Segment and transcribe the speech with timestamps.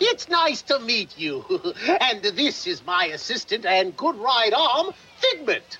[0.00, 1.44] It's nice to meet you.
[2.00, 5.78] and this is my assistant and good right arm, Figment.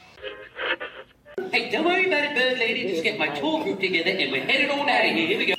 [1.53, 2.89] Hey, don't worry about it, bird lady.
[2.89, 5.27] Just get my tour group together and we're headed on out of here.
[5.29, 5.55] Here we go.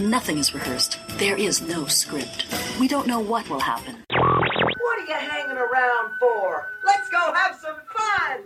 [0.00, 0.98] Nothing is rehearsed.
[1.18, 2.46] There is no script.
[2.78, 4.04] We don't know what will happen.
[4.10, 6.68] What are you hanging around for?
[6.86, 8.44] Let's go have some fun!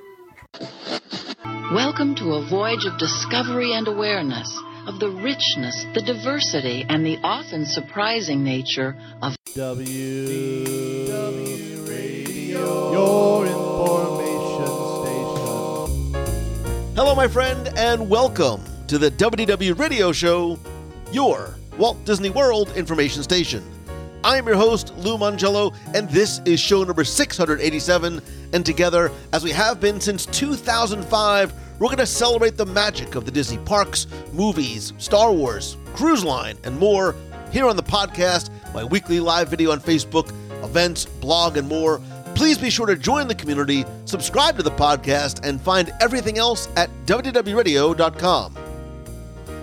[1.74, 4.50] Welcome to a voyage of discovery and awareness
[4.86, 13.46] of the richness, the diversity, and the often surprising nature of W W Radio, your
[13.46, 14.66] information
[16.10, 16.94] station.
[16.96, 20.58] Hello, my friend, and welcome to the WDW Radio Show,
[21.12, 23.62] your Walt Disney World information station.
[24.24, 28.20] I am your host, Lou Mongello, and this is show number 687.
[28.52, 33.24] And together, as we have been since 2005, we're going to celebrate the magic of
[33.24, 37.16] the Disney parks, movies, Star Wars, cruise line, and more
[37.50, 40.28] here on the podcast, my weekly live video on Facebook,
[40.62, 42.00] events, blog, and more.
[42.36, 46.68] Please be sure to join the community, subscribe to the podcast, and find everything else
[46.76, 48.56] at WDWRadio.com.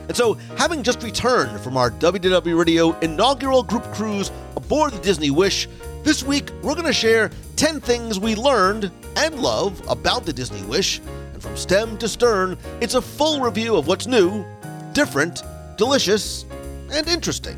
[0.10, 5.32] And so, having just returned from our WDW Radio inaugural group cruise aboard the Disney
[5.32, 5.70] Wish,
[6.04, 10.64] this week we're going to share 10 things we learned and love about the Disney
[10.64, 11.00] Wish.
[11.40, 14.44] And from stem to stern, it's a full review of what's new,
[14.92, 15.42] different,
[15.78, 16.44] delicious,
[16.92, 17.58] and interesting.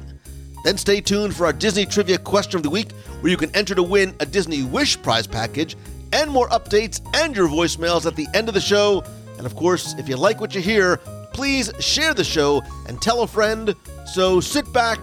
[0.64, 3.73] Then stay tuned for our Disney Trivia Question of the Week, where you can enter
[3.73, 5.76] to win a Disney Wish prize package
[6.14, 9.04] and more updates and your voicemails at the end of the show.
[9.38, 10.98] And of course, if you like what you hear,
[11.34, 13.73] please share the show and tell a friend.
[14.06, 15.00] So sit back,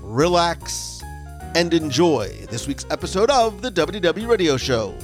[0.00, 1.02] relax,
[1.54, 4.94] and enjoy this week's episode of the WW Radio Show.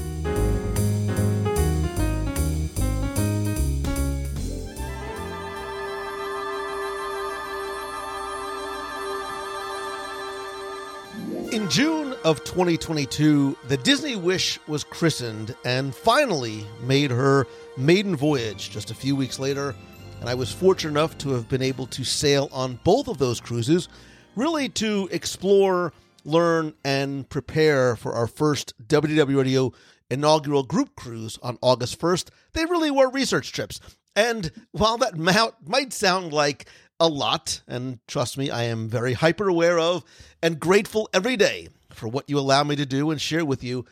[11.73, 17.46] June of 2022, the Disney Wish was christened and finally made her
[17.79, 19.74] maiden voyage just a few weeks later.
[20.20, 23.41] And I was fortunate enough to have been able to sail on both of those
[23.41, 23.89] cruises,
[24.36, 25.95] really to explore,
[26.27, 29.73] learn, and prepare for our first WDW Radio
[30.11, 32.29] inaugural group cruise on August 1st.
[32.52, 33.80] They really were research trips.
[34.14, 35.17] And while that
[35.67, 36.67] might sound like
[37.02, 40.05] a lot, and trust me, I am very hyper aware of
[40.40, 43.85] and grateful every day for what you allow me to do and share with you.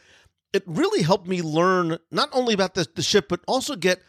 [0.52, 4.00] It really helped me learn not only about the, the ship, but also get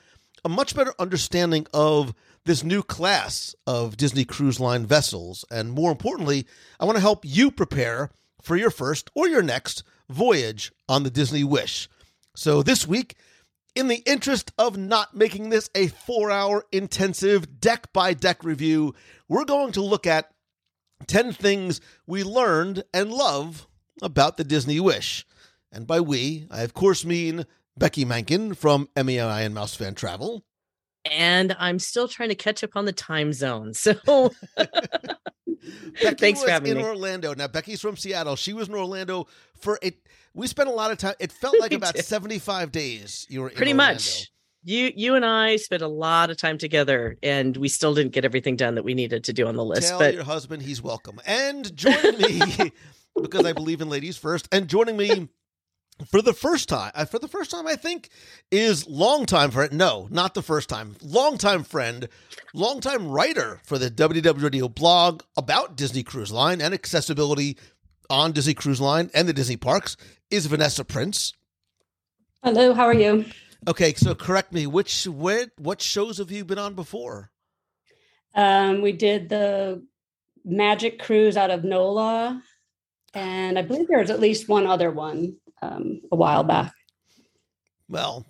[0.45, 2.13] a much better understanding of
[2.45, 5.45] this new class of Disney Cruise Line vessels.
[5.49, 6.45] And more importantly,
[6.79, 11.09] I want to help you prepare for your first or your next voyage on the
[11.09, 11.89] Disney Wish.
[12.35, 13.15] So this week,
[13.75, 18.93] in the interest of not making this a four hour intensive deck by deck review,
[19.27, 20.31] we're going to look at
[21.07, 23.67] 10 things we learned and love
[24.01, 25.25] about the Disney Wish.
[25.71, 27.45] And by we, I of course mean
[27.77, 30.43] Becky Mankin from MEI and Mouse Fan Travel.
[31.09, 33.73] And I'm still trying to catch up on the time zone.
[33.73, 33.95] So
[36.01, 36.83] Becky Thanks was for having in me.
[36.83, 37.33] Orlando.
[37.33, 38.35] Now Becky's from Seattle.
[38.35, 39.95] She was in Orlando for it.
[40.33, 41.15] We spent a lot of time.
[41.19, 44.31] It felt like about 75 days you were pretty much
[44.63, 48.25] you you and I spent a lot of time together and we still didn't get
[48.25, 49.89] everything done that we needed to do on the list.
[49.89, 51.19] Tell but your husband he's welcome.
[51.25, 52.71] And joining me,
[53.21, 55.29] because I believe in ladies first, and joining me
[56.07, 58.09] for the first time, uh, for the first time, I think,
[58.49, 59.73] is longtime friend.
[59.73, 60.95] No, not the first time.
[61.01, 62.07] Longtime friend,
[62.53, 67.57] longtime writer for the WW Radio blog about Disney Cruise Line and accessibility
[68.09, 69.95] on Disney Cruise Line and the Disney parks
[70.31, 71.33] is Vanessa Prince.
[72.43, 73.25] Hello, how are you?
[73.67, 74.65] Okay, so correct me.
[74.65, 77.29] Which where what shows have you been on before?
[78.33, 79.85] Um, we did the
[80.43, 82.41] Magic Cruise out of NOLA,
[83.13, 86.73] and I believe there was at least one other one um, a while back.
[87.87, 88.25] Well,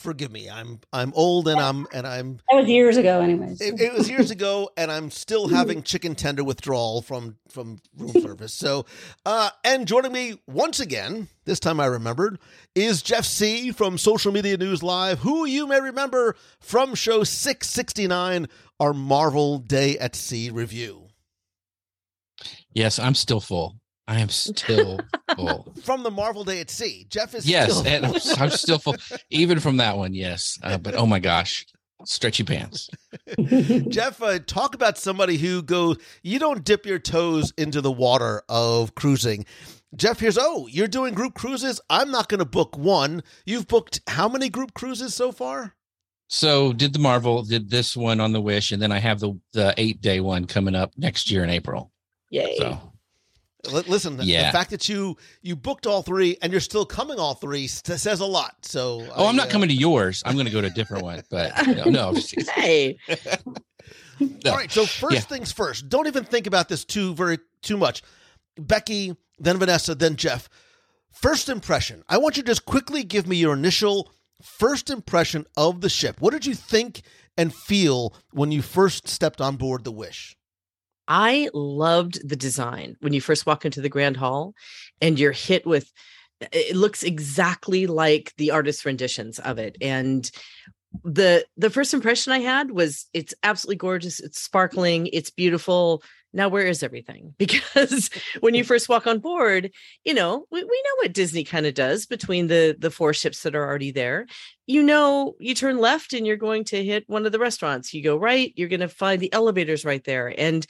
[0.00, 0.48] forgive me.
[0.50, 3.60] I'm I'm old and I'm and I'm That was years ago, anyways.
[3.60, 8.12] it, it was years ago and I'm still having chicken tender withdrawal from from room
[8.22, 8.52] service.
[8.52, 8.86] So,
[9.24, 12.38] uh and joining me once again, this time I remembered,
[12.74, 18.48] is Jeff Sieh from Social Media News Live, who you may remember from show 669,
[18.78, 21.08] our Marvel Day at Sea review.
[22.72, 23.79] Yes, I'm still full.
[24.10, 24.98] I am still
[25.36, 25.72] full.
[25.84, 27.06] From the Marvel Day at Sea.
[27.08, 28.96] Jeff is Yes, still- and I'm, I'm still full.
[29.30, 30.58] Even from that one, yes.
[30.64, 31.64] Uh, but oh my gosh,
[32.04, 32.90] stretchy pants.
[33.88, 38.42] Jeff, uh, talk about somebody who goes, you don't dip your toes into the water
[38.48, 39.46] of cruising.
[39.94, 41.80] Jeff here's, oh, you're doing group cruises.
[41.88, 43.22] I'm not going to book one.
[43.44, 45.74] You've booked how many group cruises so far?
[46.26, 49.38] So did the Marvel, did this one on the Wish, and then I have the
[49.52, 51.92] the eight day one coming up next year in April.
[52.30, 52.56] yay.
[52.56, 52.89] So
[53.70, 57.34] Li- Listen, the fact that you you booked all three and you're still coming all
[57.34, 58.54] three st- says a lot.
[58.64, 60.22] So, Oh, I'm not uh, coming to yours.
[60.24, 61.22] I'm going to go to a different one.
[61.30, 62.96] But no, no I'm just- hey,
[64.20, 64.50] no.
[64.50, 64.70] All right.
[64.70, 65.20] So first Yeah.
[65.20, 65.88] things first.
[65.88, 68.02] Don't even think about this too very too much.
[68.58, 70.48] Becky, then Vanessa, then Jeff.
[71.10, 72.02] First impression.
[72.08, 74.10] I want you to just quickly give me your initial
[74.42, 76.20] first impression of the ship.
[76.20, 77.02] What did you think
[77.36, 80.36] and feel when you first stepped on board the Wish?
[81.10, 84.54] I loved the design when you first walk into the Grand Hall
[85.00, 85.92] and you're hit with
[86.40, 89.76] uh, it looks exactly like the artist renditions of it.
[89.80, 90.30] And
[91.04, 96.02] the the first impression I had was it's absolutely gorgeous it's sparkling it's beautiful.
[96.32, 97.34] Now where is everything?
[97.38, 98.08] Because
[98.38, 99.72] when you first walk on board
[100.04, 103.42] you know we, we know what Disney kind of does between the the four ships
[103.42, 104.26] that are already there.
[104.68, 107.92] You know you turn left and you're going to hit one of the restaurants.
[107.92, 110.32] You go right you're going to find the elevators right there.
[110.38, 110.64] And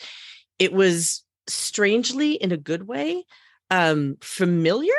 [0.61, 3.25] it was strangely in a good way
[3.71, 4.95] um familiar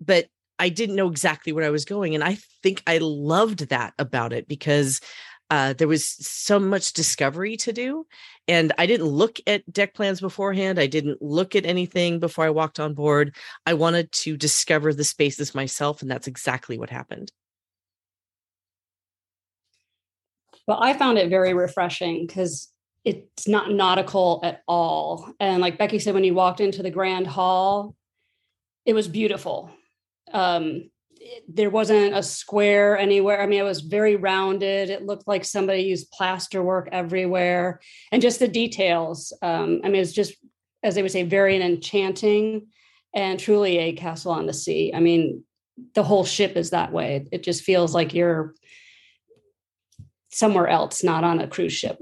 [0.00, 0.28] but
[0.58, 4.32] i didn't know exactly where i was going and i think i loved that about
[4.32, 5.00] it because
[5.50, 8.06] uh, there was so much discovery to do
[8.48, 12.50] and i didn't look at deck plans beforehand i didn't look at anything before i
[12.50, 13.36] walked on board.
[13.66, 17.30] I wanted to discover the spaces myself and that's exactly what happened.
[20.66, 22.71] Well, I found it very refreshing because
[23.04, 25.32] it's not nautical at all.
[25.40, 27.96] And like Becky said, when you walked into the Grand Hall,
[28.84, 29.70] it was beautiful.
[30.32, 30.90] Um,
[31.20, 33.40] it- there wasn't a square anywhere.
[33.40, 34.90] I mean, it was very rounded.
[34.90, 39.32] It looked like somebody used plaster work everywhere, and just the details.
[39.42, 40.34] Um, I mean, it's just,
[40.82, 42.68] as they would say, very enchanting
[43.14, 44.92] and truly a castle on the sea.
[44.94, 45.44] I mean,
[45.94, 47.26] the whole ship is that way.
[47.32, 48.54] It just feels like you're
[50.30, 51.98] somewhere else, not on a cruise ship.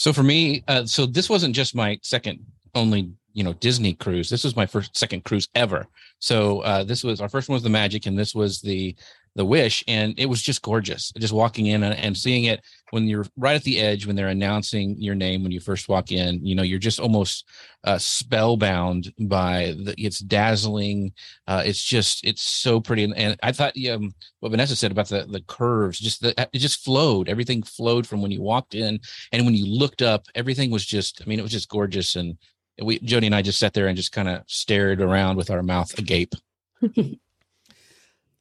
[0.00, 2.38] So for me, uh, so this wasn't just my second
[2.74, 4.30] only, you know, Disney cruise.
[4.30, 5.86] This was my first second cruise ever.
[6.20, 8.96] So uh, this was our first one was the Magic, and this was the
[9.36, 11.12] the Wish, and it was just gorgeous.
[11.18, 12.60] Just walking in and, seeing it
[12.90, 16.10] when you're right at the edge when they're announcing your name when you first walk
[16.10, 16.44] in.
[16.44, 17.48] You know, you're just almost
[17.84, 19.94] uh, spellbound by the.
[19.96, 21.12] It's dazzling.
[21.46, 25.08] Uh, it's just it's so pretty, and, and I thought um, what Vanessa said about
[25.08, 27.28] the the curves, just the it just flowed.
[27.28, 29.00] Everything flowed from when you walked in
[29.32, 32.36] and when you looked up everything was just i mean it was just gorgeous and
[32.82, 35.62] we jody and i just sat there and just kind of stared around with our
[35.62, 36.34] mouth agape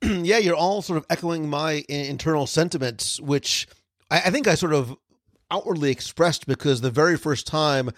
[0.24, 3.68] yeah, you're all sort of echoing my internal sentiments, which
[4.10, 4.96] I, I think I sort of
[5.52, 7.90] outwardly expressed because the very first time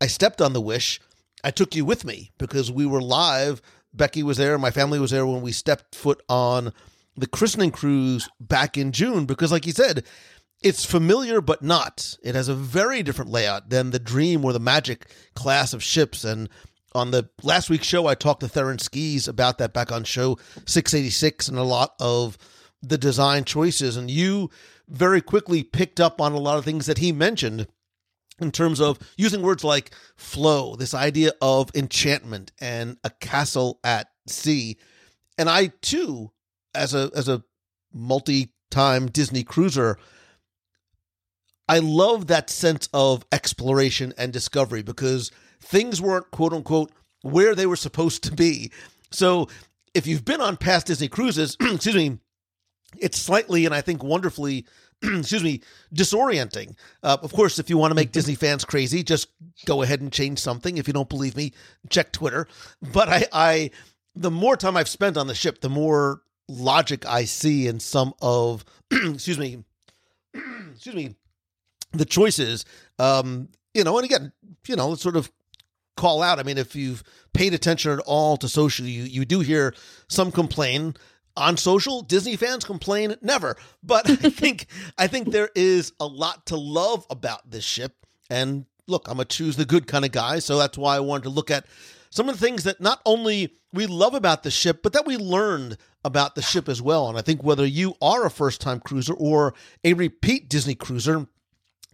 [0.00, 1.00] I stepped on the Wish,
[1.44, 3.60] I took you with me because we were live.
[3.92, 6.72] Becky was there, my family was there when we stepped foot on
[7.16, 9.26] the christening cruise back in June.
[9.26, 10.04] Because, like you said,
[10.62, 12.16] it's familiar but not.
[12.22, 16.24] It has a very different layout than the Dream or the Magic class of ships.
[16.24, 16.48] And
[16.94, 20.38] on the last week's show, I talked to Theron Skees about that back on show
[20.66, 22.38] 686 and a lot of
[22.82, 23.96] the design choices.
[23.96, 24.50] And you
[24.88, 27.66] very quickly picked up on a lot of things that he mentioned
[28.40, 34.08] in terms of using words like flow, this idea of enchantment and a castle at
[34.26, 34.78] sea.
[35.38, 36.32] And I too,
[36.74, 37.42] as a as a
[37.92, 39.98] multi-time Disney cruiser,
[41.68, 45.30] I love that sense of exploration and discovery because
[45.62, 46.92] things weren't quote unquote
[47.22, 48.70] where they were supposed to be.
[49.10, 49.48] So
[49.94, 52.18] if you've been on past Disney cruises, excuse me,
[52.98, 54.66] it's slightly and I think wonderfully,
[55.02, 55.60] excuse me,
[55.94, 56.76] disorienting.
[57.02, 59.28] Uh, of course, if you want to make Disney fans crazy, just
[59.64, 60.76] go ahead and change something.
[60.76, 61.52] If you don't believe me,
[61.88, 62.46] check Twitter.
[62.92, 63.70] But I, I
[64.14, 68.14] the more time I've spent on the ship, the more logic I see in some
[68.20, 69.64] of, excuse me,
[70.72, 71.14] excuse me,
[71.92, 72.64] the choices.
[72.98, 74.32] Um, you know, and again,
[74.66, 75.30] you know, sort of
[75.96, 76.38] call out.
[76.38, 79.74] I mean, if you've paid attention at all to social, you you do hear
[80.08, 80.94] some complain
[81.36, 82.02] on social.
[82.02, 84.66] Disney fans complain never, but I think
[84.98, 87.94] I think there is a lot to love about this ship.
[88.30, 91.24] And look, I'm a choose the good kind of guy, so that's why I wanted
[91.24, 91.66] to look at
[92.10, 95.16] some of the things that not only we love about the ship, but that we
[95.16, 97.08] learned about the ship as well.
[97.08, 101.26] And I think whether you are a first time cruiser or a repeat Disney cruiser,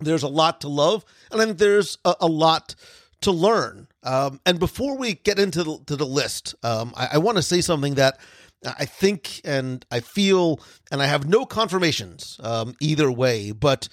[0.01, 2.75] there's a lot to love, and I think there's a, a lot
[3.23, 3.88] to learn.
[4.09, 7.43] Um, and before we get into the, to the list, um, I, I want to
[7.43, 8.19] say something that
[8.65, 10.61] I think and I feel,
[10.91, 13.53] and I have no confirmations um, either way.
[13.53, 13.91] But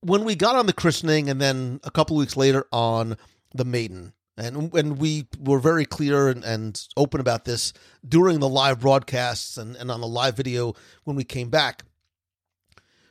[0.00, 3.16] when we got on the christening, and then a couple weeks later on
[3.54, 7.72] the maiden, and when we were very clear and, and open about this
[8.06, 11.82] during the live broadcasts and, and on the live video when we came back,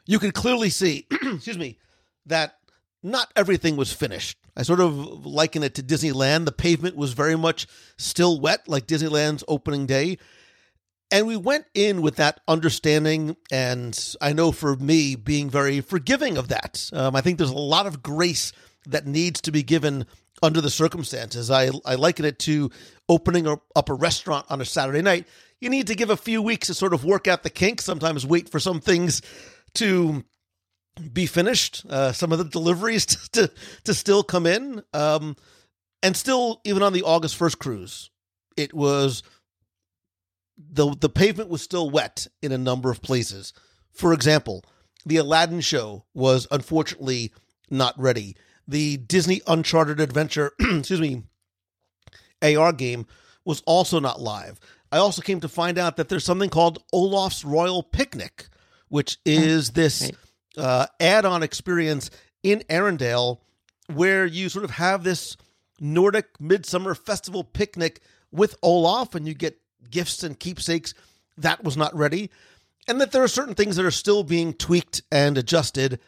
[0.06, 1.80] you could clearly see, excuse me,
[2.28, 2.60] that
[3.02, 6.46] not everything was finished I sort of liken it to Disneyland.
[6.46, 7.68] The pavement was very much
[7.98, 10.18] still wet, like Disneyland's opening day.
[11.12, 16.38] And we went in with that understanding, and I know for me, being very forgiving
[16.38, 16.90] of that.
[16.92, 18.52] Um, I think there's a lot of grace
[18.88, 20.08] that needs to be given
[20.42, 21.52] under the circumstances.
[21.52, 22.72] I, I liken it to
[23.08, 25.28] opening up a restaurant on a Saturday night.
[25.62, 28.26] You need to give a few weeks to sort of work out the kinks, sometimes
[28.26, 29.22] wait for some things
[29.76, 30.24] to
[31.12, 33.52] be finished, uh, some of the deliveries to, to,
[33.86, 34.84] to still come in.
[34.94, 35.36] Um,
[36.02, 38.10] and still, even on the August 1st cruise,
[38.58, 39.24] it was
[40.58, 43.54] the the pavement was still wet in a number of places.
[43.92, 44.64] For example,
[45.06, 47.34] the Aladdin show was unfortunately
[47.70, 48.36] not ready.
[48.68, 51.24] The Disney Uncharted Adventure, excuse me,
[52.42, 53.06] AR game
[53.46, 54.60] was also not live.
[54.92, 58.48] I also came to find out that there's something called Olaf's Royal Picnic,
[58.90, 60.12] which is this
[60.58, 62.10] uh, add-on experience
[62.42, 63.40] in Arendelle
[63.88, 65.38] where you sort of have this
[65.80, 70.94] Nordic midsummer festival picnic with Olaf, and you get gifts and keepsakes,
[71.38, 72.30] that was not ready.
[72.88, 76.00] And that there are certain things that are still being tweaked and adjusted.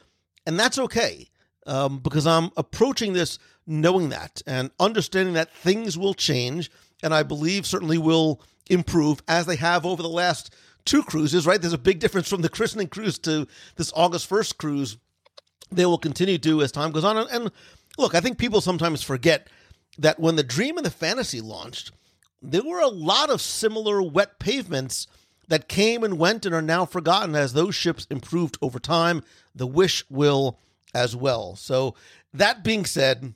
[0.45, 1.29] And that's okay
[1.65, 6.69] um, because I'm approaching this knowing that and understanding that things will change.
[7.01, 10.53] And I believe certainly will improve as they have over the last
[10.85, 11.59] two cruises, right?
[11.59, 14.97] There's a big difference from the christening cruise to this August 1st cruise.
[15.71, 17.17] They will continue to as time goes on.
[17.17, 17.51] And
[17.97, 19.49] look, I think people sometimes forget
[19.97, 21.91] that when the Dream and the Fantasy launched,
[22.41, 25.07] there were a lot of similar wet pavements
[25.47, 29.23] that came and went and are now forgotten as those ships improved over time.
[29.53, 30.59] The Wish will
[30.93, 31.55] as well.
[31.55, 31.95] So,
[32.33, 33.33] that being said,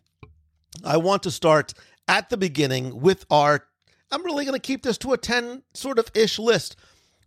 [0.83, 1.73] I want to start
[2.07, 3.65] at the beginning with our.
[4.11, 6.75] I'm really going to keep this to a 10 sort of ish list.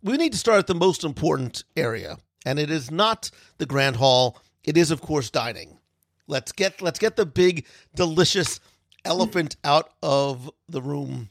[0.03, 3.95] We need to start at the most important area, and it is not the Grand
[3.95, 4.37] Hall.
[4.65, 5.79] It is, of course, dining.
[6.27, 8.59] Let's get let's get the big, delicious
[9.05, 11.29] elephant out of the room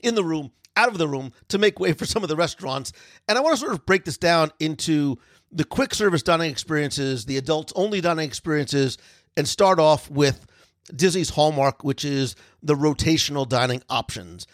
[0.00, 2.92] in the room, out of the room to make way for some of the restaurants.
[3.26, 5.18] And I want to sort of break this down into
[5.50, 8.96] the quick service dining experiences, the adults only dining experiences,
[9.36, 10.46] and start off with
[10.94, 14.46] Disney's hallmark, which is the rotational dining options.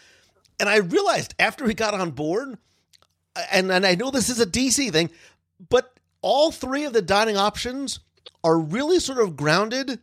[0.59, 2.57] And I realized after we got on board,
[3.51, 5.09] and, and I know this is a DC thing,
[5.69, 7.99] but all three of the dining options
[8.43, 9.99] are really sort of grounded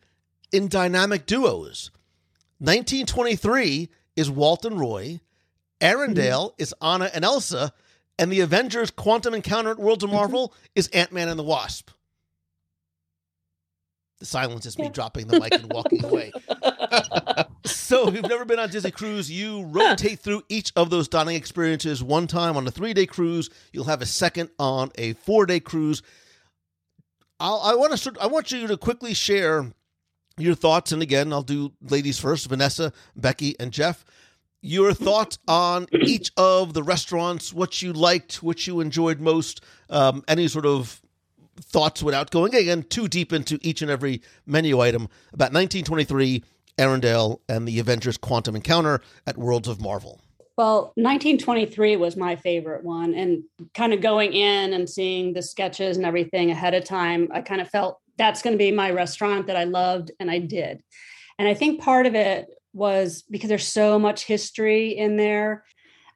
[0.53, 1.91] in dynamic duos.
[2.59, 5.21] 1923 is Walt and Roy.
[5.81, 6.63] Arendelle mm-hmm.
[6.63, 7.73] is Anna and Elsa,
[8.19, 10.19] and the Avengers Quantum Encounter at Worlds of mm-hmm.
[10.19, 11.91] Marvel is Ant Man and the Wasp.
[14.23, 14.91] The silence is me yeah.
[14.91, 16.31] dropping the mic and walking away.
[17.65, 21.35] so, if you've never been on Disney Cruise, you rotate through each of those dining
[21.35, 23.51] experiences one time on a three day cruise.
[23.73, 26.05] You'll have a second on a four day cruise.
[27.41, 28.13] I'll, I want to.
[28.21, 29.73] I want you to quickly share
[30.39, 34.05] your thoughts, and again, I'll do ladies first: Vanessa, Becky, and Jeff
[34.65, 39.61] your thoughts on each of the restaurants, what you liked, what you enjoyed most,
[39.91, 41.02] um, any sort of
[41.57, 46.43] thoughts without going again too deep into each and every menu item about 1923,
[46.79, 50.21] Arendelle, and the Avengers Quantum Encounter at Worlds of Marvel.
[50.57, 53.15] Well, 1923 was my favorite one.
[53.15, 53.45] And
[53.75, 57.61] kind of going in and seeing the sketches and everything ahead of time, I kind
[57.61, 60.83] of felt that's going to be my restaurant that I loved, and I did.
[61.39, 65.65] And I think part of it was because there's so much history in there.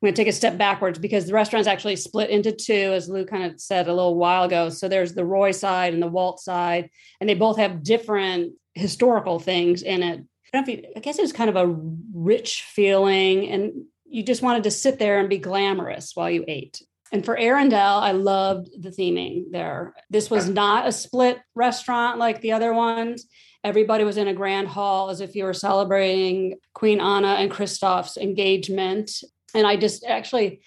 [0.07, 3.09] I'm going to take a step backwards because the restaurant's actually split into two, as
[3.09, 4.69] Lou kind of said a little while ago.
[4.69, 9.41] So there's the Roy side and the Walt side, and they both have different historical
[9.41, 10.23] things in it.
[10.55, 11.75] I, I guess it was kind of a
[12.15, 13.73] rich feeling, and
[14.05, 16.81] you just wanted to sit there and be glamorous while you ate.
[17.11, 19.93] And for Arendelle, I loved the theming there.
[20.09, 23.27] This was not a split restaurant like the other ones
[23.67, 28.17] everybody was in a grand hall as if you were celebrating Queen Anna and Kristoff's
[28.17, 29.11] engagement.
[29.57, 30.61] And I just actually,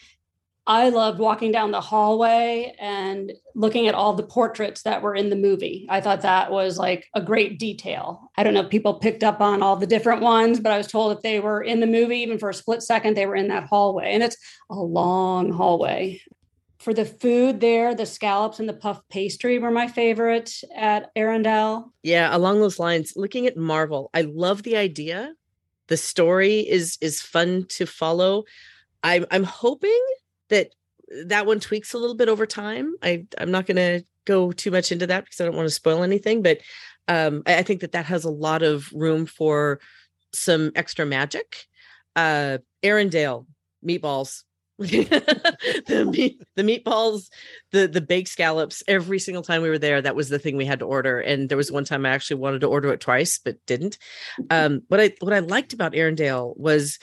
[0.68, 5.30] I loved walking down the hallway and looking at all the portraits that were in
[5.30, 5.88] the movie.
[5.90, 8.30] I thought that was like a great detail.
[8.38, 10.88] I don't know if people picked up on all the different ones, but I was
[10.88, 13.48] told if they were in the movie, even for a split second, they were in
[13.48, 14.14] that hallway.
[14.14, 14.38] And it's
[14.70, 16.22] a long hallway
[16.80, 21.92] for the food there, the scallops and the puff pastry were my favorite at Arendelle.
[22.04, 25.34] Yeah, along those lines, looking at Marvel, I love the idea.
[25.88, 28.46] The story is is fun to follow.
[29.04, 30.02] I'm I'm hoping
[30.50, 30.74] that
[31.26, 32.94] that one tweaks a little bit over time.
[33.02, 35.74] I I'm not going to go too much into that because I don't want to
[35.74, 36.60] spoil anything, but
[37.08, 39.80] um, I, I think that that has a lot of room for
[40.34, 41.66] some extra magic.
[42.16, 43.46] Uh, Arendelle
[43.86, 44.44] meatballs
[44.80, 47.28] the meat, the meatballs,
[47.74, 48.82] the the baked scallops.
[48.88, 51.20] Every single time we were there, that was the thing we had to order.
[51.20, 53.98] And there was one time I actually wanted to order it twice, but didn't.
[54.50, 56.98] Um, what I what I liked about Arendelle was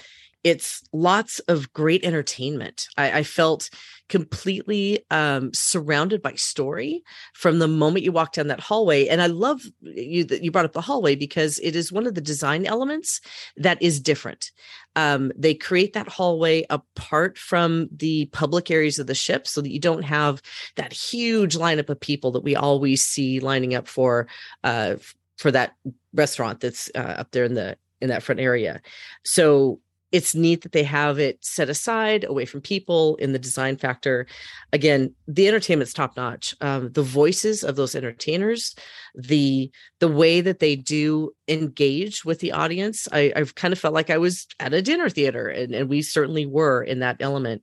[0.44, 2.86] it's lots of great entertainment.
[2.96, 3.68] I, I felt
[4.08, 7.02] completely um, surrounded by story
[7.34, 9.08] from the moment you walk down that hallway.
[9.08, 12.14] And I love you that you brought up the hallway because it is one of
[12.14, 13.20] the design elements
[13.56, 14.52] that is different.
[14.94, 19.72] Um, they create that hallway apart from the public areas of the ship so that
[19.72, 20.40] you don't have
[20.76, 24.28] that huge lineup of people that we always see lining up for
[24.62, 24.94] uh,
[25.36, 25.74] for that
[26.14, 28.80] restaurant that's uh, up there in the in that front area.
[29.24, 29.80] So
[30.12, 34.26] it's neat that they have it set aside away from people in the design factor.
[34.72, 36.54] Again the entertainment's top notch.
[36.60, 38.74] Um, the voices of those entertainers
[39.14, 39.70] the
[40.00, 44.10] the way that they do engage with the audience I, i've kind of felt like
[44.10, 47.62] i was at a dinner theater and, and we certainly were in that element.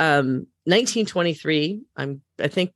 [0.00, 2.72] Um 1923 i'm i think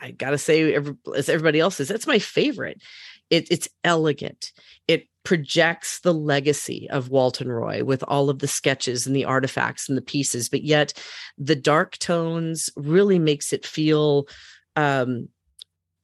[0.00, 0.74] i gotta say
[1.16, 2.82] as everybody else is that's my favorite.
[3.30, 4.50] It, it's elegant.
[4.88, 9.24] It projects the legacy of Walt and Roy with all of the sketches and the
[9.24, 10.92] artifacts and the pieces, but yet
[11.36, 14.26] the dark tones really makes it feel
[14.76, 15.28] um,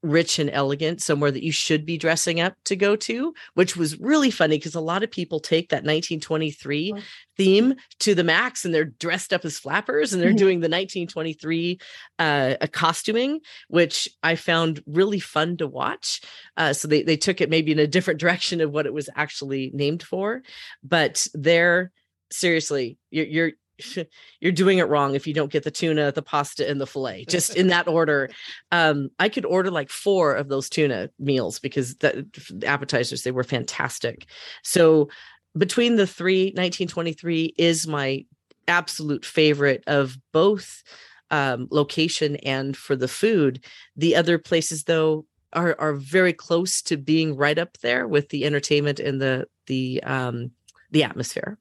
[0.06, 3.98] rich and elegant, somewhere that you should be dressing up to go to, which was
[3.98, 7.00] really funny because a lot of people take that 1923 oh.
[7.36, 10.38] theme to the max and they're dressed up as flappers and they're mm-hmm.
[10.38, 11.78] doing the 1923
[12.18, 16.20] uh, costuming, which I found really fun to watch.
[16.56, 19.10] Uh, so they, they took it maybe in a different direction of what it was
[19.16, 20.42] actually named for,
[20.82, 21.90] but they're
[22.30, 23.52] seriously, you're, you're
[24.40, 27.24] you're doing it wrong if you don't get the tuna, the pasta, and the fillet
[27.28, 28.30] just in that order.
[28.72, 32.26] Um, I could order like four of those tuna meals because the
[32.64, 34.26] appetizers they were fantastic.
[34.62, 35.08] So
[35.56, 38.24] between the three, 1923 is my
[38.68, 40.82] absolute favorite of both
[41.30, 43.64] um, location and for the food.
[43.96, 48.44] The other places though are are very close to being right up there with the
[48.44, 50.50] entertainment and the the um,
[50.90, 51.58] the atmosphere.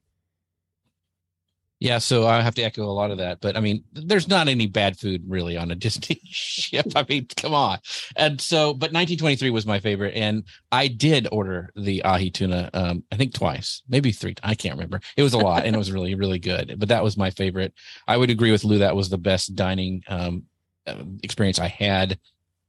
[1.79, 3.41] Yeah, so I have to echo a lot of that.
[3.41, 6.87] But I mean, there's not any bad food really on a Disney ship.
[6.95, 7.79] I mean, come on.
[8.15, 12.69] And so, but 1923 was my favorite, and I did order the ahi tuna.
[12.73, 14.35] Um, I think twice, maybe three.
[14.41, 15.01] I can't remember.
[15.17, 16.75] It was a lot, and it was really, really good.
[16.77, 17.73] But that was my favorite.
[18.07, 18.77] I would agree with Lou.
[18.77, 20.43] That was the best dining um,
[20.87, 22.17] uh, experience I had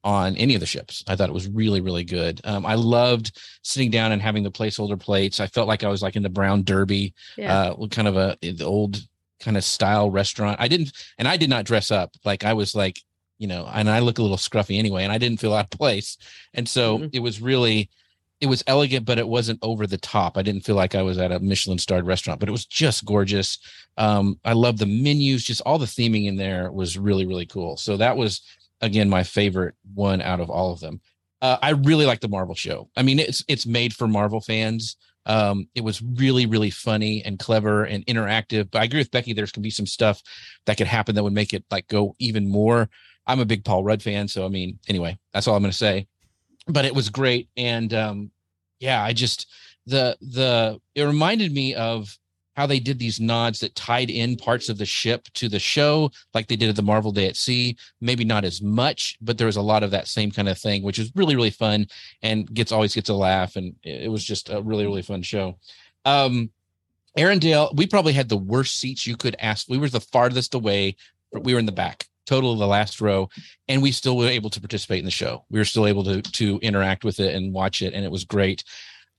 [0.06, 1.02] on any of the ships.
[1.08, 2.40] I thought it was really, really good.
[2.44, 5.40] Um, I loved sitting down and having the placeholder plates.
[5.40, 7.70] I felt like I was like in the Brown Derby, yeah.
[7.72, 9.00] uh, kind of a the old
[9.40, 10.60] kind of style restaurant.
[10.60, 13.00] I didn't, and I did not dress up like I was like,
[13.38, 15.78] you know, and I look a little scruffy anyway, and I didn't feel out of
[15.78, 16.16] place.
[16.54, 17.08] And so mm-hmm.
[17.12, 17.90] it was really,
[18.40, 20.38] it was elegant, but it wasn't over the top.
[20.38, 23.04] I didn't feel like I was at a Michelin starred restaurant, but it was just
[23.04, 23.58] gorgeous.
[23.96, 27.76] Um, I love the menus, just all the theming in there was really, really cool.
[27.76, 28.40] So that was
[28.80, 31.00] again my favorite one out of all of them.
[31.42, 32.88] Uh, I really like the Marvel show.
[32.96, 34.96] I mean, it's it's made for Marvel fans.
[35.26, 38.70] Um, it was really really funny and clever and interactive.
[38.70, 39.32] But I agree with Becky.
[39.32, 40.22] There's can be some stuff
[40.66, 42.88] that could happen that would make it like go even more.
[43.26, 45.76] I'm a big Paul Rudd fan, so I mean, anyway, that's all I'm going to
[45.76, 46.06] say.
[46.68, 48.30] But it was great, and um,
[48.80, 49.46] yeah, I just
[49.86, 52.16] the the it reminded me of
[52.56, 56.10] how they did these nods that tied in parts of the ship to the show,
[56.32, 57.76] like they did at the Marvel Day at Sea.
[58.00, 60.82] Maybe not as much, but there was a lot of that same kind of thing,
[60.82, 61.86] which is really, really fun
[62.22, 63.56] and gets always gets a laugh.
[63.56, 65.58] And it was just a really, really fun show.
[66.06, 66.50] Um,
[67.18, 69.68] Arendelle, we probably had the worst seats you could ask.
[69.68, 70.96] We were the farthest away,
[71.32, 73.28] but we were in the back, total of the last row,
[73.68, 75.44] and we still were able to participate in the show.
[75.50, 78.24] We were still able to to interact with it and watch it, and it was
[78.24, 78.64] great.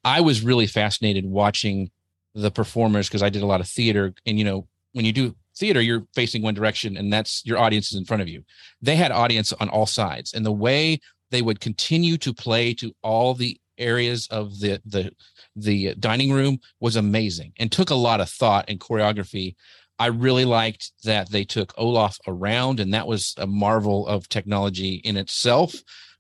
[0.04, 1.92] I was really fascinated watching
[2.38, 4.14] the performers because I did a lot of theater.
[4.26, 7.92] And you know, when you do theater, you're facing one direction, and that's your audience
[7.92, 8.44] is in front of you.
[8.82, 11.00] They had audience on all sides, and the way
[11.32, 15.12] they would continue to play to all the areas of the the
[15.56, 19.56] the dining room was amazing and took a lot of thought and choreography.
[20.00, 24.96] I really liked that they took Olaf around, and that was a marvel of technology
[25.04, 25.74] in itself.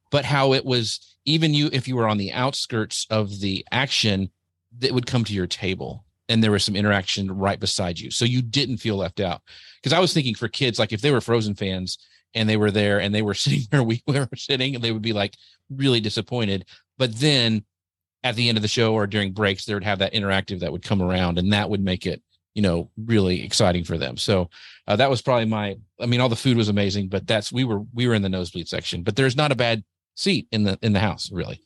[0.09, 4.31] But how it was even you, if you were on the outskirts of the action,
[4.79, 8.11] that would come to your table and there was some interaction right beside you.
[8.11, 9.41] So you didn't feel left out.
[9.81, 11.97] Because I was thinking for kids, like if they were Frozen fans
[12.33, 15.13] and they were there and they were sitting where we were sitting, they would be
[15.13, 15.35] like
[15.69, 16.65] really disappointed.
[16.97, 17.63] But then
[18.23, 20.71] at the end of the show or during breaks, they would have that interactive that
[20.71, 22.21] would come around and that would make it,
[22.55, 24.17] you know, really exciting for them.
[24.17, 24.49] So
[24.87, 27.63] uh, that was probably my, I mean, all the food was amazing, but that's, we
[27.63, 29.83] were, we were in the nosebleed section, but there's not a bad
[30.15, 31.61] seat in the, in the house really.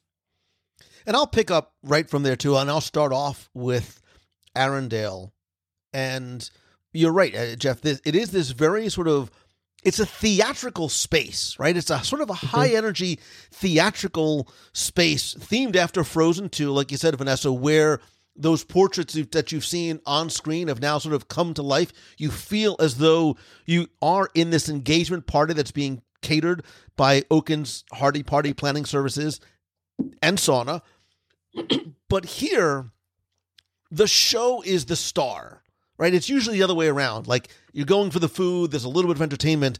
[1.05, 2.57] And I'll pick up right from there too.
[2.57, 4.00] And I'll start off with
[4.55, 5.31] Arendelle.
[5.93, 6.49] And
[6.93, 7.81] you're right, uh, Jeff.
[7.81, 9.31] This, it is this very sort of
[9.83, 11.75] it's a theatrical space, right?
[11.75, 13.19] It's a sort of a high energy
[13.51, 17.99] theatrical space themed after Frozen 2, like you said, Vanessa, where
[18.35, 21.91] those portraits that you've seen on screen have now sort of come to life.
[22.17, 26.63] You feel as though you are in this engagement party that's being catered
[26.95, 29.39] by Oaken's Hardy Party Planning Services
[30.21, 30.81] and Sauna.
[32.09, 32.91] but here,
[33.91, 35.61] the show is the star,
[35.97, 36.13] right?
[36.13, 37.27] It's usually the other way around.
[37.27, 39.77] Like you're going for the food, there's a little bit of entertainment.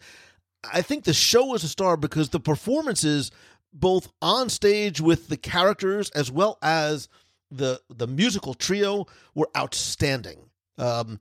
[0.72, 3.32] I think the show is a star because the performances,
[3.74, 7.08] both on stage with the characters as well as
[7.50, 10.50] the the musical trio, were outstanding.
[10.78, 11.20] Um,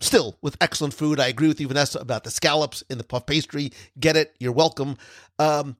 [0.00, 1.18] still with excellent food.
[1.18, 3.72] I agree with you, Vanessa, about the scallops in the puff pastry.
[3.98, 4.34] Get it?
[4.38, 4.96] You're welcome.
[5.38, 5.76] Um,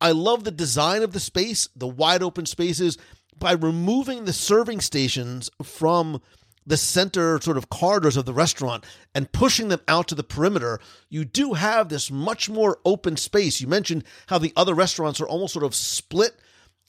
[0.00, 2.96] I love the design of the space, the wide open spaces.
[3.40, 6.20] By removing the serving stations from
[6.66, 10.78] the center sort of corridors of the restaurant and pushing them out to the perimeter,
[11.08, 13.60] you do have this much more open space.
[13.60, 16.38] You mentioned how the other restaurants are almost sort of split,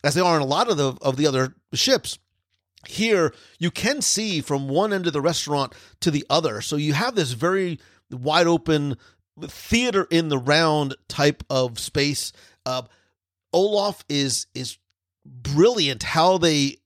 [0.04, 2.20] as they are in a lot of the of the other ships.
[2.88, 6.62] Here, you can see from one end of the restaurant to the other.
[6.62, 7.80] So you have this very
[8.12, 8.98] wide open
[9.42, 12.34] theater in the round type of space.
[12.66, 12.84] Uh,
[13.54, 14.78] Olaf is is
[15.26, 16.78] brilliant how they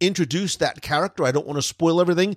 [0.00, 1.24] introduced that character.
[1.24, 2.36] I don't want to spoil everything,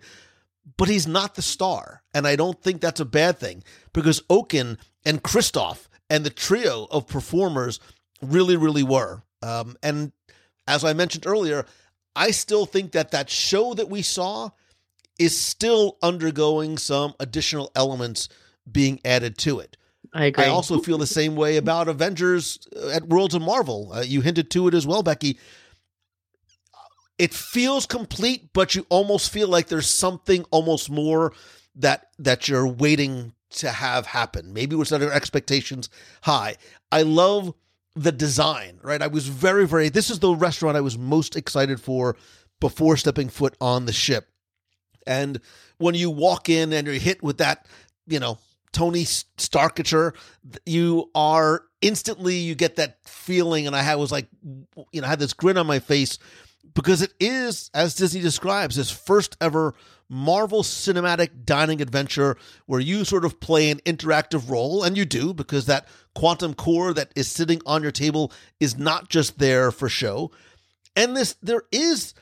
[0.78, 2.04] but he's not the star.
[2.13, 6.88] And I don't think that's a bad thing because Oaken and Kristoff and the trio
[6.91, 7.80] of performers
[8.21, 9.23] really, really were.
[9.41, 10.12] Um, and
[10.67, 11.65] as I mentioned earlier,
[12.15, 14.50] I still think that that show that we saw
[15.19, 18.30] is still undergoing some additional elements
[18.69, 19.78] being added to it.
[20.13, 20.46] I agree.
[20.46, 22.60] I also feel the same way about Avengers
[22.91, 23.91] at Worlds of Marvel.
[23.93, 25.39] Uh, you hinted to it as well, Becky.
[27.17, 31.34] It feels complete, but you almost feel like there's something almost more
[31.76, 34.54] that that you're waiting to have happen.
[34.54, 35.89] Maybe with set expectations
[36.22, 36.58] high.
[36.91, 37.54] I love
[37.96, 39.02] the design, right?
[39.02, 39.89] I was very, very.
[39.89, 42.15] This is the restaurant I was most excited for
[42.60, 44.30] before stepping foot on the ship.
[45.06, 45.39] And
[45.78, 47.65] when you walk in and you're hit with that,
[48.08, 48.38] you know,
[48.78, 50.13] Tony Starkature,
[50.68, 54.28] you are instantly you get that feeling, and I was like,
[54.92, 56.20] you know, I had this grin on my face
[56.76, 59.74] because it is, as Disney describes, his first ever
[60.10, 62.38] Marvel cinematic dining adventure
[62.68, 66.94] where you sort of play an interactive role, and you do because that quantum core
[66.94, 70.30] that is sitting on your table is not just there for show.
[70.96, 72.13] And this, there is,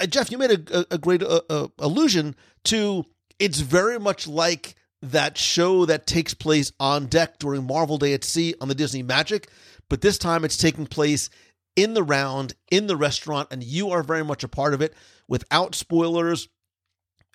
[0.00, 2.34] uh, Jeff, you made a, a great uh, uh, allusion
[2.64, 3.04] to
[3.38, 8.24] it's very much like that show that takes place on deck during Marvel Day at
[8.24, 9.48] Sea on the Disney Magic,
[9.88, 11.28] but this time it's taking place
[11.74, 14.94] in the round, in the restaurant, and you are very much a part of it
[15.26, 16.48] without spoilers,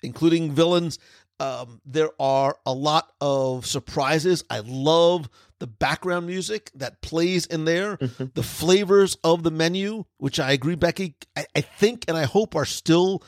[0.02, 0.98] including villains.
[1.40, 4.44] Um, there are a lot of surprises.
[4.50, 5.28] I love
[5.60, 8.26] the background music that plays in there, mm-hmm.
[8.34, 12.56] the flavors of the menu, which I agree, Becky, I, I think and I hope
[12.56, 13.22] are still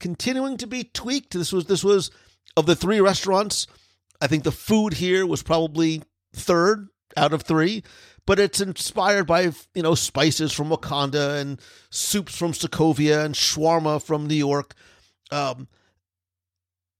[0.00, 1.34] continuing to be tweaked.
[1.34, 2.10] This was this was
[2.56, 3.66] of the three restaurants
[4.24, 6.02] I think the food here was probably
[6.34, 7.82] third out of three,
[8.24, 11.60] but it's inspired by you know spices from Wakanda and
[11.90, 14.72] soups from Sokovia and shawarma from New York.
[15.30, 15.68] Um,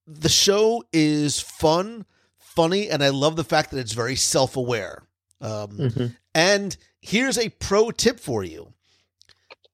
[0.06, 2.04] the show is fun,
[2.37, 5.04] funny, and I love the fact that it's very self aware.
[5.40, 6.06] Um, mm-hmm.
[6.34, 8.74] And here's a pro tip for you,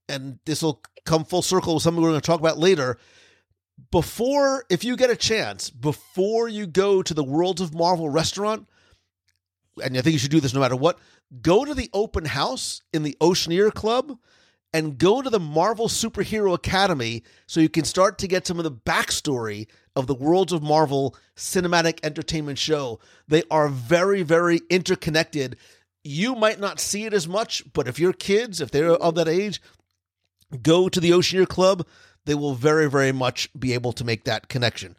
[0.08, 2.96] and this will come full circle with something we're going to talk about later
[3.90, 8.68] before, if you get a chance, before you go to the Worlds of Marvel restaurant,
[9.83, 10.98] and I think you should do this no matter what,
[11.42, 14.18] go to the open house in the Oceaneer Club
[14.72, 18.64] and go to the Marvel Superhero Academy so you can start to get some of
[18.64, 23.00] the backstory of the Worlds of Marvel cinematic entertainment show.
[23.26, 25.57] They are very, very interconnected.
[26.05, 29.29] You might not see it as much, but if your kids, if they're of that
[29.29, 29.61] age,
[30.62, 31.87] go to the Oceaneer Club
[32.26, 34.96] they will very, very much be able to make that connection.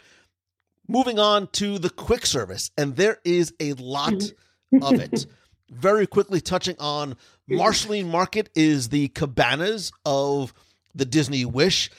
[0.88, 4.14] Moving on to the quick service, and there is a lot
[4.82, 5.26] of it.
[5.70, 7.16] Very quickly touching on
[7.48, 10.54] Marceline Market is the cabanas of
[10.94, 11.90] the Disney Wish.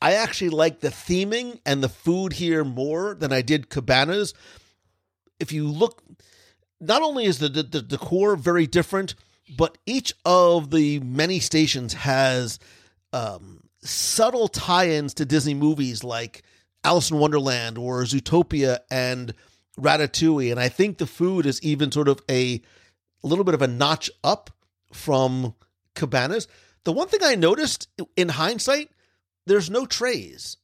[0.00, 4.34] I actually like the theming and the food here more than I did cabanas.
[5.38, 6.02] If you look,
[6.80, 9.14] not only is the, the, the decor very different,
[9.56, 12.58] but each of the many stations has
[13.12, 16.42] um, subtle tie-ins to Disney movies like
[16.84, 19.34] Alice in Wonderland or Zootopia and
[19.78, 22.62] Ratatouille, and I think the food is even sort of a,
[23.22, 24.50] little bit of a notch up
[24.92, 25.54] from
[25.94, 26.46] Cabanas.
[26.84, 28.90] The one thing I noticed in hindsight,
[29.46, 30.56] there's no trays.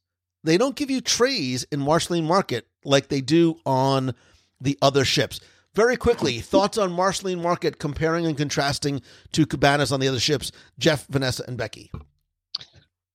[0.43, 4.13] they don't give you trays in Marceline Market like they do on
[4.59, 5.39] the other ships.
[5.73, 10.51] Very quickly, thoughts on Marceline Market comparing and contrasting to Cabanas on the other ships,
[10.77, 11.91] Jeff, Vanessa, and Becky.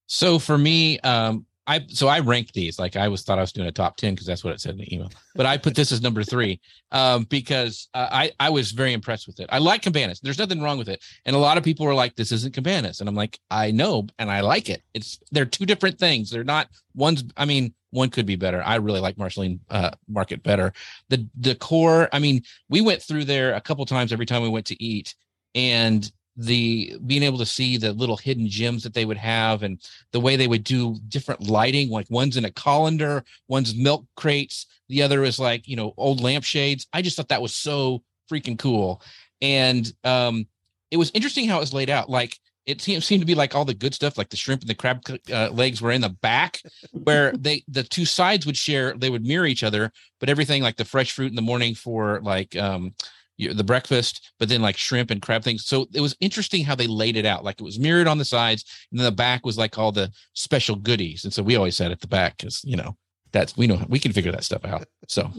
[0.08, 3.52] So for me, um, I so I ranked these like I was thought I was
[3.52, 5.74] doing a top ten because that's what it said in the email, but I put
[5.74, 6.60] this as number three
[6.92, 9.50] um, because uh, I I was very impressed with it.
[9.52, 10.20] I like Cabanas.
[10.20, 13.00] There's nothing wrong with it, and a lot of people were like, "This isn't Cabanas,"
[13.00, 14.82] and I'm like, "I know, and I like it.
[14.94, 16.30] It's they're two different things.
[16.30, 17.22] They're not one's.
[17.36, 18.62] I mean, one could be better.
[18.64, 20.72] I really like Marceline uh, Market better.
[21.10, 22.08] The decor.
[22.14, 25.14] I mean, we went through there a couple times every time we went to eat,
[25.54, 29.82] and the being able to see the little hidden gems that they would have and
[30.12, 34.66] the way they would do different lighting like one's in a colander one's milk crates
[34.88, 36.86] the other is like you know old lampshades.
[36.92, 39.02] I just thought that was so freaking cool.
[39.40, 40.46] And um
[40.90, 42.08] it was interesting how it was laid out.
[42.08, 44.68] Like it seemed, seemed to be like all the good stuff like the shrimp and
[44.68, 46.60] the crab uh, legs were in the back
[46.92, 50.76] where they the two sides would share they would mirror each other but everything like
[50.76, 52.94] the fresh fruit in the morning for like um
[53.38, 55.66] the breakfast, but then like shrimp and crab things.
[55.66, 57.44] So it was interesting how they laid it out.
[57.44, 60.10] Like it was mirrored on the sides, and then the back was like all the
[60.34, 61.24] special goodies.
[61.24, 62.96] And so we always said at the back because you know
[63.32, 64.86] that's we know we can figure that stuff out.
[65.06, 65.30] So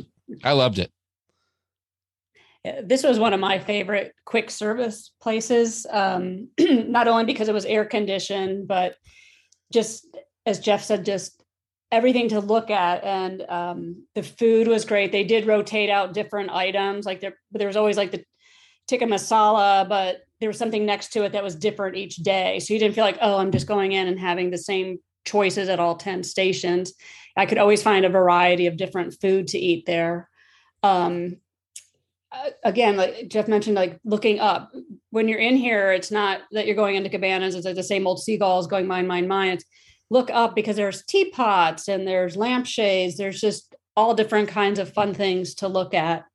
[0.43, 0.91] I loved it.
[2.83, 7.65] This was one of my favorite quick service places, um, not only because it was
[7.65, 8.95] air conditioned, but
[9.71, 10.05] just
[10.45, 11.38] as Jeff said, just
[11.91, 15.12] everything to look at and um, the food was great.
[15.12, 18.23] They did rotate out different items like there there was always like the
[18.88, 22.60] tikka masala but there was something next to it that was different each day.
[22.60, 25.67] So you didn't feel like oh i'm just going in and having the same choices
[25.69, 26.93] at all 10 stations.
[27.36, 30.30] I could always find a variety of different food to eat there.
[30.84, 31.38] Um,
[32.63, 34.71] again like jeff mentioned like looking up
[35.10, 38.06] when you're in here it's not that you're going into cabanas it's like the same
[38.06, 39.54] old seagulls going mine mine mine.
[39.54, 39.65] It's
[40.10, 43.17] look up because there's teapots and there's lampshades.
[43.17, 46.26] There's just all different kinds of fun things to look at.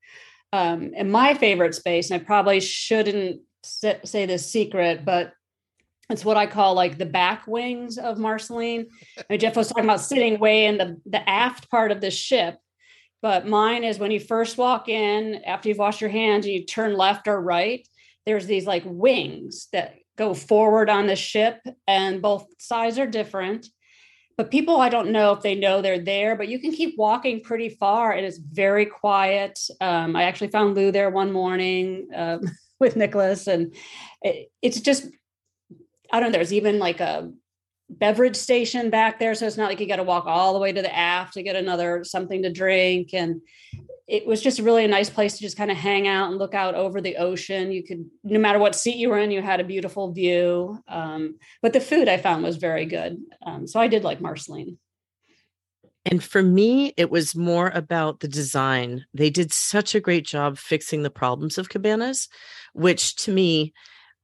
[0.52, 5.32] Um, and my favorite space, and I probably shouldn't say this secret, but
[6.10, 8.86] it's what I call like the back wings of Marceline.
[9.28, 12.56] And Jeff was talking about sitting way in the, the aft part of the ship.
[13.22, 16.64] But mine is when you first walk in, after you've washed your hands and you
[16.64, 17.88] turn left or right,
[18.26, 23.66] there's these like wings that go forward on the ship, and both sides are different.
[24.36, 27.40] But people, I don't know if they know they're there, but you can keep walking
[27.40, 29.58] pretty far, and it's very quiet.
[29.80, 32.40] Um, I actually found Lou there one morning um,
[32.80, 33.74] with Nicholas, and
[34.22, 35.06] it, it's just,
[36.12, 37.30] I don't know, there's even like a
[37.90, 39.34] beverage station back there.
[39.34, 41.42] So it's not like you got to walk all the way to the aft to
[41.42, 43.10] get another something to drink.
[43.12, 43.40] And
[44.06, 46.54] it was just really a nice place to just kind of hang out and look
[46.54, 47.72] out over the ocean.
[47.72, 50.78] You could, no matter what seat you were in, you had a beautiful view.
[50.88, 53.16] Um, but the food I found was very good.
[53.46, 54.78] Um, so I did like Marceline.
[56.06, 59.06] And for me, it was more about the design.
[59.14, 62.28] They did such a great job fixing the problems of cabanas,
[62.74, 63.72] which to me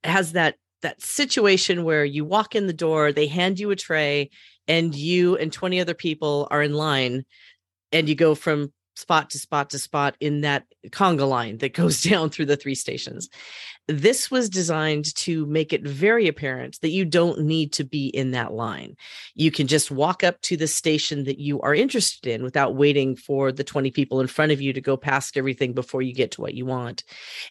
[0.04, 4.30] has that that situation where you walk in the door, they hand you a tray,
[4.66, 7.26] and you and 20 other people are in line,
[7.92, 12.02] and you go from spot to spot to spot in that conga line that goes
[12.10, 13.28] down through the three stations.
[13.88, 18.30] This was designed to make it very apparent that you don't need to be in
[18.32, 18.96] that line.
[19.34, 23.16] You can just walk up to the station that you are interested in without waiting
[23.16, 26.32] for the 20 people in front of you to go past everything before you get
[26.32, 27.02] to what you want.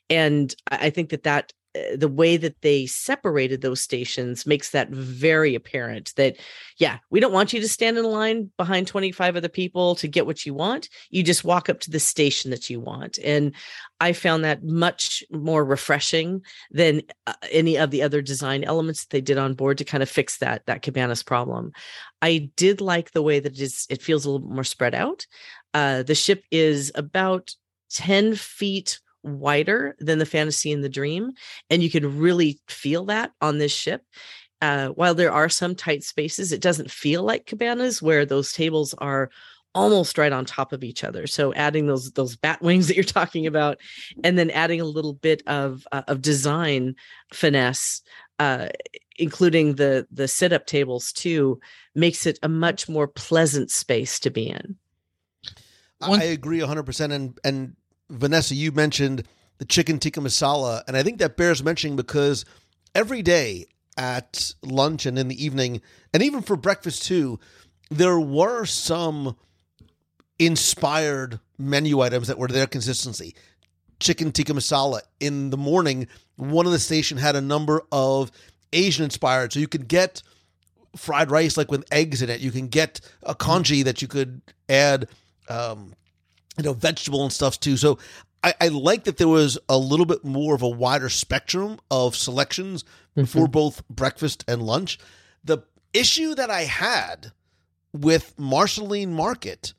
[0.10, 1.52] And I think that that
[1.96, 6.38] the way that they separated those stations makes that very apparent that
[6.78, 10.26] yeah we don't want you to stand in line behind 25 other people to get
[10.26, 10.90] what you want.
[11.10, 13.20] You just walk up to the station that you want.
[13.24, 13.54] And
[14.02, 19.10] i found that much more refreshing than uh, any of the other design elements that
[19.10, 21.72] they did on board to kind of fix that that cabanas problem.
[22.22, 25.26] I did like the way that it is it feels a little more spread out.
[25.74, 27.54] Uh, the ship is about
[27.92, 31.32] 10 feet wider than the fantasy and the dream
[31.70, 34.04] and you can really feel that on this ship.
[34.62, 38.94] Uh, while there are some tight spaces it doesn't feel like cabanas where those tables
[38.98, 39.30] are
[39.76, 41.28] almost right on top of each other.
[41.28, 43.78] So adding those those bat wings that you're talking about
[44.24, 46.96] and then adding a little bit of uh, of design
[47.34, 48.02] finesse
[48.40, 48.70] uh,
[49.18, 51.60] including the the sit up tables too
[51.94, 54.78] makes it a much more pleasant space to be in.
[56.02, 57.76] I agree 100% and and
[58.10, 59.24] Vanessa, you mentioned
[59.58, 62.46] the chicken tikka masala, and I think that bears mentioning because
[62.96, 63.66] every day
[63.98, 65.82] at lunch and in the evening,
[66.14, 67.40] and even for breakfast too,
[67.90, 69.36] there were some
[70.38, 73.36] inspired menu items that were their consistency.
[74.00, 78.32] Chicken tikka masala in the morning, one of the station had a number of
[78.72, 80.24] Asian inspired, so you could get
[80.96, 82.40] fried rice like with eggs in it.
[82.40, 85.10] You can get a congee that you could add,
[85.50, 85.94] um,
[86.60, 87.78] you know, vegetable and stuff too.
[87.78, 87.98] So
[88.44, 92.18] I, I like that there was a little bit more of a wider spectrum of
[92.18, 92.84] selections
[93.16, 93.24] mm-hmm.
[93.24, 95.00] for both breakfast and lunch.
[95.44, 95.60] The
[95.94, 97.32] issue that I had
[97.94, 99.74] with Marceline Market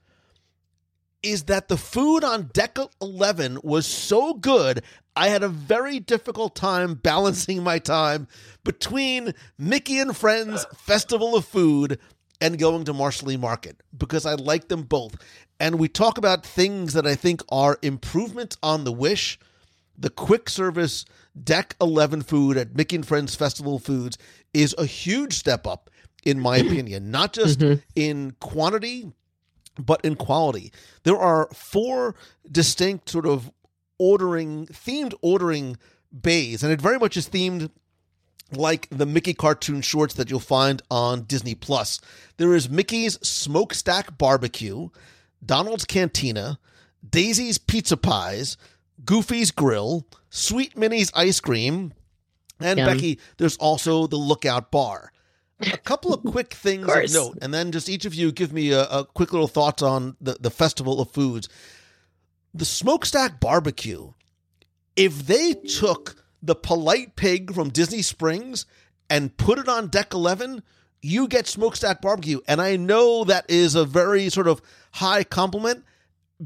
[1.23, 4.83] is that the food on deck 11 was so good
[5.15, 8.27] i had a very difficult time balancing my time
[8.65, 11.99] between mickey and friends festival of food
[12.41, 15.15] and going to marceline market because i like them both
[15.61, 19.39] and we talk about things that i think are improvements on the wish
[19.97, 21.05] the quick service
[21.43, 24.19] deck 11 food at mickey and friends festival foods
[24.53, 25.91] is a huge step up
[26.25, 27.81] in my opinion not just mm-hmm.
[27.95, 29.13] in quantity
[29.81, 30.73] but in quality.
[31.03, 32.15] There are four
[32.51, 33.51] distinct sort of
[33.99, 35.77] ordering themed ordering
[36.19, 37.71] bays, and it very much is themed
[38.53, 42.01] like the Mickey cartoon shorts that you'll find on Disney Plus.
[42.37, 44.89] There is Mickey's Smokestack Barbecue,
[45.45, 46.59] Donald's Cantina,
[47.09, 48.57] Daisy's Pizza Pies,
[49.05, 51.93] Goofy's Grill, Sweet Minnie's Ice Cream,
[52.61, 52.87] and Yum.
[52.87, 55.13] Becky, there's also the Lookout Bar.
[55.61, 57.15] A couple of quick things of, course.
[57.15, 60.17] note, and then just each of you give me a, a quick little thoughts on
[60.21, 61.49] the, the Festival of Foods.
[62.53, 64.13] The Smokestack Barbecue,
[64.97, 68.67] if they took the polite pig from Disney Springs
[69.09, 70.63] and put it on deck 11,
[71.03, 72.41] you get smokestack barbecue.
[72.47, 74.61] And I know that is a very sort of
[74.93, 75.85] high compliment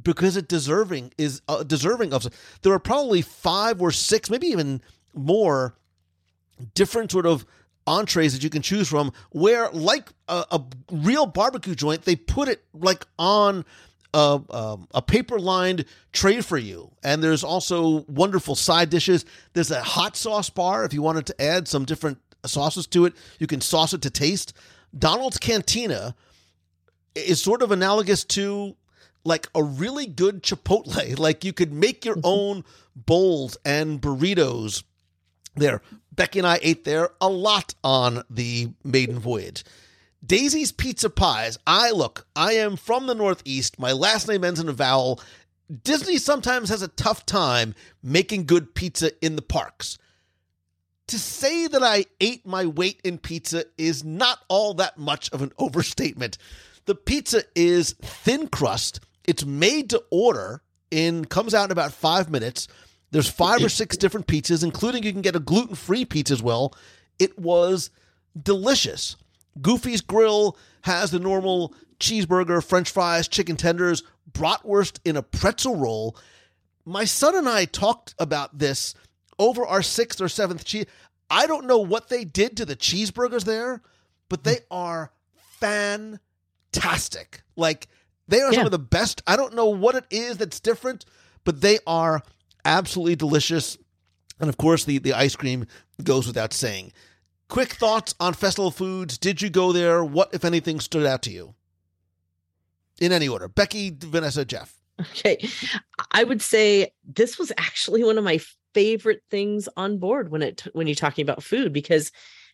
[0.01, 2.27] because it deserving is uh, deserving of
[2.63, 4.83] there are probably five or six maybe even
[5.15, 5.77] more
[6.75, 7.47] different sort of
[7.87, 12.49] entrees that you can choose from where like a, a real barbecue joint they put
[12.49, 13.65] it like on
[14.15, 19.71] a, um, a paper lined tray for you and there's also wonderful side dishes there's
[19.71, 23.47] a hot sauce bar if you wanted to add some different sauces to it you
[23.47, 24.53] can sauce it to taste
[24.97, 26.15] donald's cantina
[27.15, 28.77] is sort of analogous to
[29.25, 32.27] like a really good chipotle like you could make your mm-hmm.
[32.27, 34.85] own bowls and burritos
[35.57, 35.83] there.
[36.13, 39.65] Becky and I ate there a lot on the maiden voyage.
[40.25, 41.59] Daisy's Pizza Pies.
[41.67, 43.79] I look, I am from the Northeast.
[43.79, 45.21] My last name ends in a vowel.
[45.83, 49.99] Disney sometimes has a tough time making good pizza in the parks.
[51.09, 55.43] To say that I ate my weight in pizza is not all that much of
[55.43, 56.39] an overstatement.
[56.87, 59.01] The pizza is thin crust.
[59.25, 62.69] It's made to order in comes out in about 5 minutes.
[63.11, 66.43] There's five or six different pizzas, including you can get a gluten free pizza as
[66.43, 66.75] well.
[67.21, 67.91] It was
[68.41, 69.15] delicious.
[69.63, 76.17] Goofy's Grill has the normal cheeseburger, french fries, chicken tenders, bratwurst in a pretzel roll.
[76.85, 78.95] My son and I talked about this
[79.39, 80.87] over our sixth or seventh cheese.
[81.31, 83.83] I don't know what they did to the cheeseburgers there,
[84.29, 84.65] but they mm.
[84.71, 85.13] are
[85.61, 87.43] fantastic.
[87.57, 87.89] Like,
[88.29, 89.23] they are some of the best.
[89.27, 91.05] I don't know what it is that's different,
[91.45, 92.23] but they are
[92.65, 93.77] absolutely delicious.
[94.41, 95.67] And of course, the, the ice cream
[96.03, 96.93] goes without saying.
[97.49, 99.19] Quick thoughts on Festival Foods.
[99.19, 100.03] Did you go there?
[100.05, 101.55] What, if anything, stood out to you?
[103.01, 103.49] In any order.
[103.49, 104.75] Becky, Vanessa, Jeff.
[105.01, 105.49] Okay.
[106.13, 108.41] I would say this was actually one of my
[108.75, 112.11] favorite things on board when it when you're talking about food because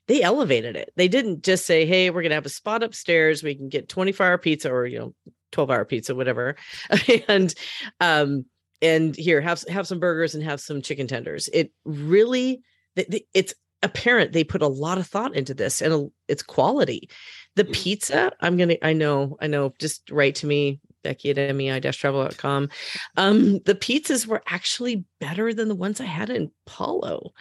[0.06, 0.92] they elevated it.
[0.96, 3.42] They didn't just say, "Hey, we're going to have a spot upstairs.
[3.42, 5.14] We can get 24-hour pizza or, you know,
[5.52, 6.56] 12-hour pizza whatever."
[7.28, 7.54] and
[8.00, 8.44] um
[8.82, 11.48] and here have have some burgers and have some chicken tenders.
[11.52, 12.62] It really
[12.96, 17.08] it's apparent they put a lot of thought into this and it's quality.
[17.56, 21.54] The pizza, I'm going to I know, I know, just write to me Becky at
[21.54, 22.68] mei-travel.com.
[23.16, 27.32] Um, the pizzas were actually better than the ones I had in Palo,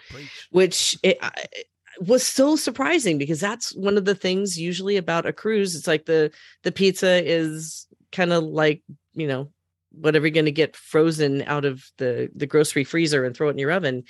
[0.51, 1.67] which it, I, it
[1.99, 5.75] was so surprising because that's one of the things usually about a cruise.
[5.75, 6.31] It's like the
[6.63, 8.81] the pizza is kind of like
[9.13, 9.51] you know
[9.91, 13.51] whatever you're going to get frozen out of the the grocery freezer and throw it
[13.51, 14.03] in your oven.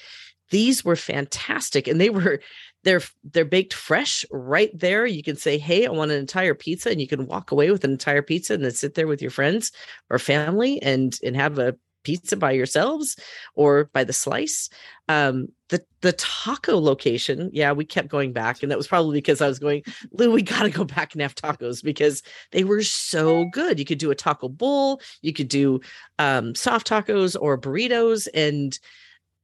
[0.51, 2.41] These were fantastic, and they were
[2.83, 5.05] they're they're baked fresh right there.
[5.05, 7.83] You can say, "Hey, I want an entire pizza," and you can walk away with
[7.83, 9.71] an entire pizza and then sit there with your friends
[10.09, 13.17] or family and and have a pizza by yourselves
[13.55, 14.69] or by the slice.
[15.07, 19.41] Um, the the taco location, yeah, we kept going back, and that was probably because
[19.41, 22.83] I was going, Lou, we got to go back and have tacos because they were
[22.83, 23.79] so good.
[23.79, 25.81] You could do a taco bowl, you could do
[26.17, 28.79] um, soft tacos or burritos, and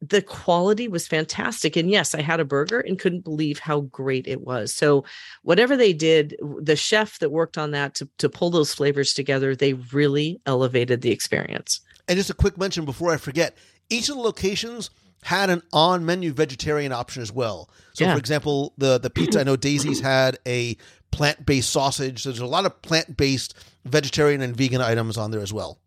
[0.02, 1.76] the quality was fantastic.
[1.76, 4.74] And yes, I had a burger and couldn't believe how great it was.
[4.74, 5.06] So,
[5.44, 9.56] whatever they did, the chef that worked on that to, to pull those flavors together,
[9.56, 11.80] they really elevated the experience.
[12.08, 13.58] And just a quick mention before I forget
[13.90, 14.90] each of the locations
[15.24, 17.70] had an on menu vegetarian option as well.
[17.94, 18.14] So, Yeah.
[18.14, 20.78] for example, the, the pizza, I know Daisy's had a
[21.10, 22.24] plant based sausage.
[22.24, 25.80] There's a lot of plant based vegetarian and vegan items on there as well.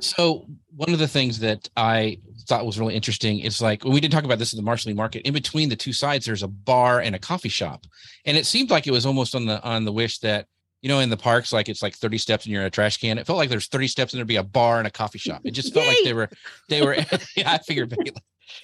[0.00, 2.18] So one of the things that I
[2.48, 5.26] thought was really interesting is like we didn't talk about this in the Marceline Market.
[5.26, 7.86] In between the two sides, there's a bar and a coffee shop,
[8.24, 10.46] and it seemed like it was almost on the on the wish that
[10.82, 12.96] you know in the parks like it's like 30 steps and you're in a trash
[12.96, 13.18] can.
[13.18, 15.42] It felt like there's 30 steps and there'd be a bar and a coffee shop.
[15.44, 16.28] It just felt like they were
[16.68, 16.96] they were.
[17.36, 17.94] yeah, I figured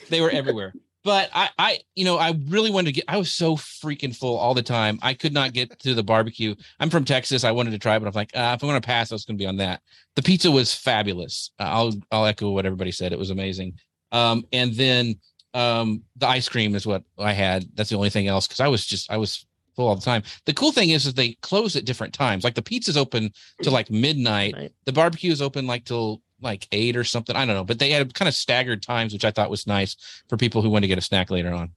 [0.09, 3.05] they were everywhere but I, I, you know, I really wanted to get.
[3.09, 4.99] I was so freaking full all the time.
[5.03, 6.55] I could not get to the barbecue.
[6.79, 7.45] I'm from Texas.
[7.45, 9.25] I wanted to try, but I'm like, uh, if I'm going to pass, I was
[9.25, 9.81] going to be on that.
[10.17, 11.53] The pizza was fabulous.
[11.59, 13.13] Uh, I'll, I'll echo what everybody said.
[13.13, 13.75] It was amazing.
[14.13, 15.15] Um, and then
[15.55, 17.65] um, the ice cream is what I had.
[17.75, 19.47] That's the only thing else because I was just, I was
[19.77, 20.23] full all the time.
[20.45, 22.45] The cool thing is, is they close at different times.
[22.45, 23.33] Like the pizza's open
[23.63, 24.55] to like midnight.
[24.55, 24.73] Right.
[24.85, 27.37] The barbecue is open like till like eight or something.
[27.37, 29.97] I don't know, but they had kind of staggered times, which I thought was nice
[30.29, 31.73] for people who want to get a snack later on.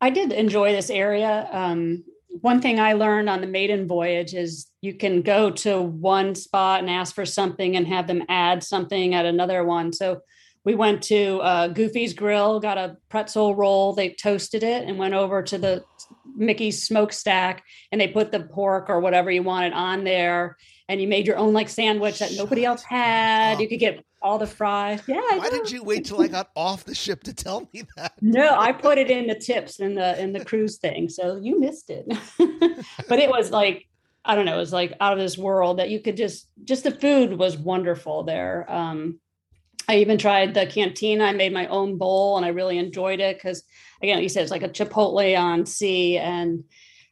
[0.00, 1.48] I did enjoy this area.
[1.50, 2.04] Um,
[2.40, 6.80] one thing I learned on the maiden voyage is you can go to one spot
[6.80, 9.92] and ask for something and have them add something at another one.
[9.92, 10.20] So
[10.64, 13.92] we went to uh, Goofy's Grill, got a pretzel roll.
[13.92, 15.84] They toasted it and went over to the
[16.36, 20.56] Mickey's smokestack and they put the pork or whatever you wanted on there
[20.88, 23.60] and you made your own like sandwich that nobody else had.
[23.60, 25.02] You could get all the fries.
[25.06, 25.20] Yeah.
[25.36, 28.14] Why did you wait till I got off the ship to tell me that?
[28.20, 31.60] No, I put it in the tips in the in the cruise thing, so you
[31.60, 32.06] missed it.
[33.08, 33.86] but it was like
[34.24, 36.84] I don't know, it was like out of this world that you could just just
[36.84, 38.70] the food was wonderful there.
[38.70, 39.20] Um,
[39.88, 41.24] I even tried the cantina.
[41.24, 43.62] I made my own bowl and I really enjoyed it because
[44.02, 46.64] again, you said it's like a Chipotle on sea and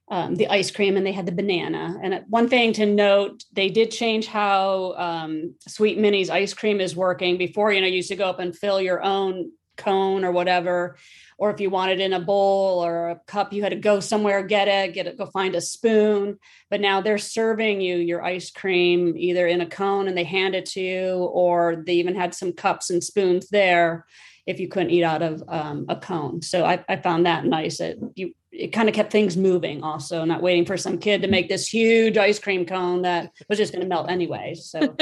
[0.09, 1.99] um, the ice cream and they had the banana.
[2.03, 6.95] And one thing to note, they did change how um, Sweet Minnie's ice cream is
[6.95, 7.37] working.
[7.37, 10.97] Before, you know, you used to go up and fill your own cone or whatever.
[11.39, 14.43] Or if you wanted in a bowl or a cup, you had to go somewhere,
[14.43, 16.39] get it, get it, go find a spoon.
[16.71, 20.55] But now they're serving you your ice cream either in a cone and they hand
[20.55, 24.07] it to you, or they even had some cups and spoons there
[24.47, 26.41] if you couldn't eat out of um, a cone.
[26.41, 27.81] So I, I found that nice.
[27.81, 31.29] It, you it kind of kept things moving also not waiting for some kid to
[31.29, 34.81] make this huge ice cream cone that was just going to melt anyway so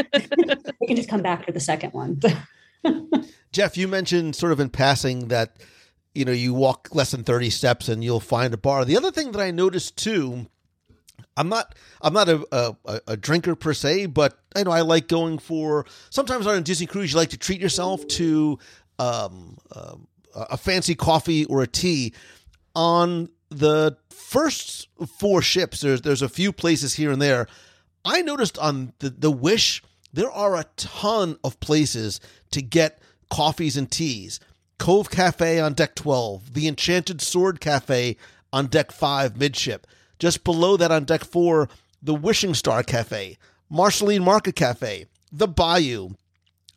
[0.80, 2.20] we can just come back for the second one
[3.52, 5.57] jeff you mentioned sort of in passing that
[6.14, 9.11] you know you walk less than 30 steps and you'll find a bar the other
[9.11, 10.46] thing that i noticed too
[11.36, 15.09] I'm not I'm not a, a, a drinker per se, but I know I like
[15.09, 18.59] going for sometimes on a Disney cruise you like to treat yourself to
[18.98, 19.96] um, uh,
[20.34, 22.12] a fancy coffee or a tea.
[22.76, 23.28] On
[23.59, 24.88] the first
[25.18, 27.46] four ships, there's there's a few places here and there.
[28.05, 29.82] I noticed on the, the Wish,
[30.12, 33.00] there are a ton of places to get
[33.30, 34.40] coffees and teas.
[34.78, 38.16] Cove Cafe on deck 12, the Enchanted Sword Cafe
[38.52, 39.86] on deck 5 midship.
[40.18, 41.68] Just below that on deck 4,
[42.02, 43.38] the Wishing Star Cafe,
[43.70, 46.11] Marceline Market Cafe, the Bayou.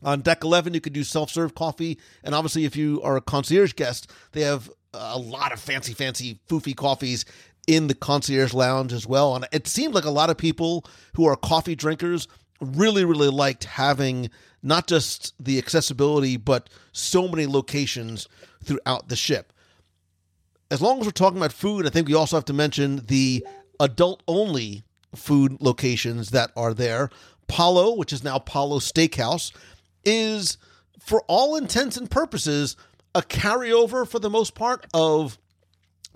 [0.04, 1.98] On deck 11, you could do self serve coffee.
[2.24, 6.40] And obviously, if you are a concierge guest, they have a lot of fancy, fancy,
[6.50, 7.26] foofy coffees
[7.68, 9.36] in the concierge lounge as well.
[9.36, 10.86] And it seemed like a lot of people
[11.16, 12.28] who are coffee drinkers
[12.62, 14.30] really, really liked having
[14.64, 18.28] not just the accessibility, but so many locations
[18.64, 19.54] throughout the ship.
[20.72, 23.46] As long as we're talking about food, I think we also have to mention the
[23.80, 24.84] adult only
[25.16, 27.10] food locations that are there.
[27.48, 29.52] Palo, which is now Palo Steakhouse,
[30.04, 30.58] is
[31.00, 32.76] for all intents and purposes
[33.18, 35.40] a carryover for the most part of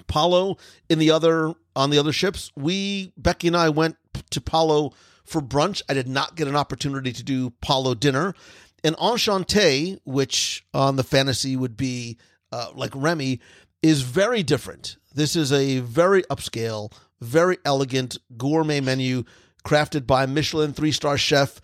[0.07, 2.51] Palo in the other on the other ships.
[2.55, 3.97] We Becky and I went
[4.29, 4.93] to Palo
[5.25, 5.81] for brunch.
[5.89, 8.35] I did not get an opportunity to do Palo dinner.
[8.83, 12.17] And Enchante, which on the fantasy would be
[12.51, 13.39] uh, like Remy,
[13.81, 14.97] is very different.
[15.13, 19.23] This is a very upscale, very elegant gourmet menu
[19.65, 21.61] crafted by Michelin three star chef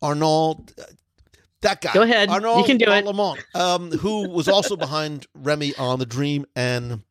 [0.00, 0.66] Arnaud
[1.62, 1.92] that guy.
[1.92, 2.28] Go ahead.
[2.28, 3.56] Arnaud you can do Lallement, it.
[3.56, 7.02] Um, who was also behind Remy on the Dream and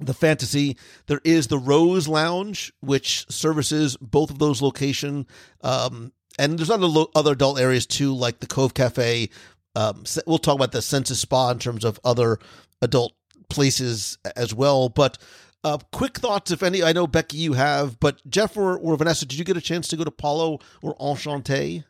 [0.00, 0.76] the Fantasy.
[1.06, 5.26] There is the Rose Lounge, which services both of those location
[5.62, 9.28] Um, and there's other lo- other adult areas too, like the Cove Cafe.
[9.76, 12.38] Um, we'll talk about the Senses Spa in terms of other
[12.82, 13.12] adult
[13.48, 14.88] places as well.
[14.88, 15.18] But
[15.62, 16.82] uh, quick thoughts, if any.
[16.82, 19.88] I know Becky, you have, but Jeff or, or Vanessa, did you get a chance
[19.88, 21.84] to go to Palo or Enchante?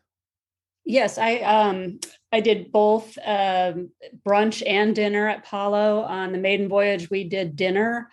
[0.85, 1.99] Yes, I um
[2.31, 3.89] I did both um,
[4.25, 7.09] brunch and dinner at Palo on the maiden voyage.
[7.09, 8.09] We did dinner.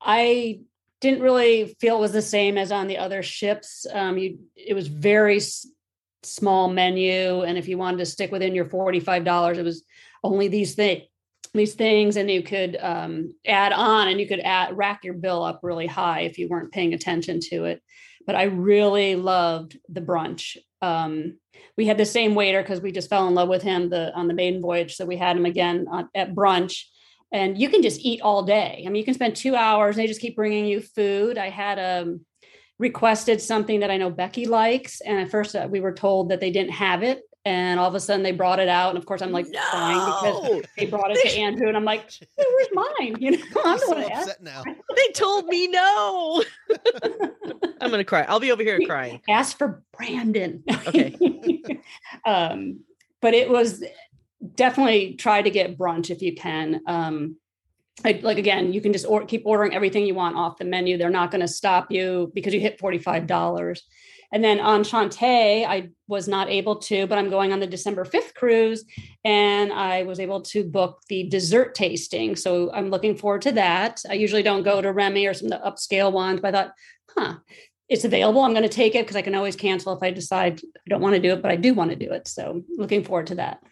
[0.00, 0.60] I
[1.00, 3.86] didn't really feel it was the same as on the other ships.
[3.90, 5.66] Um, you, it was very s-
[6.22, 9.84] small menu, and if you wanted to stick within your forty five dollars, it was
[10.22, 11.02] only these things
[11.54, 15.42] these things and you could um, add on and you could add rack your bill
[15.42, 17.82] up really high if you weren't paying attention to it
[18.26, 21.38] but i really loved the brunch um,
[21.76, 24.28] we had the same waiter because we just fell in love with him the on
[24.28, 26.82] the maiden voyage so we had him again on, at brunch.
[27.32, 28.84] And you can just eat all day.
[28.86, 31.38] I mean you can spend two hours and they just keep bringing you food.
[31.38, 32.20] I had um
[32.78, 36.40] requested something that i know becky likes and at first uh, we were told that
[36.40, 39.06] they didn't have it and all of a sudden they brought it out and of
[39.06, 42.68] course i'm like fine because they brought it to andrew and i'm like "Hey, where's
[42.72, 44.64] mine you know i'm the so one that asked, now.
[44.64, 46.42] They told me no.
[47.80, 48.22] I'm gonna cry.
[48.22, 49.20] I'll be over here crying.
[49.28, 51.14] Ask for brandon Okay.
[52.26, 52.80] um
[53.22, 53.84] but it was
[54.54, 57.36] definitely try to get brunch if you can um
[58.04, 60.98] like, like again you can just or, keep ordering everything you want off the menu
[60.98, 63.80] they're not going to stop you because you hit $45
[64.32, 68.34] and then Enchante, I was not able to, but I'm going on the December 5th
[68.34, 68.84] cruise
[69.24, 72.36] and I was able to book the dessert tasting.
[72.36, 74.02] So I'm looking forward to that.
[74.08, 76.72] I usually don't go to Remy or some of the upscale ones, but I thought,
[77.16, 77.34] huh,
[77.88, 78.42] it's available.
[78.42, 81.02] I'm going to take it because I can always cancel if I decide I don't
[81.02, 82.26] want to do it, but I do want to do it.
[82.28, 83.62] So looking forward to that.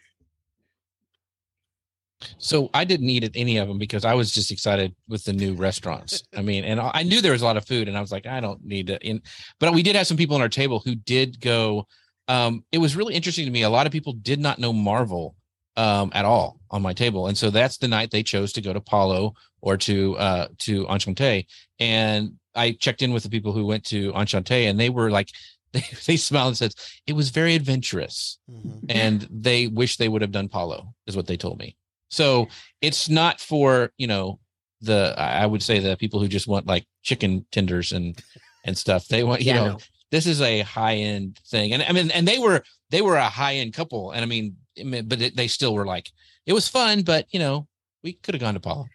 [2.39, 5.33] So I didn't eat at any of them because I was just excited with the
[5.33, 6.23] new restaurants.
[6.37, 8.27] I mean, and I knew there was a lot of food, and I was like,
[8.27, 8.99] I don't need to.
[9.07, 9.23] In,
[9.61, 11.87] but we did have some people on our table who did go.
[12.29, 13.63] Um, it was really interesting to me.
[13.63, 15.35] A lot of people did not know Marvel
[15.77, 18.73] um, at all on my table, and so that's the night they chose to go
[18.73, 21.47] to Palo or to uh, to Enchante.
[21.79, 25.29] And I checked in with the people who went to Enchante, and they were like,
[25.73, 26.75] they, they smiled and said
[27.07, 28.85] it was very adventurous, Mhm.
[28.89, 31.77] and they wish they would have done Palo, is what they told me.
[32.15, 32.49] So
[32.81, 34.39] it's not for you know
[34.81, 38.19] the I would say the people who just want like chicken tenders and
[38.65, 39.09] and stuff.
[39.09, 39.79] They want you Yeah, know no.
[40.11, 43.29] this is a high end thing, and I mean and they were they were a
[43.29, 46.11] high end couple, and I mean I mean, but it, they still were like
[46.47, 47.67] it was fun, but you know
[48.03, 48.87] we could have gone to Palo.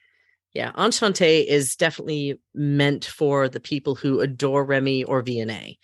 [0.53, 5.78] Yeah, Enchante is definitely meant for the people who adore Remy or VNA.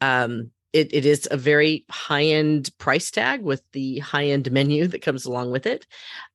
[0.00, 4.86] Um, it, it is a very high end price tag with the high end menu
[4.88, 5.86] that comes along with it.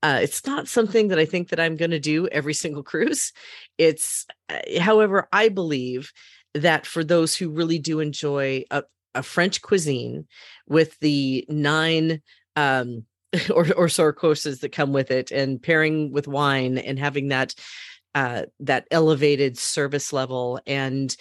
[0.01, 3.31] Uh, it's not something that I think that I'm going to do every single cruise.
[3.77, 6.11] It's, uh, however, I believe
[6.53, 8.83] that for those who really do enjoy a,
[9.15, 10.27] a French cuisine
[10.67, 12.21] with the nine
[12.55, 13.05] um,
[13.53, 13.89] or or
[14.59, 17.55] that come with it, and pairing with wine and having that
[18.13, 20.59] uh, that elevated service level.
[20.67, 21.15] And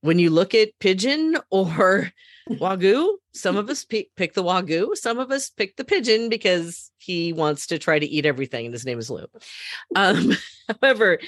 [0.00, 2.12] when you look at pigeon or
[2.50, 6.90] wagyu, some of us pick, pick the wagyu, some of us pick the pigeon because
[6.98, 9.26] he wants to try to eat everything, and his name is Lou.
[9.94, 10.32] Um,
[10.82, 11.18] however,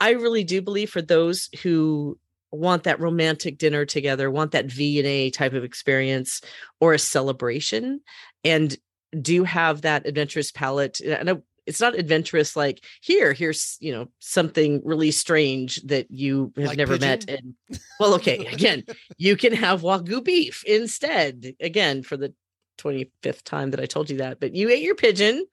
[0.00, 2.18] I really do believe for those who
[2.50, 6.40] want that romantic dinner together, want that V and A type of experience
[6.80, 8.00] or a celebration,
[8.44, 8.76] and
[9.20, 11.00] do have that adventurous palate.
[11.00, 16.68] And it's not adventurous like here, here's you know something really strange that you have
[16.68, 17.28] Like never met.
[17.28, 17.54] And
[18.00, 18.84] well, okay, again,
[19.18, 21.54] you can have wagyu beef instead.
[21.60, 22.32] Again, for the
[22.78, 25.46] 25th time that I told you that, but you ate your pigeon.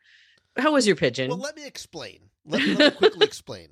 [0.58, 1.30] How was your pigeon?
[1.30, 2.20] Well, let me explain.
[2.46, 3.68] Let me, let me quickly explain.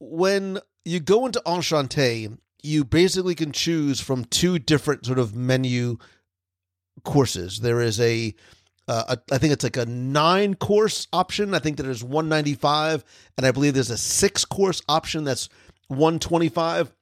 [0.00, 2.30] When you go into Enchante,
[2.62, 5.98] you basically can choose from two different sort of menu
[7.04, 7.60] courses.
[7.60, 8.34] There is a,
[9.08, 11.54] uh, I think it's like a nine course option.
[11.54, 13.04] I think that is one ninety five,
[13.36, 15.48] and I believe there's a six course option that's
[15.88, 16.92] one twenty five.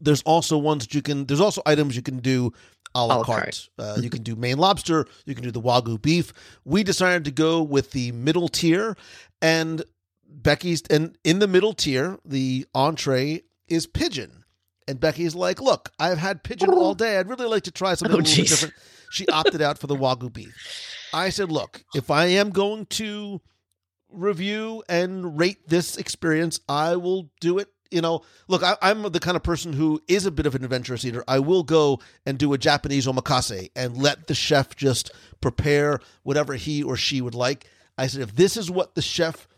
[0.00, 1.26] There's also ones that you can.
[1.26, 2.52] There's also items you can do
[2.94, 3.68] a la A la carte.
[3.78, 5.06] Uh, you can do Maine lobster.
[5.24, 6.32] You can do the wagyu beef.
[6.64, 8.96] We decided to go with the middle tier,
[9.40, 9.82] and
[10.28, 14.44] Becky's and in the middle tier, the entree is pigeon.
[14.86, 17.18] And Becky's like, "Look, I've had pigeon all day.
[17.18, 18.74] I'd really like to try something Oh, a little bit different."
[19.10, 20.54] She opted out for the wagyu beef.
[21.12, 23.40] I said, "Look, if I am going to
[24.10, 27.68] review and rate this experience, I will do it.
[27.90, 30.64] You know, look, I, I'm the kind of person who is a bit of an
[30.64, 31.24] adventurous eater.
[31.26, 36.54] I will go and do a Japanese omakase and let the chef just prepare whatever
[36.54, 37.66] he or she would like.
[37.96, 39.48] I said, if this is what the chef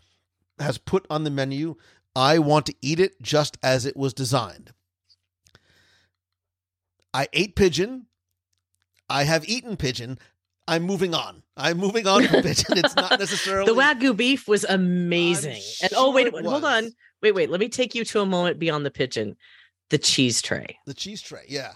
[0.59, 1.75] has put on the menu,
[2.15, 4.71] I want to eat it just as it was designed.
[7.13, 8.07] I ate pigeon.
[9.09, 10.17] I have eaten pigeon.
[10.71, 11.43] I'm moving on.
[11.57, 12.77] I'm moving on from pigeon.
[12.77, 15.61] It's not necessarily the wagyu beef was amazing.
[15.83, 16.91] and oh wait, sure it hold on.
[17.21, 17.49] Wait, wait.
[17.49, 19.35] Let me take you to a moment beyond the pigeon.
[19.89, 20.77] The cheese tray.
[20.87, 21.73] The cheese tray, yeah.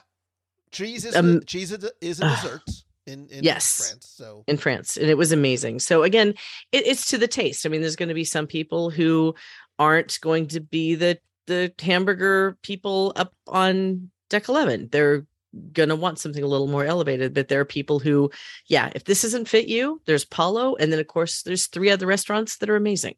[0.71, 2.35] Cheese is Um, cheese is a, is a ugh.
[2.41, 2.61] dessert
[3.05, 3.77] in, in Yes.
[3.89, 4.13] France.
[4.15, 5.79] So in France, and it was amazing.
[5.79, 6.29] So again,
[6.71, 7.65] it, it's to the taste.
[7.65, 9.35] I mean, there's going to be some people who
[9.77, 14.87] aren't going to be the the hamburger people up on deck eleven.
[14.91, 15.25] They're
[15.73, 17.33] going to want something a little more elevated.
[17.33, 18.31] But there are people who,
[18.67, 20.75] yeah, if this doesn't fit you, there's Palo.
[20.75, 23.15] And then, of course, there's three other restaurants that are amazing.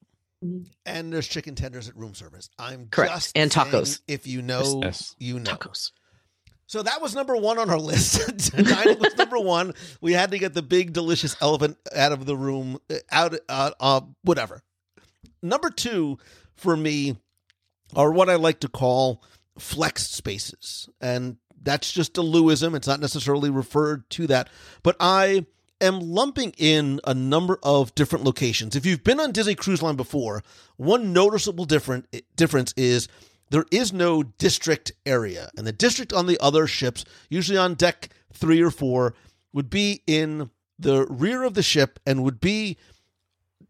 [0.85, 2.49] And there's chicken tenders at room service.
[2.59, 3.13] I'm Correct.
[3.13, 4.01] just And tacos.
[4.07, 5.15] If you know, Yes.
[5.17, 5.51] you know.
[5.51, 5.91] Tacos.
[6.67, 8.51] So that was number one on our list.
[8.55, 9.73] Dining was number one.
[10.01, 13.71] We had to get the big, delicious elephant out of the room, uh, out, uh,
[13.79, 14.61] uh, whatever.
[15.41, 16.17] Number two
[16.55, 17.15] for me
[17.95, 19.23] are what I like to call
[19.57, 20.89] flex spaces.
[20.99, 21.37] And
[21.67, 22.75] that's just a Lewism.
[22.75, 24.49] It's not necessarily referred to that.
[24.83, 25.45] But I
[25.81, 28.75] am lumping in a number of different locations.
[28.75, 30.43] If you've been on Disney Cruise Line before,
[30.77, 33.09] one noticeable different eh, difference is
[33.49, 35.49] there is no district area.
[35.57, 39.13] And the district on the other ships, usually on deck three or four,
[39.51, 40.49] would be in
[40.79, 42.77] the rear of the ship and would be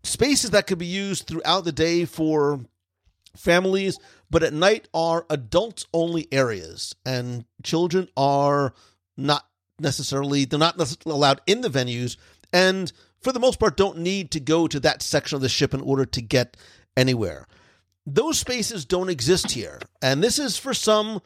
[0.04, 2.60] spaces that could be used throughout the day for
[3.36, 3.98] families,
[4.30, 6.96] but at night are adults only areas.
[7.06, 8.74] And children are
[9.16, 9.46] not
[9.80, 12.18] necessarily, they're not necessarily allowed in the venues.
[12.52, 15.74] And for the most part, don't need to go to that section of the ship
[15.74, 16.58] in order to get
[16.96, 17.48] anywhere
[18.08, 21.22] those spaces don't exist here and this is for some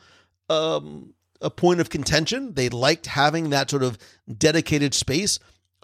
[0.49, 3.99] um, a point of contention they liked having that sort of
[4.37, 5.37] dedicated space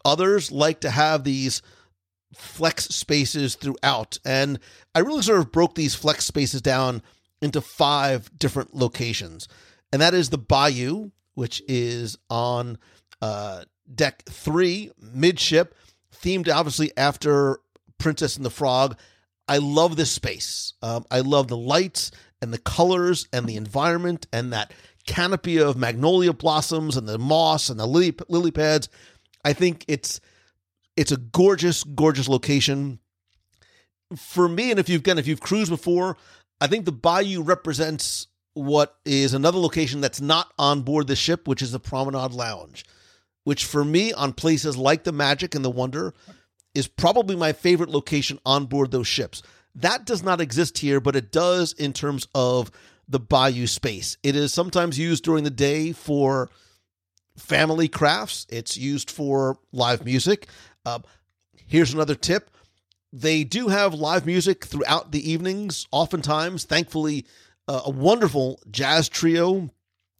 [0.03, 1.61] others like to have these
[2.38, 4.59] flex spaces throughout and
[4.95, 7.01] i really sort of broke these flex spaces down
[7.41, 9.47] into five different locations
[9.91, 12.77] and that is the bayou which is on
[13.21, 13.63] uh,
[13.93, 15.75] deck three midship
[16.15, 17.59] themed obviously after
[17.97, 18.95] princess and the frog
[19.47, 20.73] I love this space.
[20.81, 22.11] Um, I love the lights
[22.41, 24.73] and the colors and the environment and that
[25.05, 28.89] canopy of magnolia blossoms and the moss and the lily, lily pads.
[29.45, 30.19] I think it's
[30.97, 32.99] it's a gorgeous, gorgeous location.
[34.15, 36.17] For me, and if you've again, if you've cruised before,
[36.59, 41.47] I think the Bayou represents what is another location that's not on board the ship,
[41.47, 42.83] which is the Promenade Lounge.
[43.43, 46.13] Which for me, on places like the Magic and the Wonder,
[46.73, 49.43] is probably my favorite location on board those ships.
[49.75, 52.71] That does not exist here, but it does in terms of
[53.07, 54.17] the bayou space.
[54.23, 56.49] It is sometimes used during the day for
[57.37, 60.47] family crafts, it's used for live music.
[60.88, 60.99] Uh,
[61.67, 62.49] here's another tip
[63.11, 67.25] they do have live music throughout the evenings, oftentimes, thankfully,
[67.67, 69.69] uh, a wonderful jazz trio.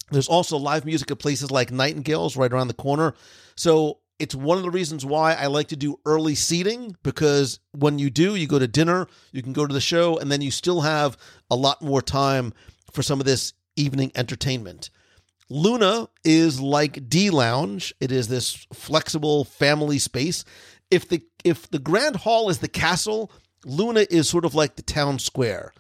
[0.09, 3.13] There's also live music at places like Nightingales right around the corner.
[3.55, 7.99] So it's one of the reasons why I like to do early seating because when
[7.99, 10.51] you do, you go to dinner, you can go to the show, and then you
[10.51, 11.18] still have
[11.51, 12.53] a lot more time
[12.93, 14.89] for some of this evening entertainment.
[15.50, 17.93] Luna is like D Lounge.
[18.00, 20.43] It is this flexible family space.
[20.91, 23.32] If the if the Grand Hall is the castle,
[23.66, 25.74] Luna is sort of like the town square.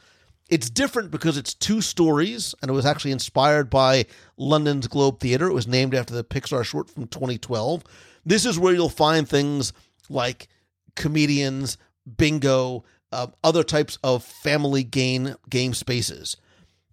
[0.49, 4.05] It's different because it's two stories, and it was actually inspired by
[4.37, 5.47] London's Globe Theatre.
[5.47, 7.83] It was named after the Pixar short from 2012.
[8.25, 9.73] This is where you'll find things
[10.09, 10.47] like
[10.95, 11.77] comedians,
[12.17, 16.37] bingo, uh, other types of family game game spaces.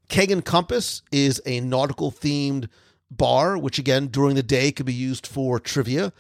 [0.09, 2.69] Keg and Compass is a nautical themed
[3.11, 6.13] bar, which again during the day could be used for trivia.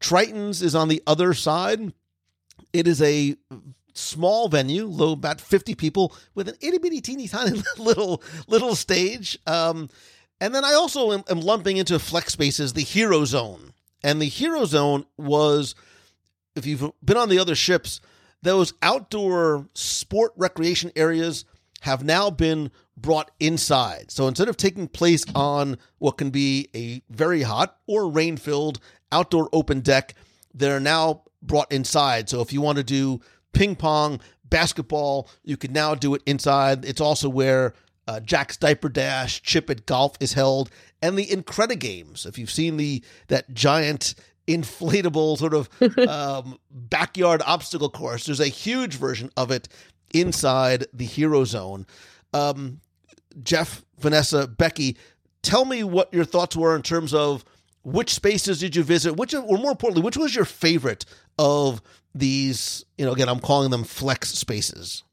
[0.00, 1.92] Triton's is on the other side.
[2.72, 3.36] It is a
[3.94, 9.38] small venue, low about 50 people with an itty bitty teeny tiny little little stage.
[9.46, 9.88] Um,
[10.40, 13.72] and then I also am, am lumping into flex spaces the Hero Zone.
[14.02, 15.74] And the Hero Zone was,
[16.54, 18.00] if you've been on the other ships,
[18.42, 21.44] those outdoor sport recreation areas
[21.80, 24.10] have now been brought inside.
[24.10, 28.80] So instead of taking place on what can be a very hot or rain filled
[29.12, 30.14] outdoor open deck,
[30.54, 32.28] they're now brought inside.
[32.28, 33.20] So if you want to do
[33.52, 36.84] ping pong, basketball, you can now do it inside.
[36.84, 37.74] It's also where
[38.08, 40.70] uh, Jack's Diaper Dash, Chip at Golf is held,
[41.02, 42.26] and the Incredi Games.
[42.26, 44.14] If you've seen the that giant
[44.46, 45.68] inflatable sort of
[46.08, 49.68] um, backyard obstacle course, there's a huge version of it
[50.14, 51.86] inside the Hero Zone.
[52.32, 52.80] Um,
[53.42, 54.96] Jeff, Vanessa, Becky,
[55.42, 57.44] tell me what your thoughts were in terms of
[57.82, 59.16] which spaces did you visit?
[59.16, 61.04] Which, or more importantly, which was your favorite
[61.38, 61.80] of
[62.14, 62.84] these?
[62.98, 65.04] You know, again, I'm calling them flex spaces.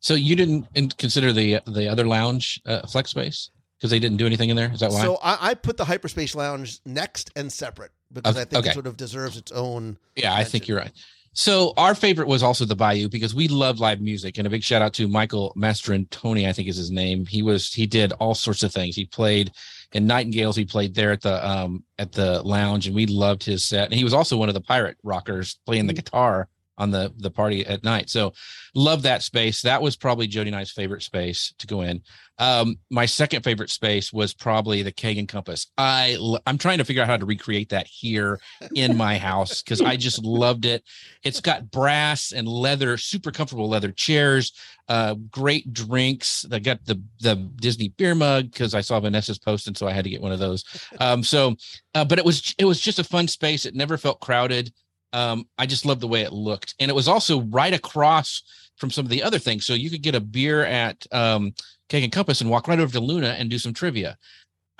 [0.00, 4.26] So you didn't consider the the other lounge uh, flex space because they didn't do
[4.26, 4.70] anything in there.
[4.72, 5.02] Is that why?
[5.02, 8.70] So I, I put the hyperspace lounge next and separate because Okay, I think okay.
[8.70, 9.98] it sort of deserves its own.
[10.16, 10.92] Yeah, I think you're right.
[11.32, 14.64] So our favorite was also the Bayou because we love live music, and a big
[14.64, 17.24] shout out to Michael Mastrantoni, I think is his name.
[17.24, 18.96] He was he did all sorts of things.
[18.96, 19.52] He played
[19.92, 20.56] in Nightingales.
[20.56, 23.86] He played there at the um at the lounge, and we loved his set.
[23.86, 26.48] And he was also one of the pirate rockers playing the guitar
[26.80, 28.08] on the the party at night.
[28.10, 28.32] So
[28.74, 29.62] love that space.
[29.62, 32.02] That was probably Jody and I's favorite space to go in.
[32.38, 35.66] Um, my second favorite space was probably the Keg and Compass.
[35.76, 36.16] I
[36.46, 38.40] I'm trying to figure out how to recreate that here
[38.74, 40.82] in my house because I just loved it.
[41.22, 44.52] It's got brass and leather, super comfortable leather chairs,
[44.88, 46.46] uh, great drinks.
[46.50, 49.92] I got the the Disney beer mug because I saw Vanessa's post, and so I
[49.92, 50.64] had to get one of those.
[50.98, 51.56] Um, so,
[51.94, 53.66] uh, but it was it was just a fun space.
[53.66, 54.72] It never felt crowded.
[55.12, 58.42] Um, I just loved the way it looked, and it was also right across
[58.76, 59.66] from some of the other things.
[59.66, 61.52] So you could get a beer at um,
[61.88, 64.16] Keg and Compass and walk right over to Luna and do some trivia.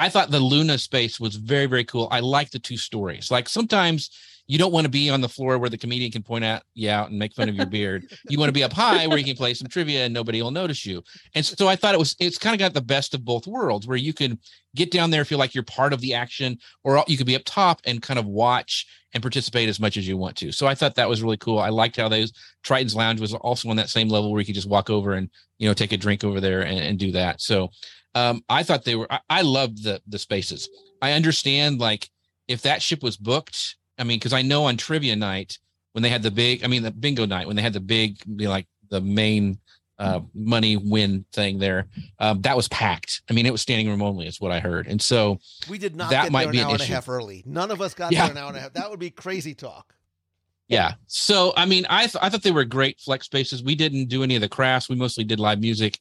[0.00, 2.08] I thought the Luna space was very, very cool.
[2.10, 3.30] I like the two stories.
[3.30, 4.08] Like sometimes
[4.46, 6.88] you don't want to be on the floor where the comedian can point at you
[6.88, 8.10] out and make fun of your beard.
[8.28, 10.50] You want to be up high where you can play some trivia and nobody will
[10.50, 11.04] notice you.
[11.34, 13.86] And so I thought it was it's kind of got the best of both worlds
[13.86, 14.38] where you can
[14.74, 17.42] get down there feel like you're part of the action or you could be up
[17.44, 20.50] top and kind of watch and participate as much as you want to.
[20.50, 21.58] So I thought that was really cool.
[21.58, 22.32] I liked how those
[22.62, 25.28] Triton's Lounge was also on that same level where you could just walk over and
[25.58, 27.40] you know take a drink over there and, and do that.
[27.40, 27.70] So
[28.14, 29.10] um, I thought they were.
[29.10, 30.68] I, I loved the the spaces.
[31.02, 32.10] I understand like
[32.48, 35.58] if that ship was booked I mean, because I know on trivia night
[35.92, 38.16] when they had the big, I mean, the bingo night when they had the big,
[38.26, 39.58] you know, like the main
[39.98, 41.86] uh, money win thing there,
[42.18, 43.20] um, that was packed.
[43.28, 44.86] I mean, it was standing room only, is what I heard.
[44.86, 45.38] And so
[45.68, 47.42] we did not that get might there be an an hour and a half early.
[47.44, 48.22] None of us got Yeah.
[48.22, 48.72] there an hour and a half.
[48.72, 49.94] That would be crazy talk.
[50.68, 50.94] Yeah.
[51.06, 53.62] So I mean, I th- I thought they were great flex spaces.
[53.62, 54.88] We didn't do any of the crafts.
[54.88, 55.98] We mostly did live music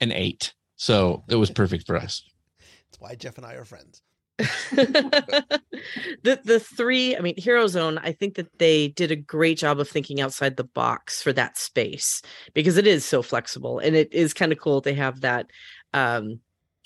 [0.00, 0.52] and ate.
[0.80, 2.22] So it was perfect for us.
[2.58, 4.00] That's why Jeff and I are friends.
[4.72, 9.78] the the three i mean hero zone i think that they did a great job
[9.78, 12.22] of thinking outside the box for that space
[12.54, 15.50] because it is so flexible and it is kind of cool to have that
[15.92, 16.40] um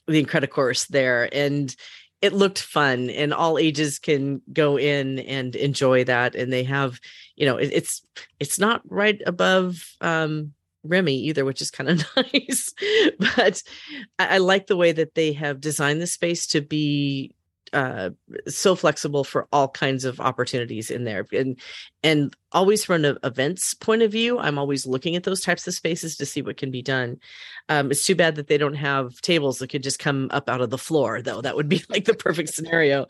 [0.08, 1.76] the incredicourse there and
[2.20, 6.98] it looked fun and all ages can go in and enjoy that and they have
[7.36, 8.02] you know it, it's
[8.40, 10.52] it's not right above um
[10.84, 12.72] Remy either, which is kind of nice.
[13.18, 13.62] but
[14.18, 17.34] I, I like the way that they have designed the space to be
[17.72, 18.10] uh
[18.46, 21.58] so flexible for all kinds of opportunities in there and
[22.02, 25.74] and always from an events point of view i'm always looking at those types of
[25.74, 27.18] spaces to see what can be done.
[27.68, 30.60] Um it's too bad that they don't have tables that could just come up out
[30.60, 33.06] of the floor though that would be like the perfect scenario.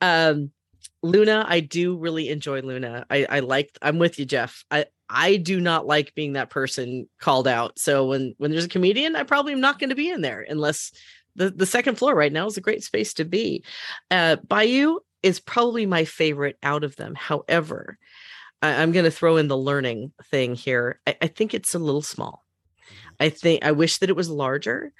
[0.00, 0.52] Um
[1.02, 3.04] luna i do really enjoy luna.
[3.10, 4.64] I i like i'm with you jeff.
[4.70, 8.68] I i do not like being that person called out so when when there's a
[8.68, 10.92] comedian i probably am not going to be in there unless
[11.36, 13.64] the the second floor right now is a great space to be.
[14.10, 17.14] Uh, Bayou is probably my favorite out of them.
[17.14, 17.98] However,
[18.62, 21.00] I, I'm going to throw in the learning thing here.
[21.06, 22.44] I, I think it's a little small.
[23.18, 24.92] I think I wish that it was larger.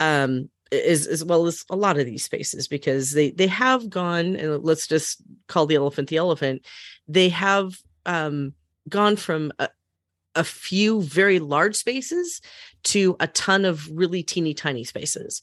[0.00, 4.36] Um, as as well as a lot of these spaces because they they have gone
[4.36, 6.64] and let's just call the elephant the elephant.
[7.06, 7.74] They have
[8.06, 8.54] um,
[8.88, 9.68] gone from a,
[10.34, 12.40] a few very large spaces
[12.84, 15.40] to a ton of really teeny tiny spaces.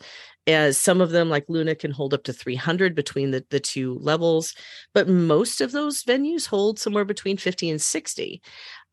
[0.48, 4.00] As some of them like luna can hold up to 300 between the, the two
[4.00, 4.56] levels
[4.94, 8.42] but most of those venues hold somewhere between 50 and 60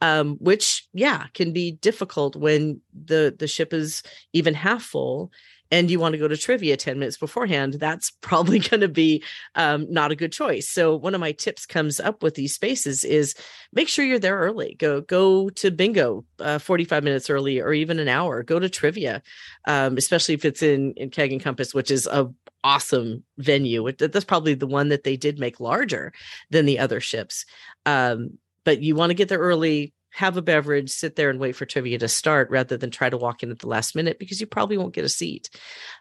[0.02, 4.02] um, which yeah can be difficult when the the ship is
[4.34, 5.32] even half full
[5.70, 9.22] and you want to go to trivia 10 minutes beforehand that's probably going to be
[9.54, 10.68] um, not a good choice.
[10.68, 13.34] So one of my tips comes up with these spaces is
[13.72, 14.76] make sure you're there early.
[14.78, 18.42] Go go to bingo uh, 45 minutes early or even an hour.
[18.42, 19.22] Go to trivia
[19.66, 22.30] um, especially if it's in in keg and compass which is a
[22.64, 23.90] awesome venue.
[23.92, 26.12] That's probably the one that they did make larger
[26.50, 27.44] than the other ships.
[27.86, 31.54] Um, but you want to get there early have a beverage sit there and wait
[31.54, 34.40] for trivia to start rather than try to walk in at the last minute because
[34.40, 35.50] you probably won't get a seat.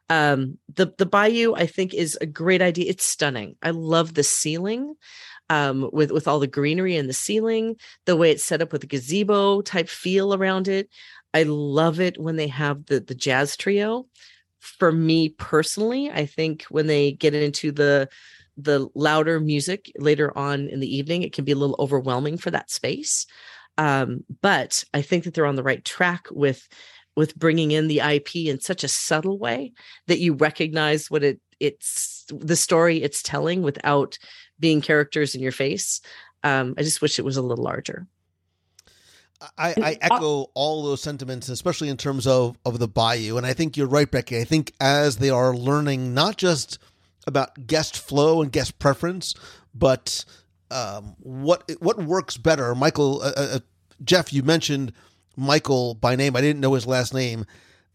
[0.10, 2.90] Um, the the bayou i think is a great idea.
[2.90, 3.58] It's stunning.
[3.62, 4.96] I love the ceiling
[5.50, 8.86] um, with with all the greenery in the ceiling the way it's set up with
[8.86, 10.88] a gazebo type feel around it.
[11.34, 14.08] I love it when they have the the jazz trio.
[14.62, 18.10] For me personally i think when they get into the
[18.58, 22.50] the louder music later on in the evening it can be a little overwhelming for
[22.52, 23.28] that space
[23.78, 26.68] um, but i think that they're on the right track with
[27.16, 29.72] with bringing in the ip in such a subtle way
[30.08, 34.18] that you recognize what it it's the story it's telling without
[34.60, 36.02] being characters in your face
[36.44, 38.08] um, i just wish it was a little larger
[39.58, 43.38] I, I echo all those sentiments, especially in terms of, of the Bayou.
[43.38, 44.40] And I think you're right, Becky.
[44.40, 46.80] I think as they are learning not just
[47.28, 49.34] about guest flow and guest preference,
[49.74, 50.26] but
[50.76, 52.76] um, what what works better.
[52.76, 53.60] Michael, uh, uh,
[54.04, 54.92] Jeff, you mentioned
[55.38, 56.36] Michael by name.
[56.36, 57.46] I didn't know his last name.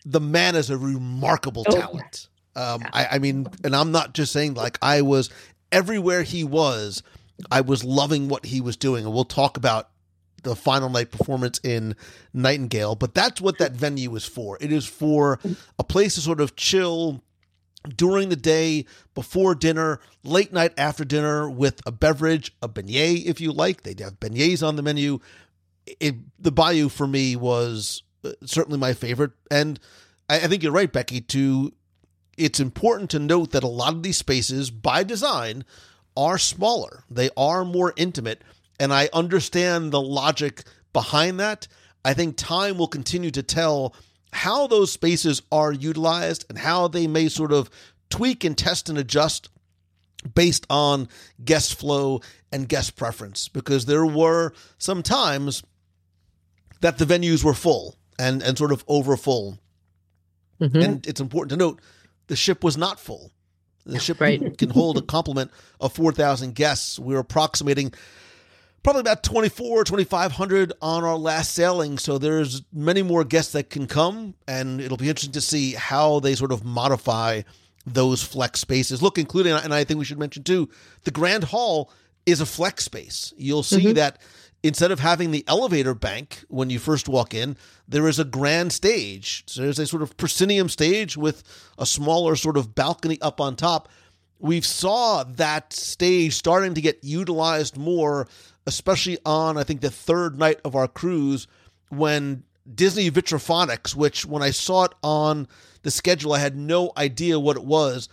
[0.06, 2.28] The man is a remarkable Oh, talent.
[2.56, 5.30] Um, I, I mean, and I'm not just saying like I was
[5.70, 7.02] everywhere he was.
[7.50, 9.90] I was loving what he was doing, and we'll talk about
[10.42, 11.94] the final night performance in
[12.32, 12.94] Nightingale.
[12.94, 14.58] But that's what that venue is for.
[14.60, 15.38] It is for
[15.78, 17.22] a place to sort of chill
[17.88, 23.40] during the day, before dinner, late night after dinner with a beverage, a beignet if
[23.40, 23.82] you like.
[23.82, 25.20] They have beignets on the menu.
[25.98, 29.80] It, the Bayou for me was uh, certainly my favorite, and
[30.28, 31.20] I, I think you're right, Becky.
[31.20, 31.72] To
[32.36, 35.64] it's important to note that a lot of these spaces, by design,
[36.16, 37.04] are smaller.
[37.10, 38.42] They are more intimate,
[38.78, 41.66] and I understand the logic behind that.
[42.04, 43.94] I think time will continue to tell
[44.32, 47.68] how those spaces are utilized and how they may sort of
[48.10, 49.48] tweak and test and adjust
[50.34, 51.08] based on
[51.44, 52.20] guest flow
[52.52, 55.62] and guest preference because there were some times
[56.80, 59.58] that the venues were full and and sort of over full
[60.60, 60.76] Mm-hmm.
[60.82, 61.80] and it's important to note
[62.26, 63.30] the ship was not full
[63.86, 64.58] the ship Right.
[64.58, 65.50] can hold a complement
[65.80, 67.94] of 4000 guests we're approximating
[68.82, 73.86] probably about 24 2500 on our last sailing so there's many more guests that can
[73.86, 77.42] come and it'll be interesting to see how they sort of modify
[77.86, 79.02] those flex spaces.
[79.02, 80.68] Look including and i think we should mention too
[81.04, 81.90] the grand hall
[82.26, 83.32] is a flex space.
[83.36, 83.94] You'll see Mhm.
[83.94, 84.18] that
[84.62, 87.56] instead of having the elevator bank when you first walk in
[87.88, 89.42] there is a grand stage.
[89.46, 91.42] So there's a sort of proscenium stage with
[91.78, 93.88] a smaller sort of balcony up on top.
[94.38, 98.28] We've saw that stage starting to get utilized more
[98.66, 101.46] especially on i think the third night of our cruise
[101.88, 102.42] when
[102.72, 105.48] disney vitrophonics which when i saw it on
[105.82, 108.08] the schedule i had no idea what it was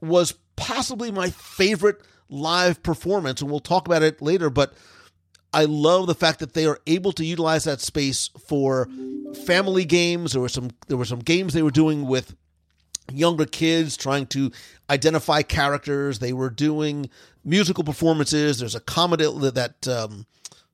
[0.00, 4.74] was possibly my favorite live performance and we'll talk about it later but
[5.52, 8.88] I love the fact that they are able to utilize that space for
[9.46, 10.32] family games.
[10.32, 12.36] There were some there were some games they were doing with
[13.10, 14.52] younger kids trying to
[14.90, 16.18] identify characters.
[16.18, 17.08] They were doing
[17.48, 18.58] musical performances.
[18.58, 20.26] There's a comedy that um,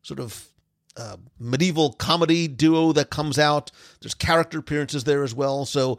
[0.02, 0.48] sort of
[0.96, 3.70] uh, medieval comedy duo that comes out.
[4.00, 5.64] There's character appearances there as well.
[5.64, 5.98] So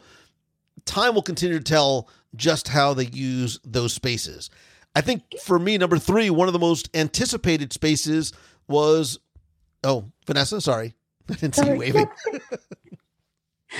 [0.84, 4.50] time will continue to tell just how they use those spaces.
[4.94, 8.32] I think for me, number three, one of the most anticipated spaces
[8.68, 9.18] was
[9.84, 10.94] oh Vanessa, sorry,
[11.30, 12.08] I didn't see you waving.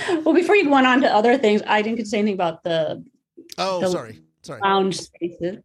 [0.24, 3.04] well, before you go on to other things, I didn't say anything about the
[3.58, 4.60] Oh, the sorry, sorry.
[4.60, 5.58] lounge spaces.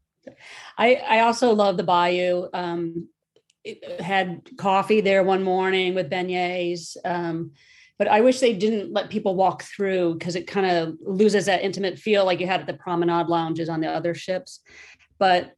[0.77, 2.47] I I also love the Bayou.
[2.53, 3.07] Um,
[3.63, 6.97] it had coffee there one morning with beignets.
[7.05, 7.51] Um,
[7.97, 11.61] but I wish they didn't let people walk through because it kind of loses that
[11.61, 14.61] intimate feel like you had at the promenade lounges on the other ships.
[15.19, 15.55] But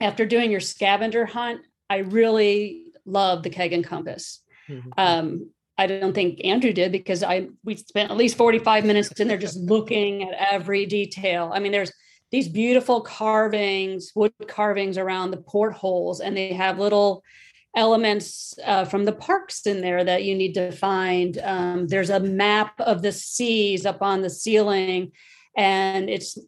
[0.00, 4.40] after doing your scavenger hunt, I really love the keg and compass.
[4.96, 9.28] Um, I don't think Andrew did because I we spent at least 45 minutes in
[9.28, 11.50] there just looking at every detail.
[11.54, 11.92] I mean, there's
[12.30, 17.22] these beautiful carvings, wood carvings around the portholes, and they have little
[17.76, 21.38] elements uh, from the parks in there that you need to find.
[21.38, 25.12] Um, there's a map of the seas up on the ceiling,
[25.56, 26.38] and it's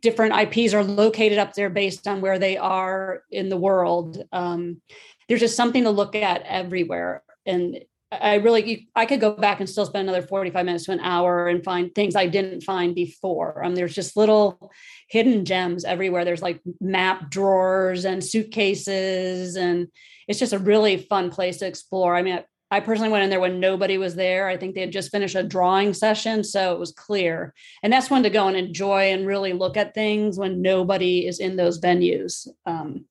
[0.00, 4.22] different IPs are located up there based on where they are in the world.
[4.32, 4.82] Um,
[5.28, 7.78] there's just something to look at everywhere, and
[8.20, 11.48] I really I could go back and still spend another 45 minutes to an hour
[11.48, 13.64] and find things I didn't find before.
[13.64, 14.72] Um, there's just little
[15.08, 16.24] hidden gems everywhere.
[16.24, 19.88] There's like map drawers and suitcases, and
[20.28, 22.16] it's just a really fun place to explore.
[22.16, 24.48] I mean, I, I personally went in there when nobody was there.
[24.48, 27.54] I think they had just finished a drawing session, so it was clear.
[27.82, 31.38] And that's one to go and enjoy and really look at things when nobody is
[31.38, 32.48] in those venues.
[32.66, 33.04] Um,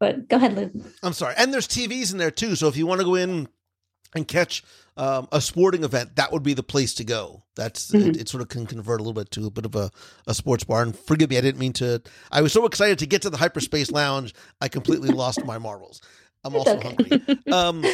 [0.00, 0.84] but go ahead, Lou.
[1.02, 1.34] I'm sorry.
[1.36, 2.54] And there's TVs in there too.
[2.54, 3.48] So if you want to go in
[4.14, 4.62] and catch
[4.96, 7.44] um, a sporting event, that would be the place to go.
[7.54, 8.08] That's Mhm.
[8.08, 8.28] it, it.
[8.28, 9.90] Sort of can convert a little bit to a bit of a,
[10.26, 10.82] a sports bar.
[10.82, 12.02] And forgive me, I didn't mean to.
[12.32, 16.00] I was so excited to get to the hyperspace lounge, I completely lost my marbles.
[16.44, 16.88] I'm It's also okay.
[17.18, 17.52] hungry.
[17.52, 17.84] Um,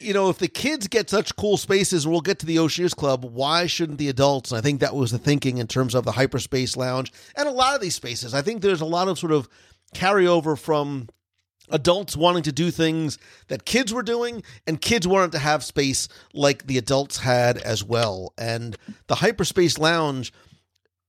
[0.00, 2.92] you know, if the kids get such cool spaces, and we'll get to the Oceans
[2.94, 4.50] Club, why shouldn't the adults?
[4.50, 7.52] And I think that was the thinking in terms of the hyperspace lounge and a
[7.52, 8.34] lot of these spaces.
[8.34, 9.48] I think there's a lot of sort of
[9.94, 11.08] carryover from
[11.70, 16.08] adults wanting to do things that kids were doing and kids wanted to have space
[16.32, 18.32] like the adults had as well.
[18.36, 20.32] And the hyperspace lounge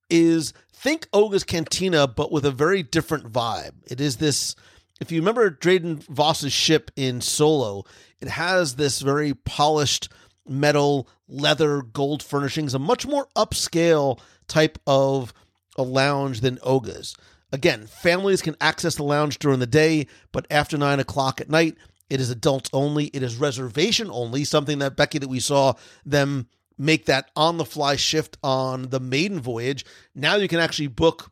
[0.10, 3.74] is think Oga's Cantina but with a very different vibe.
[3.88, 4.56] It is this
[5.02, 7.84] if you remember Dryden Vos's ship in Solo
[8.22, 10.10] it has this very polished
[10.48, 15.34] metal leather gold furnishings a much more upscale type of
[15.78, 17.16] a lounge than Oga's
[17.56, 21.78] Again, families can access the lounge during the day, but after nine o'clock at night,
[22.10, 23.06] it is adults only.
[23.06, 25.76] It is reservation only, something that Becky, that we saw
[26.06, 29.86] them make that on the fly shift on the maiden voyage.
[30.14, 31.32] Now you can actually book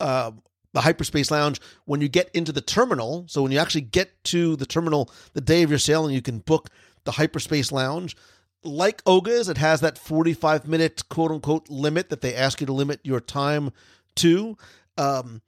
[0.00, 0.32] uh,
[0.74, 3.24] the hyperspace lounge when you get into the terminal.
[3.26, 6.40] So when you actually get to the terminal the day of your sailing, you can
[6.40, 6.68] book
[7.04, 8.18] the hyperspace lounge.
[8.62, 12.74] Like Oga's, it has that 45 minute quote unquote limit that they ask you to
[12.74, 13.72] limit your time
[14.16, 14.58] to.
[14.96, 15.42] Um,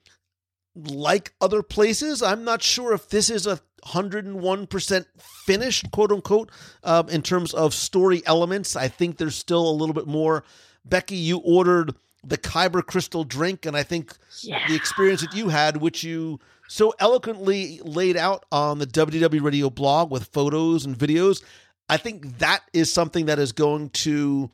[0.74, 5.06] like other places, I'm not sure if this is a 101%
[5.46, 6.50] finished, quote unquote,
[6.84, 8.76] um, in terms of story elements.
[8.76, 10.44] I think there's still a little bit more.
[10.84, 11.94] Becky, you ordered
[12.24, 14.66] the Kyber crystal drink, and I think Yeah.
[14.68, 16.38] the experience that you had, which you
[16.68, 21.42] so eloquently laid out on the WDW Radio blog with photos and videos,
[21.88, 24.50] I think that is something that is going to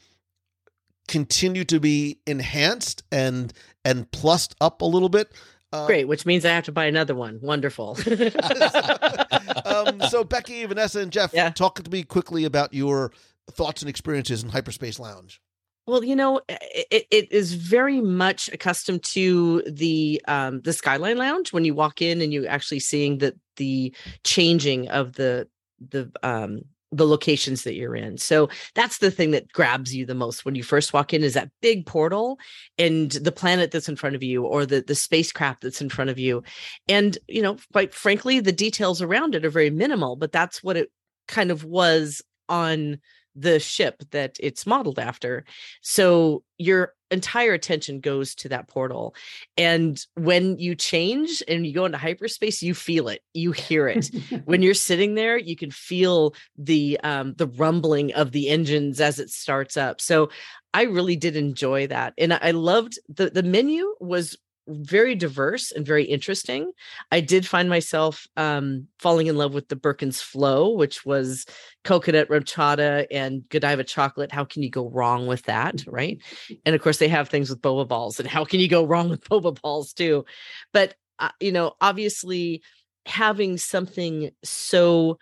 [1.09, 3.53] continue to be enhanced and
[3.85, 5.33] and plussed up a little bit.
[5.73, 7.41] Uh, Great, which means I have to buy another one.
[7.43, 7.99] Wonderful.
[9.65, 11.51] um, so Becky, Vanessa, and Jeff, Yeah.
[11.51, 13.13] talk to me quickly about your
[13.51, 15.41] thoughts and experiences in Hyperspace Lounge.
[15.87, 21.53] Well, you know, it, it is very much accustomed to the um, the Skyline Lounge
[21.53, 25.47] when you walk in and you actually seeing the the changing of the
[25.91, 28.19] the um, the locations that you're in.
[28.19, 31.35] So that's the thing that grabs you the most when you first walk in is
[31.35, 32.39] that big portal
[32.79, 36.11] and the planet that's in front of you or the the spacecraft that's in front
[36.11, 36.43] of you.
[36.89, 40.77] And you know, quite frankly, the details around it are very minimal, but that's what
[40.77, 40.91] it
[41.27, 42.99] kind of was on
[43.35, 45.45] the ship that it's modeled after.
[45.81, 49.15] So your entire attention goes to that portal.
[49.57, 54.11] And when you change and you go into hyperspace, you feel it, you hear it.
[54.45, 59.19] when you're sitting there, you can feel the um the rumbling of the engines as
[59.19, 60.01] it starts up.
[60.01, 60.31] So
[60.73, 62.15] I really did enjoy that.
[62.19, 64.37] And I loved the the menu was
[64.67, 66.73] very diverse and very interesting.
[67.13, 71.47] I did find myself um, falling in love with the Birkin's Flow, which was
[71.85, 74.33] coconut chata and Godiva chocolate.
[74.33, 75.85] How can you go wrong with that?
[75.87, 76.19] Right.
[76.65, 79.09] And of course, they have things with boba balls, and how can you go wrong
[79.09, 80.25] with boba balls too?
[80.73, 82.63] But, uh, you know, obviously
[83.07, 85.19] having something so,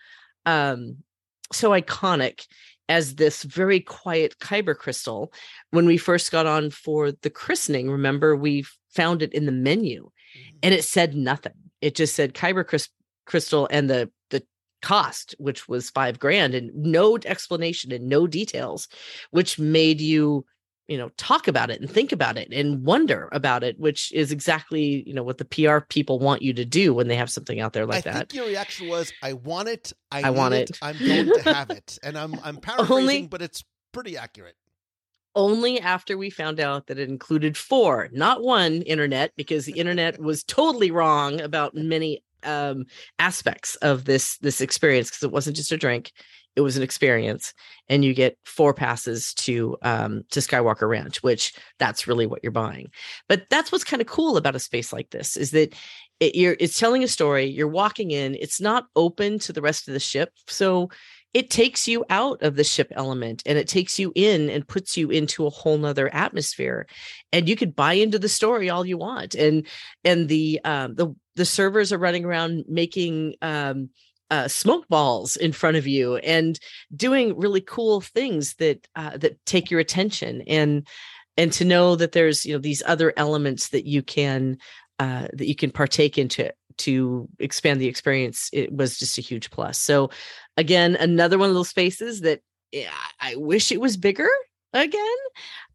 [0.47, 0.99] um,
[1.53, 2.47] so iconic
[2.89, 5.33] as this very quiet kyber crystal
[5.71, 8.65] when we first got on for the christening remember we
[8.95, 10.57] found it in the menu mm-hmm.
[10.63, 12.89] and it said nothing it just said kyber crys-
[13.27, 14.43] crystal and the the
[14.83, 18.89] cost which was five grand and no explanation and no details
[19.31, 20.45] which made you
[20.89, 24.33] you know talk about it and think about it and wonder about it which is
[24.33, 27.61] exactly you know what the pr people want you to do when they have something
[27.61, 29.93] out there like I that think your reaction was, "I want it.
[30.11, 30.71] I, I want it.
[30.71, 34.57] it." I'm going to have it." And I'm I'm paraphrasing, Only- but it's pretty accurate.
[35.35, 40.19] Only after we found out that it included four, not one internet, because the internet
[40.21, 42.87] was totally wrong about many um,
[43.19, 45.11] aspects of this this experience.
[45.11, 46.13] Because it wasn't just a drink;
[46.57, 47.55] it was an experience,
[47.89, 52.53] and you get four passes to um, to Skywalker Ranch, which that's really what you're
[52.53, 52.91] buying.
[53.29, 55.75] But that's what's kind of cool about a space like this is that
[56.21, 57.47] it, you're it's telling a story.
[57.47, 60.91] You're walking in; it's not open to the rest of the ship, so
[61.35, 64.97] it takes you out of the ship element and it takes you in and puts
[64.97, 66.87] you into a whole nother atmosphere
[67.33, 69.67] and you could buy into the story all you want and
[70.05, 73.89] and the um the the servers are running around making um
[74.31, 76.59] uh, smoke balls in front of you and
[76.97, 80.89] doing really cool things that uh, that take your attention and
[81.37, 84.57] and to know that there's you know these other elements that you can
[84.99, 89.51] uh, that you can partake into to expand the experience it was just a huge
[89.51, 89.79] plus.
[89.79, 90.11] So
[90.57, 92.41] again another one of those spaces that
[93.21, 94.29] i wish it was bigger
[94.73, 95.03] again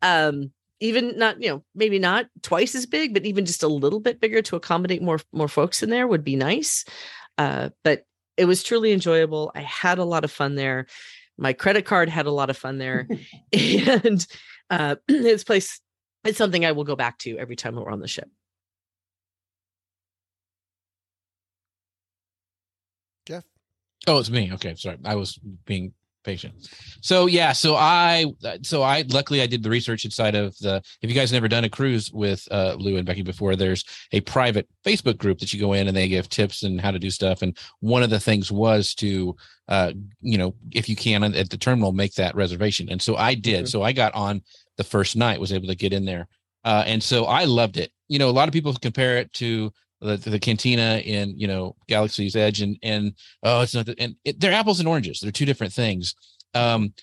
[0.01, 3.99] um even not you know maybe not twice as big but even just a little
[3.99, 6.85] bit bigger to accommodate more more folks in there would be nice
[7.37, 8.03] uh but
[8.37, 9.51] it was truly enjoyable.
[9.55, 10.85] I had a lot of fun there.
[11.39, 13.07] My credit card had a lot of fun there.
[13.51, 14.25] And
[14.69, 15.79] uh this place
[16.25, 18.29] it's something i will go back to every time we're on the ship
[23.25, 23.45] Jeff,
[24.07, 24.51] Oh, it's me.
[24.53, 24.97] Okay, sorry.
[25.05, 25.93] I was being
[26.23, 26.53] patient.
[27.01, 28.25] So yeah, so I
[28.61, 31.63] so I luckily I did the research inside of the if you guys never done
[31.63, 35.59] a cruise with uh Lou and Becky before, there's a private Facebook group that you
[35.59, 37.41] go in and they give tips and how to do stuff.
[37.43, 39.35] And one of the things was to
[39.69, 42.89] uh you know, if you can at the terminal make that reservation.
[42.89, 43.65] And so I did.
[43.65, 43.69] Mhm.
[43.69, 44.41] So I got on
[44.75, 46.27] the first night, was able to get in there.
[46.65, 47.91] Uh and so I loved it.
[48.09, 49.71] You know, a lot of people compare it to
[50.01, 54.15] the, the cantina in you know Galaxy's Edge and and oh it's not the, and
[54.23, 56.15] it, they're apples and oranges they're two different things
[56.53, 56.93] um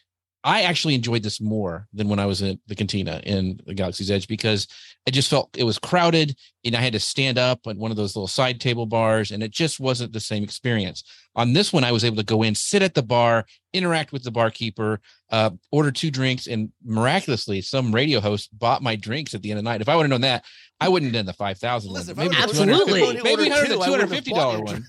[0.47, 4.11] I actually enjoyed this more than when I was in the cantina in the Galaxy's
[4.11, 4.69] Edge because
[5.09, 6.37] I just felt it was crowded
[6.67, 9.43] and I had to stand up at one of those little side table bars and
[9.43, 11.03] it just wasn't the same experience.
[11.35, 14.23] On this one, I was able to go in, sit at the bar, interact with
[14.23, 19.41] the barkeeper, uh, order two drinks, and miraculously, some radio host bought my drinks at
[19.41, 19.81] the end of the night.
[19.81, 20.45] If I would have known that,
[20.85, 21.93] I wouldn't have done the five thousand.
[21.93, 23.01] Listen, Maybe Absolutely.
[23.01, 24.85] 250 maybe the two, I two wouldn't hundred fifty dollar one.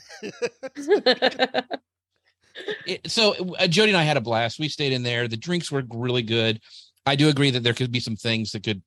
[2.85, 4.59] It- so uh, Jody and I had a blast.
[4.59, 5.27] We stayed in there.
[5.27, 6.59] The drinks were really good.
[7.05, 8.81] I do agree that there could be some things that could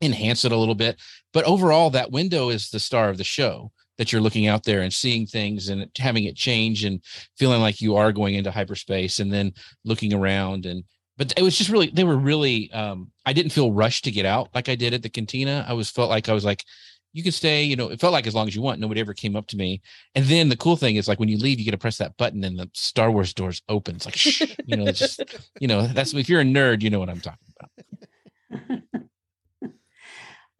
[0.00, 1.00] enhance it a little bit,
[1.32, 3.72] but overall, that window is the star of the show.
[3.98, 7.02] That you're looking out there and seeing things and having it change and
[7.36, 9.52] feeling like you are going into hyperspace and then
[9.84, 10.84] looking around and
[11.18, 14.24] but it was just really they were really um I didn't feel rushed to get
[14.24, 15.66] out like I did at the cantina.
[15.68, 16.64] I was felt like I was like
[17.12, 18.80] you can stay, you know, it felt like as long as you want.
[18.80, 19.80] Nobody ever came up to me.
[20.14, 22.16] And then the cool thing is like when you leave, you get to press that
[22.16, 23.96] button and the Star Wars doors open.
[23.96, 25.22] It's like, shh, you know, it's just,
[25.60, 28.92] you know, that's if you're a nerd, you know what I'm talking about.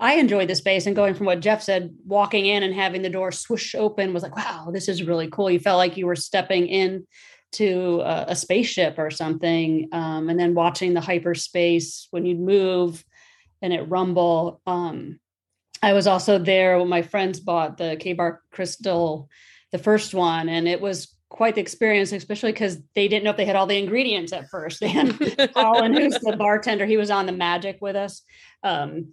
[0.00, 3.10] I enjoyed the space and going from what Jeff said, walking in and having the
[3.10, 5.50] door swoosh open was like, wow, this is really cool.
[5.50, 7.06] You felt like you were stepping in
[7.52, 9.88] to a, a spaceship or something.
[9.92, 13.04] Um, and then watching the hyperspace when you'd move
[13.62, 14.60] and it rumble.
[14.66, 15.18] Um,
[15.82, 19.28] I was also there when my friends bought the Kyber Crystal,
[19.72, 23.36] the first one, and it was quite the experience, especially because they didn't know if
[23.36, 24.82] they had all the ingredients at first.
[24.82, 25.18] And
[25.54, 28.22] Colin, who's the bartender, he was on the magic with us.
[28.62, 29.12] Um,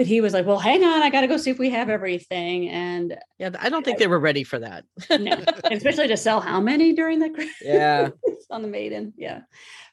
[0.00, 1.90] but he was like, "Well, hang on, I got to go see if we have
[1.90, 4.86] everything." And Yeah, I don't think they were ready for that.
[5.10, 5.36] no,
[5.70, 8.08] especially to sell how many during the Yeah.
[8.50, 9.42] on the maiden, yeah.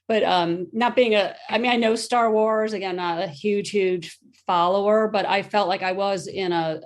[0.07, 3.71] But um, not being a, I mean, I know Star Wars again, not a huge,
[3.71, 6.79] huge follower, but I felt like I was in a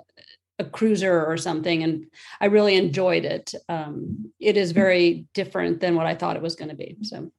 [0.58, 2.06] a cruiser or something, and
[2.40, 3.54] I really enjoyed it.
[3.68, 6.96] Um, it is very different than what I thought it was going to be.
[7.02, 7.30] So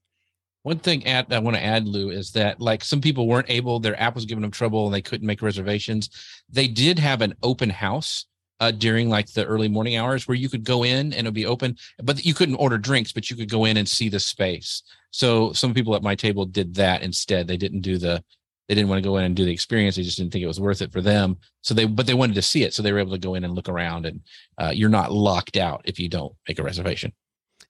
[0.64, 3.80] One thing add, I want to add, Lou, is that like some people weren't able,
[3.80, 6.10] their app was giving them trouble and they couldn't make reservations.
[6.50, 8.26] They did have an open house
[8.62, 11.46] uh, during like the early morning hours where you could go in and it'd be
[11.46, 14.84] open, but you couldn't order drinks, but you could go in and see the space.
[15.12, 17.46] So some people at my table did that instead.
[17.46, 18.24] They didn't do the,
[18.70, 19.98] they didn't want to go in and do the experience.
[19.98, 21.38] They just didn't think it was worth it for them.
[21.62, 22.74] So they, but they wanted to see it.
[22.74, 24.22] So they were able to go in and look around and
[24.58, 27.12] uh, you're not locked out if you don't make a reservation.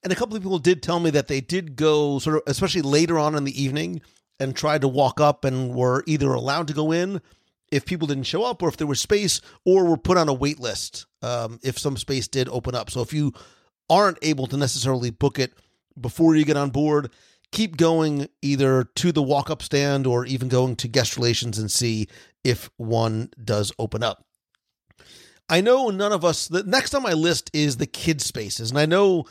[0.04, 2.82] And a couple of people did tell me that they did go sort of, especially
[2.82, 4.02] later on in the evening,
[4.38, 7.22] and tried to walk up and were either allowed to go in
[7.72, 10.34] if people didn't show up, or if there was space, or were put on a
[10.34, 12.90] wait list um, if some space did open up.
[12.90, 13.32] So if you
[13.88, 15.54] aren't able to necessarily book it
[15.98, 17.10] before you get on board,
[17.50, 21.70] keep going either to the walk up stand or even going to guest relations and
[21.70, 22.08] see
[22.42, 24.24] if one does open up.
[25.48, 28.70] I know none of us, the next on my list is the kid spaces.
[28.70, 29.24] And I know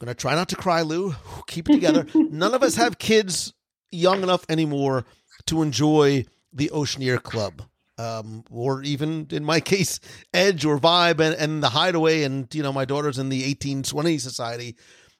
[0.00, 1.14] To try not to cry, Lou.
[1.46, 2.06] Keep it together.
[2.14, 3.52] none of us have kids
[3.90, 5.04] young enough anymore
[5.46, 7.62] to enjoy the Oceaneer Club.
[7.98, 9.98] Um, or even in my case,
[10.32, 14.18] Edge or Vibe and, and the Hideaway, and you know, my daughter's in the 1820
[14.18, 14.76] Society.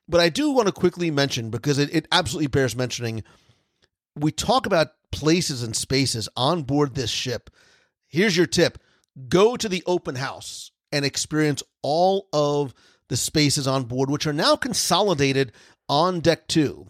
[0.08, 3.24] But I do want to quickly mention because it, it absolutely bears mentioning.
[4.16, 7.50] We talk about places and spaces on board this ship.
[8.06, 8.78] Here's your tip
[9.28, 12.72] go to the open house and experience all of
[13.08, 15.52] the spaces on board, which are now consolidated
[15.88, 16.88] on deck two.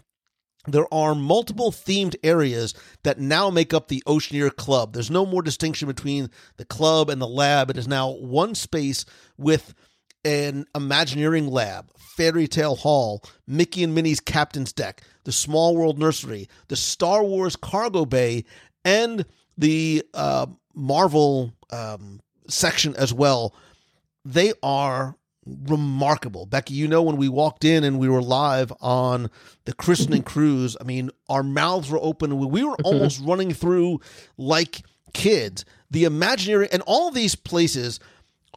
[0.67, 4.93] There are multiple themed areas that now make up the Oceaneer Club.
[4.93, 7.69] There's no more distinction between the club and the lab.
[7.69, 9.05] It is now one space
[9.37, 9.73] with
[10.25, 16.49] an Imagineering lab, Fairy Tale Hall, Mickey and Minnie's Captain's Deck, the Small World Nursery,
[16.67, 18.43] the Star Wars Cargo Bay,
[18.83, 19.25] and
[19.57, 20.45] the uh,
[20.75, 23.55] Marvel um, section as well.
[24.25, 25.15] They are
[25.45, 26.45] remarkable.
[26.45, 29.29] Becky, you know, when we walked in and we were live on
[29.65, 32.37] the christening cruise, I mean, our mouths were open.
[32.37, 32.85] We were mm-hmm.
[32.85, 34.01] almost running through
[34.37, 34.83] like
[35.13, 35.65] kids.
[35.91, 37.99] The imaginary, and all these places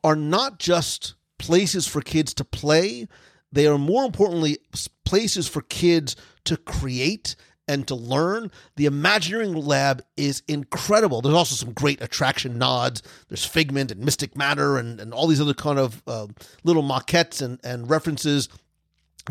[0.05, 3.09] are not just places for kids to play,
[3.53, 4.59] they are more importantly
[5.05, 7.37] places for kids to create
[7.68, 8.50] and to learn.
[8.76, 11.20] The Imagineering Lab is incredible.
[11.20, 13.02] There's also some great attraction nods.
[13.28, 16.26] There's Figment and Mystic Manor and, and all these other kind of uh,
[16.64, 18.48] little maquettes and, and references.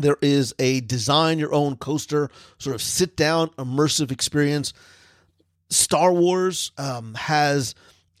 [0.00, 4.72] There is a design your own coaster, sort of sit down, immersive experience.
[5.68, 7.74] Star Wars um, has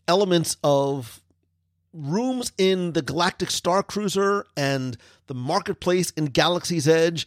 [0.06, 1.20] elements of
[1.92, 7.26] rooms in the Galactic Star Cruiser and the marketplace in Galaxy's Edge.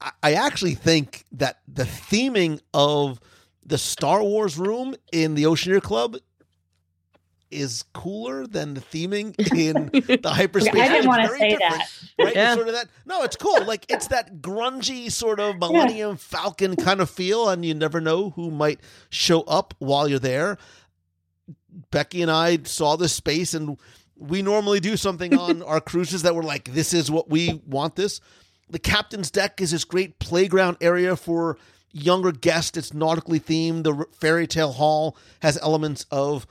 [0.00, 3.20] I, I actually think that the theming of
[3.64, 6.16] the Star Wars room in the Oceaneer Club
[7.50, 9.90] is cooler than the theming in
[10.22, 10.72] the hyperspace.
[10.72, 11.88] Okay, I didn't want to say that.
[12.18, 12.34] Right?
[12.34, 12.54] Yeah.
[12.54, 12.88] Sort of that.
[13.06, 13.64] No, it's cool.
[13.64, 18.30] Like it's that grungy sort of Millennium Falcon kind of feel, and you never know
[18.30, 18.80] who might
[19.10, 20.58] show up while you're there.
[21.90, 23.78] Becky and I saw this space, and
[24.16, 27.96] we normally do something on our cruises that we're like, this is what we want.
[27.96, 28.20] This.
[28.70, 31.58] The captain's deck is this great playground area for
[31.92, 32.76] younger guests.
[32.76, 33.84] It's nautically themed.
[33.84, 36.46] The fairy tale hall has elements of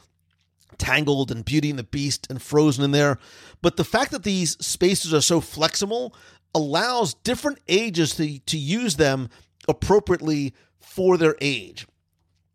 [0.78, 3.20] Tangled and Beauty and the Beast and Frozen in there.
[3.62, 6.16] But the fact that these spaces are so flexible
[6.54, 9.30] allows different ages to, to use them
[9.68, 11.88] appropriately for their age.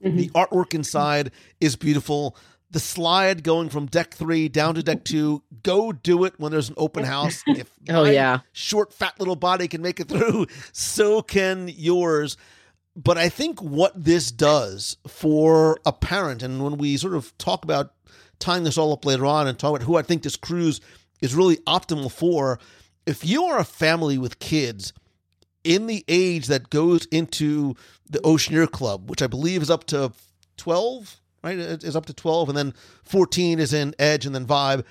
[0.04, 0.16] Mm-hmm.
[0.16, 1.30] The artwork inside
[1.60, 2.36] is beautiful.
[2.72, 6.68] The slide going from deck three down to deck two, go do it when there's
[6.70, 7.42] an open house.
[7.46, 8.40] If Oh, my yeah.
[8.52, 12.36] short, fat little body can make it through, so can yours.
[12.96, 17.62] But I think what this does for a parent, and when we sort of talk
[17.64, 17.92] about
[18.38, 20.80] tying this all up later on and talk about who I think this cruise
[21.20, 22.58] is really optimal for,
[23.06, 24.92] if you are a family with kids
[25.64, 27.74] in the age that goes into
[28.10, 30.12] the Oceaneer Club, which I believe is up to
[30.56, 31.58] 12, right?
[31.58, 32.74] It is up to 12, and then
[33.04, 34.84] 14 is in Edge and then Vibe.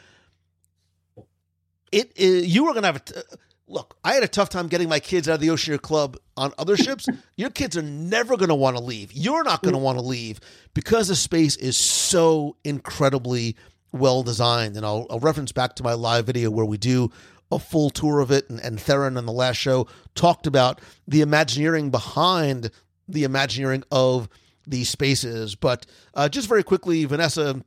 [1.91, 2.99] It is, you are going to have a.
[2.99, 3.35] T- uh,
[3.67, 6.53] look, I had a tough time getting my kids out of the Oceaneer Club on
[6.57, 7.07] other ships.
[7.35, 9.11] Your kids are never going to want to leave.
[9.13, 10.39] You're not going to want to leave
[10.73, 13.55] because the space is so incredibly
[13.91, 14.77] well designed.
[14.77, 17.11] And I'll, I'll reference back to my live video where we do
[17.51, 21.21] a full tour of it, and, and Theron on the last show talked about the
[21.21, 22.71] Imagineering behind
[23.07, 24.29] the Imagineering of
[24.67, 25.55] these spaces.
[25.55, 27.61] But uh, just very quickly, Vanessa,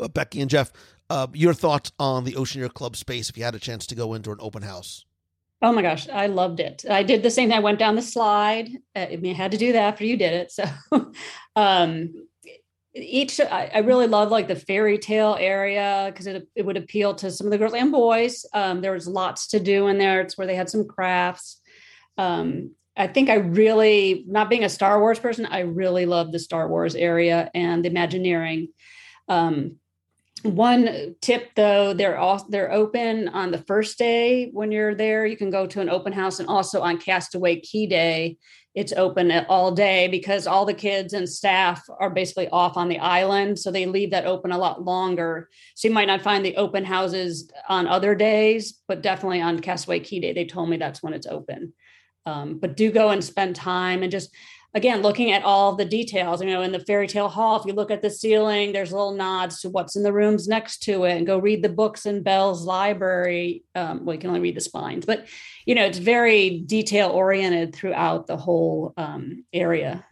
[0.00, 0.72] uh, Becky, and Jeff,
[1.10, 4.14] uh, your thoughts on the Oceaneer Club space if you had a chance to go
[4.14, 5.04] into an open house?
[5.62, 6.84] Oh my gosh, I loved it.
[6.88, 7.56] I did the same thing.
[7.56, 8.68] I went down the slide.
[8.94, 10.52] Uh, I mean, I had to do that after you did it.
[10.52, 10.64] So,
[11.56, 12.12] um,
[12.94, 17.30] each I, really love like the fairy tale area because it it would appeal to
[17.30, 18.46] some of the girls and boys.
[18.52, 20.20] Um, there was lots to do in there.
[20.20, 21.60] It's where they had some crafts.
[22.18, 26.38] Um, I think I really, not being a Star Wars person, I really love the
[26.38, 28.68] Star Wars area and the Imagineering.
[29.28, 29.76] Um,
[30.42, 35.24] one tip though, they're all they're open on the first day when you're there.
[35.24, 38.36] You can go to an open house, and also on Castaway Cay Day,
[38.74, 42.98] it's open all day because all the kids and staff are basically off on the
[42.98, 45.48] island, so they leave that open a lot longer.
[45.76, 50.00] So you might not find the open houses on other days, but definitely on Castaway
[50.00, 51.72] Cay Day, they told me that's when it's open.
[52.26, 54.34] Um, but do go and spend time and just
[54.74, 57.72] again looking at all the details you know in the fairy tale hall if you
[57.72, 61.16] look at the ceiling there's little nods to what's in the rooms next to it
[61.16, 64.60] and go read the books in Belle's library um, well you can only read the
[64.60, 65.26] spines but
[65.64, 70.04] you know it's very detail oriented throughout the whole um, area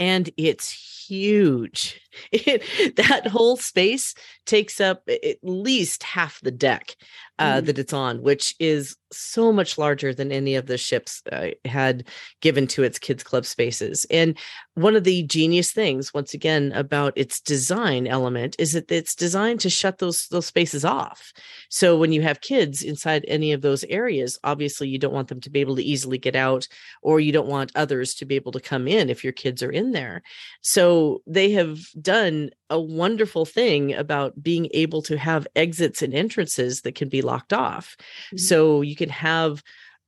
[0.00, 0.70] and it's
[1.08, 2.00] huge.
[2.32, 4.14] It, that whole space
[4.44, 6.96] takes up at least half the deck
[7.38, 7.66] uh, Mhm.
[7.66, 12.08] that it's on, which is so much larger than any of the ships uh, had
[12.40, 14.06] given to its kids club spaces.
[14.10, 14.38] And
[14.74, 19.60] one of the genius things, once again, about its design element is that it's designed
[19.60, 21.32] to shut those those spaces off.
[21.68, 25.40] So when you have kids inside any of those areas, obviously you don't want them
[25.40, 26.66] to be able to easily get out,
[27.02, 29.70] or you don't want others to be able to come in if your kids are
[29.70, 30.22] in there.
[30.60, 36.82] So they have done a wonderful thing about being able to have exits and entrances
[36.82, 37.96] that can be locked off.
[38.36, 39.62] So you can have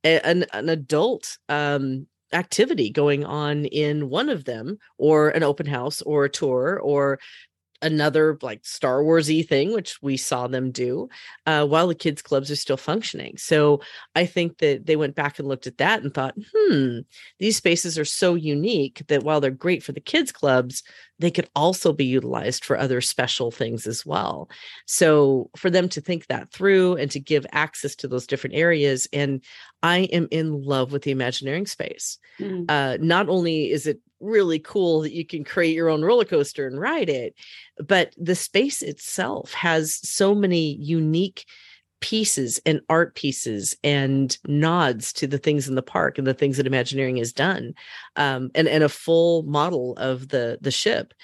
[0.04, 5.66] a- an, an adult um, activity going on in one of them, or an open
[5.66, 7.18] house, or a tour, or
[7.82, 11.08] another like Star Warsy thing, which we saw them do,
[11.46, 13.36] uh, while the kids' clubs are still functioning.
[13.36, 13.80] So
[14.14, 16.98] I think that they went back and looked at that and thought, hmm,
[17.38, 20.82] these spaces are so unique that while they're great for the kids' clubs,
[21.18, 24.48] they could also be utilized for other special things as well.
[24.86, 29.06] So for them to think that through and to give access to those different areas,
[29.12, 29.42] and
[29.82, 32.18] I am in love with the Imagineering space.
[32.40, 32.64] Mhm.
[32.68, 36.66] Uh, not only is it really cool that you can create your own roller coaster
[36.66, 37.34] and ride it,
[37.78, 41.44] but the space itself has so many unique
[42.00, 46.56] pieces and art pieces and nods to the things in the park and the things
[46.56, 47.74] that Imagineering has done,
[48.16, 51.14] um, and and a full model of the the ship.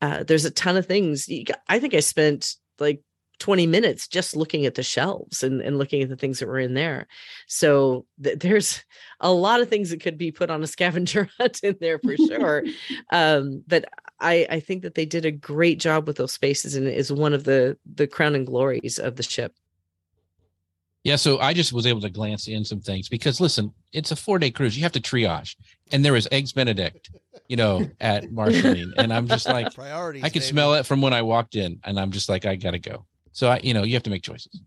[0.00, 1.28] Uh, there's a ton of things.
[1.68, 3.02] I think I spent like
[3.38, 6.58] 20 minutes just looking at the shelves and, and looking at the things that were
[6.58, 7.06] in there.
[7.46, 8.84] So th- there's
[9.20, 12.16] a lot of things that could be put on a scavenger hunt in there for
[12.16, 12.64] sure.
[13.12, 13.84] um, but
[14.20, 17.12] I, I think that they did a great job with those spaces and it is
[17.12, 19.54] one of the the crowning glories of the ship.
[21.04, 24.16] Yeah, so I just was able to glance in some things because listen, it's a
[24.16, 24.76] four day cruise.
[24.76, 25.56] You have to triage,
[25.92, 27.10] and there was eggs Benedict,
[27.48, 30.24] you know, at Marceline, and I'm just like, Priorities.
[30.24, 30.50] I could baby.
[30.50, 33.06] smell it from when I walked in, and I'm just like, I gotta go.
[33.32, 34.60] So I, you know, you have to make choices.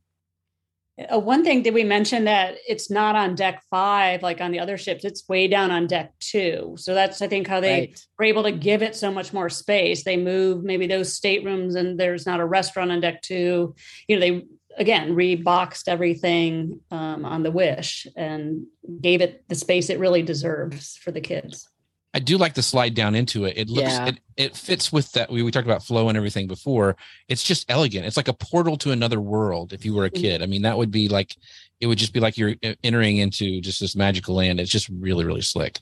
[1.12, 4.60] Uh, one thing did we mention that it's not on deck five like on the
[4.60, 8.06] other ships it's way down on deck two so that's i think how they Right.
[8.20, 11.98] were able to give it so much more space they move maybe those staterooms and
[12.00, 13.74] there's not a restaurant on deck two
[14.08, 14.44] you know they
[14.78, 18.66] again reboxed everything um, on the wish and
[19.00, 21.68] gave it the space it really deserves for the kids
[22.14, 23.58] I do like the slide down into it.
[23.58, 24.08] It looks Yeah.
[24.08, 25.32] it, it fits with that.
[25.32, 26.98] We, we talked about flow and everything before.
[27.30, 28.06] It's just elegant.
[28.06, 29.72] It's like a portal to another world.
[29.72, 30.22] If you were a Mm-hmm.
[30.22, 31.36] kid, I mean, that would be like
[31.80, 34.60] it would just be like you're uh, entering into just this magical land.
[34.60, 35.80] It's just really really slick.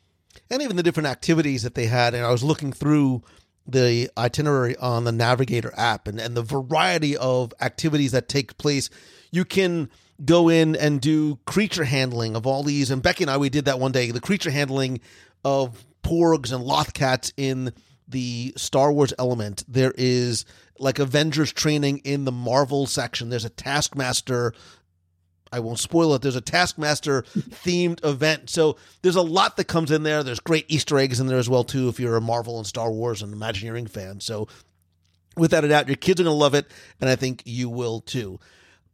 [0.51, 2.13] and even the different activities that they had.
[2.13, 3.23] And I was looking through
[3.67, 8.89] the itinerary on the Navigator app and, and the variety of activities that take place.
[9.31, 9.89] You can
[10.25, 12.89] go in and do creature handling of all these.
[12.91, 14.99] And Becky and I, we did that one day the creature handling
[15.45, 17.73] of porgs and lothcats in
[18.07, 19.63] the Star Wars element.
[19.67, 20.45] There is
[20.79, 23.29] like Avengers training in the Marvel section.
[23.29, 24.53] There's a Taskmaster
[25.51, 26.21] I won't spoil it.
[26.21, 28.49] There's a Taskmaster themed event.
[28.49, 30.23] So there's a lot that comes in there.
[30.23, 32.91] There's great Easter eggs in there as well too if you're a Marvel and Star
[32.91, 34.19] Wars and Imagineering fan.
[34.19, 34.47] So
[35.35, 36.67] without a doubt, your kids are going to love it,
[37.01, 38.39] and I think you will too.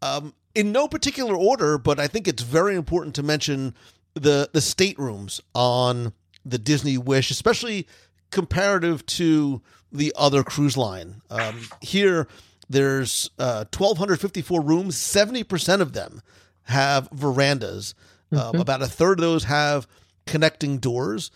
[0.02, 3.76] Um, in no particular order, but I think it's very important to mention
[4.14, 6.14] the the staterooms on
[6.46, 7.88] the Disney Wish, especially
[8.32, 9.62] comparative to
[9.92, 11.22] the other cruise line.
[11.30, 12.28] Um, here,
[12.70, 14.96] there's uh, 1,254 rooms.
[14.96, 16.22] 70% of them
[16.64, 17.96] have verandas.
[18.36, 19.88] Uh, about a third of those have
[20.26, 21.32] connecting doors.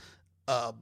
[0.47, 0.73] Uh,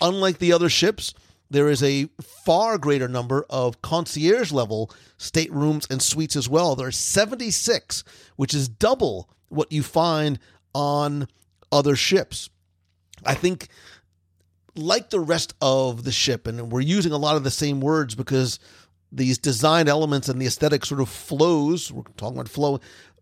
[0.00, 1.14] unlike the other ships,
[1.50, 6.76] there is a far greater number of concierge level staterooms and suites as well.
[6.76, 8.04] There are 76,
[8.36, 10.38] which is double what you find
[10.74, 11.26] on
[11.72, 12.50] other ships.
[13.24, 13.68] I think,
[14.74, 18.14] like the rest of the ship, and we're using a lot of the same words
[18.14, 18.58] because
[19.10, 21.90] these design elements and the aesthetic sort of flows.
[21.90, 22.80] We're talking about flow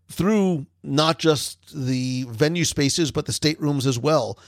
[0.09, 4.39] through not just the venue spaces, but the staterooms as well.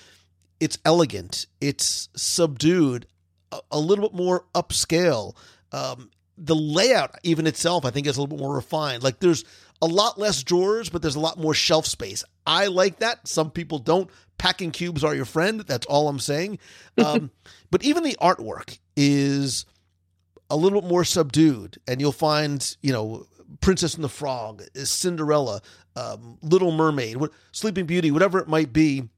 [0.59, 1.47] It's elegant.
[1.61, 3.07] It's subdued,
[3.51, 5.35] a, a little bit more upscale.
[5.71, 9.03] Um, the layout, even itself, I think is a little bit more refined.
[9.03, 9.43] Like there's
[9.81, 12.23] a lot less drawers, but there's a lot more shelf space.
[12.45, 13.27] I like that.
[13.27, 14.09] Some people don't.
[14.40, 15.61] Packing cubes are your friend.
[15.61, 16.57] That's all I'm saying.
[16.98, 17.30] Um,
[17.72, 19.66] but even the artwork is
[20.49, 23.28] a little bit more subdued, and you'll find, you know,
[23.61, 25.61] Princess and the Frog, Cinderella,
[25.95, 27.18] um, Little Mermaid,
[27.52, 29.10] Sleeping Beauty, whatever it might be,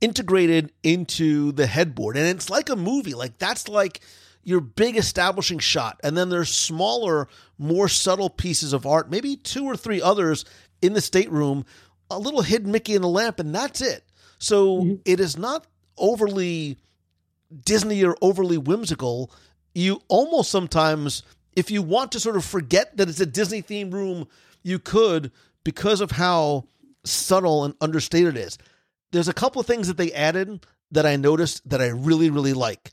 [0.00, 2.16] integrated into the headboard.
[2.16, 3.14] And it's like a movie.
[3.14, 4.00] Like that's like
[4.42, 6.00] your big establishing shot.
[6.02, 7.28] And then there's smaller,
[7.58, 10.44] more subtle pieces of art, maybe two or three others
[10.80, 11.64] in the stateroom,
[12.10, 14.04] a little hidden Mickey in the lamp, and that's it.
[14.40, 14.94] So mm-hmm.
[15.04, 16.78] it is not overly
[17.64, 19.30] Disney or overly whimsical.
[19.74, 21.22] You almost sometimes,
[21.54, 24.26] if you want to sort of forget that it's a Disney themed room,
[24.62, 25.30] you could
[25.62, 26.64] because of how
[27.04, 28.58] subtle and understated it is.
[29.12, 32.52] There's a couple of things that they added that I noticed that I really, really
[32.52, 32.90] like.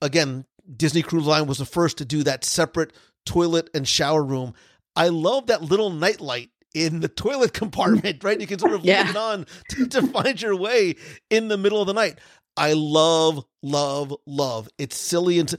[0.00, 2.92] Again, Disney Cruise Line was the first to do that separate
[3.26, 4.54] toilet and shower room.
[4.94, 8.40] I love that little nightlight in the toilet compartment, right?
[8.40, 9.08] You can sort of Yeah.
[9.10, 10.96] it on to, to find your way
[11.30, 12.18] in the middle of the night.
[12.56, 14.68] I love, love, love.
[14.78, 15.54] It's silly and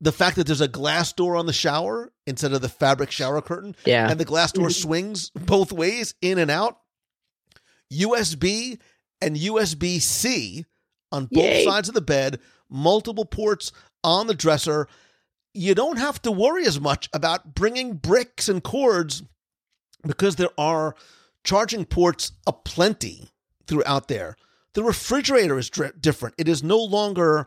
[0.00, 3.42] the fact that there's a glass door on the shower instead of the fabric shower
[3.42, 4.08] curtain, Yeah.
[4.08, 4.82] and the glass door mm-hmm.
[4.82, 6.78] swings both ways, in and out.
[7.92, 8.78] USB
[9.20, 10.64] and USB C
[11.10, 11.64] on both Yay.
[11.64, 12.38] sides of the bed,
[12.70, 13.72] multiple ports
[14.04, 14.86] on the dresser.
[15.54, 19.22] You don't have to worry as much about bringing bricks and cords
[20.06, 20.94] because there are
[21.44, 23.30] charging ports aplenty
[23.66, 24.36] throughout there.
[24.74, 26.34] The refrigerator is dri- different.
[26.38, 27.46] It is no longer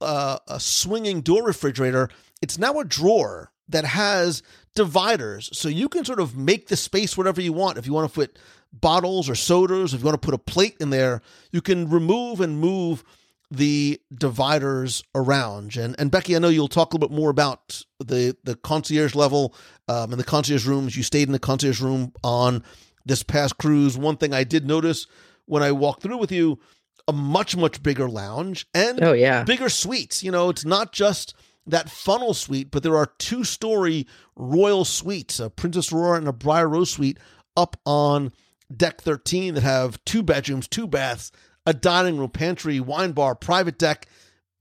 [0.00, 2.08] uh, a swinging door refrigerator.
[2.40, 4.42] It's now a drawer that has
[4.74, 7.78] dividers, so you can sort of make the space whatever you want.
[7.78, 8.38] If you want to put
[8.72, 11.20] bottles or sodas, if you want to put a plate in there,
[11.52, 13.04] you can remove and move
[13.50, 15.76] the dividers around.
[15.76, 19.14] And and Becky, I know you'll talk a little bit more about the the concierge
[19.14, 19.54] level
[19.88, 20.96] um, and the concierge rooms.
[20.96, 22.62] You stayed in the concierge room on
[23.06, 23.96] this past cruise.
[23.96, 25.06] One thing I did notice
[25.46, 26.58] when I walked through with you,
[27.06, 29.44] a much much bigger lounge and Oh, yeah.
[29.44, 30.22] bigger suites.
[30.22, 31.34] You know, it's not just
[31.66, 34.06] that funnel suite, but there are two story
[34.36, 37.18] royal suites, a Princess Aurora and a Briar Rose suite
[37.56, 38.32] up on
[38.74, 41.32] deck 13 that have two bedrooms, two baths,
[41.68, 44.06] a dining room, pantry, wine bar, private deck,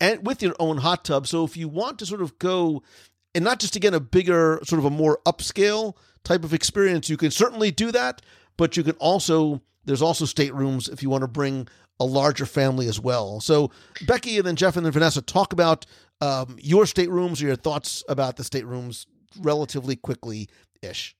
[0.01, 1.25] and with your own hot tub.
[1.25, 2.83] So if you want to sort of go
[3.33, 7.15] and not just again a bigger, sort of a more upscale type of experience, you
[7.15, 8.21] can certainly do that.
[8.57, 11.65] but you can also there's also staterooms if you want to bring
[11.97, 13.39] a larger family as well.
[13.39, 13.71] So
[14.05, 15.85] Becky and then Jeff and then Vanessa talk about
[16.19, 19.05] um, your staterooms or your thoughts about the staterooms
[19.39, 20.49] relatively quickly
[20.81, 21.15] ish.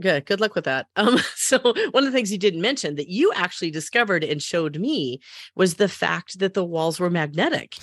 [0.00, 0.26] Good.
[0.26, 0.86] Good luck with that.
[0.96, 1.58] Um, so
[1.90, 5.20] one of the things you didn't mention that you actually discovered and showed me
[5.54, 7.76] was the fact that the walls were magnetic.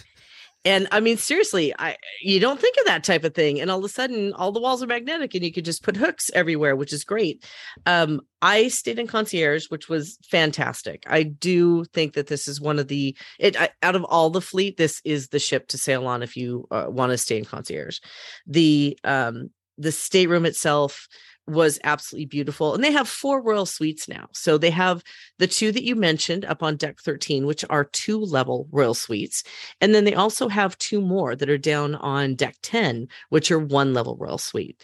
[0.65, 3.79] And I mean, seriously, I you don't think of that type of thing, and all
[3.79, 6.75] of a sudden, all the walls are magnetic, and you could just put hooks everywhere,
[6.75, 7.45] which is great.
[7.85, 11.03] Um, I stayed in concierge, which was fantastic.
[11.05, 14.39] I do think that this is one of the it I, out of all the
[14.39, 17.45] fleet, this is the ship to sail on if you uh, want to stay in
[17.45, 17.99] concierge.
[18.47, 21.07] The um, the stateroom itself
[21.47, 22.73] was absolutely beautiful.
[22.73, 24.27] And they have four royal suites now.
[24.31, 25.03] So they have
[25.39, 29.43] the two that you mentioned up on deck 13, which are two level royal suites.
[29.81, 33.59] And then they also have two more that are down on deck 10, which are
[33.59, 34.81] one level royal suite.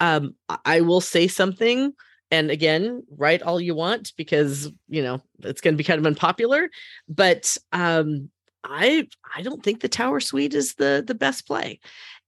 [0.00, 1.92] Um, I will say something.
[2.30, 6.06] And again, write all you want because you know it's going to be kind of
[6.06, 6.68] unpopular.
[7.08, 8.30] But um,
[8.64, 11.80] I I don't think the tower suite is the the best play.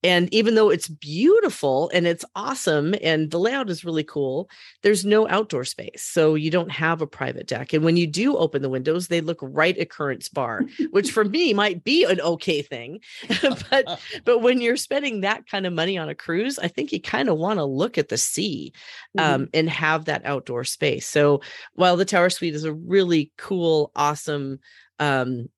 [0.03, 4.49] And even though it's beautiful and it's awesome and the layout is really cool,
[4.81, 6.01] there's no outdoor space.
[6.03, 7.73] So you don't have a private deck.
[7.73, 11.23] And when you do open the windows, they look right at Currents Bar, which for
[11.23, 12.99] me might be an okay thing.
[13.41, 17.01] but but when you're spending that kind of money on a cruise, I think you
[17.01, 18.73] kind of want to look at the sea
[19.17, 19.49] um, mm-hmm.
[19.53, 21.07] and have that outdoor space.
[21.07, 21.41] So
[21.73, 24.59] while the Tower Suite is a really cool, awesome
[24.99, 25.49] um,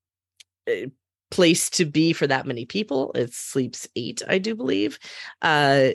[0.68, 0.88] eh,
[1.34, 3.12] place to be for that many people.
[3.16, 5.00] It sleeps eight, I do believe.
[5.42, 5.94] Uh,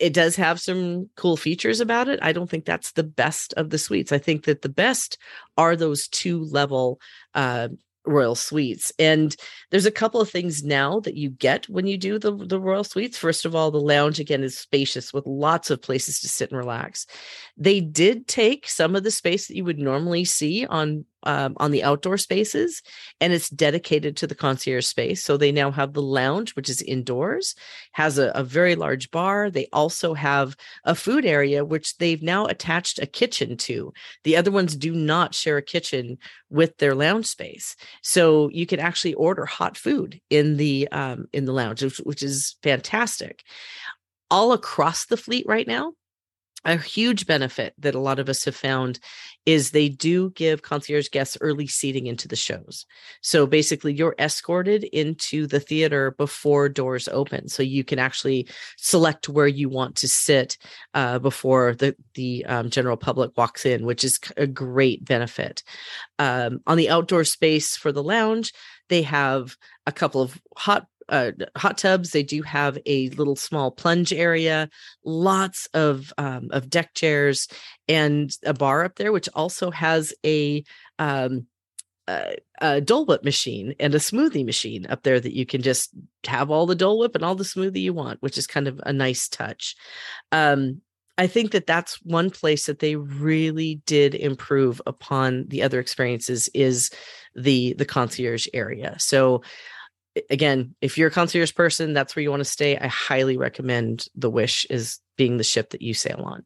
[0.00, 2.18] it does have some cool features about it.
[2.20, 4.10] I don't think that's the best of the suites.
[4.10, 5.18] I think that the best
[5.56, 7.00] are those two level
[7.32, 7.68] uh,
[8.04, 9.36] royal suites and
[9.70, 12.82] there's a couple of things now that you get when you do the the royal
[12.82, 16.50] suites first of all the lounge again is spacious with lots of places to sit
[16.50, 17.06] and relax
[17.56, 21.70] they did take some of the space that you would normally see on um, on
[21.70, 22.82] the outdoor spaces
[23.20, 25.22] and it's dedicated to the concierge space.
[25.22, 27.54] So they now have the lounge which is indoors
[27.92, 29.50] has a, a, very large bar.
[29.50, 33.92] They also have a food area which they've now attached a kitchen to.
[34.24, 36.18] The other ones do not share a kitchen
[36.50, 37.76] with their lounge space.
[38.02, 42.22] So you can actually order hot food in the um, in the lounge which, which
[42.22, 43.42] is fantastic.
[44.30, 45.92] All across the fleet right now
[46.64, 49.00] a huge benefit that a lot of us have found
[49.46, 52.86] is they do give concierge guests early seating into the shows.
[53.20, 59.28] So basically, you're escorted into the theater before doors open, so you can actually select
[59.28, 60.56] where you want to sit
[60.94, 65.64] uh, before the the um, general public walks in, which is a great benefit.
[66.18, 68.52] Um, on the outdoor space for the lounge,
[68.88, 69.56] they have
[69.86, 72.10] a couple of hot uh, hot tubs.
[72.10, 74.68] They do have a little small plunge area,
[75.04, 77.46] lots of um, of deck chairs,
[77.86, 80.64] and a bar up there, which also has a
[80.98, 81.46] um,
[82.08, 85.90] a, a Dole Whip machine and a smoothie machine up there that you can just
[86.26, 88.80] have all the Dole Whip and all the smoothie you want, which is kind of
[88.84, 89.76] a nice touch.
[90.32, 90.80] Um,
[91.18, 96.48] I think that that's one place that they really did improve upon the other experiences
[96.54, 96.90] is
[97.34, 98.96] the the concierge area.
[98.98, 99.42] So
[100.30, 102.76] again, if you're a concierge person, that's where you want to stay.
[102.76, 106.44] I highly recommend the Wish is being the ship that you sail on.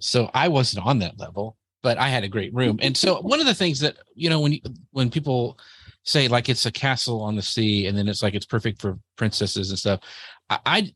[0.00, 2.78] So I wasn't on that level, but I had a great room.
[2.82, 4.60] And so one of the things that you know when you,
[4.90, 5.58] when people
[6.04, 8.98] say like it's a castle on the sea and then it's like it's perfect for
[9.16, 10.00] princesses and stuff,
[10.50, 10.92] I I,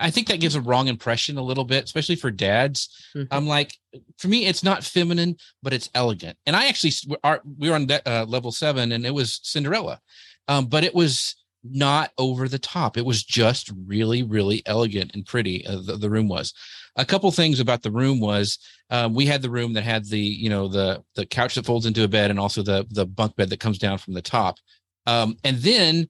[0.00, 2.88] I think that gives a wrong impression a little bit, especially for dads.
[3.16, 3.32] Mm-hmm.
[3.32, 3.78] I'm like,
[4.18, 6.36] for me, it's not feminine, but it's elegant.
[6.46, 6.92] And I actually,
[7.22, 10.00] our, we were on de- uh, level seven, and it was Cinderella
[10.48, 12.96] um, but it was not over the top.
[12.96, 15.66] It was just really, really elegant and pretty.
[15.66, 16.52] Uh, the, the, room was.
[16.96, 18.58] A couple things about the room was
[18.90, 21.86] um, we had the room that had the you know the the couch that folds
[21.86, 24.58] into a bed and also the the bunk bed that comes down from the top.
[25.06, 26.08] Um, and then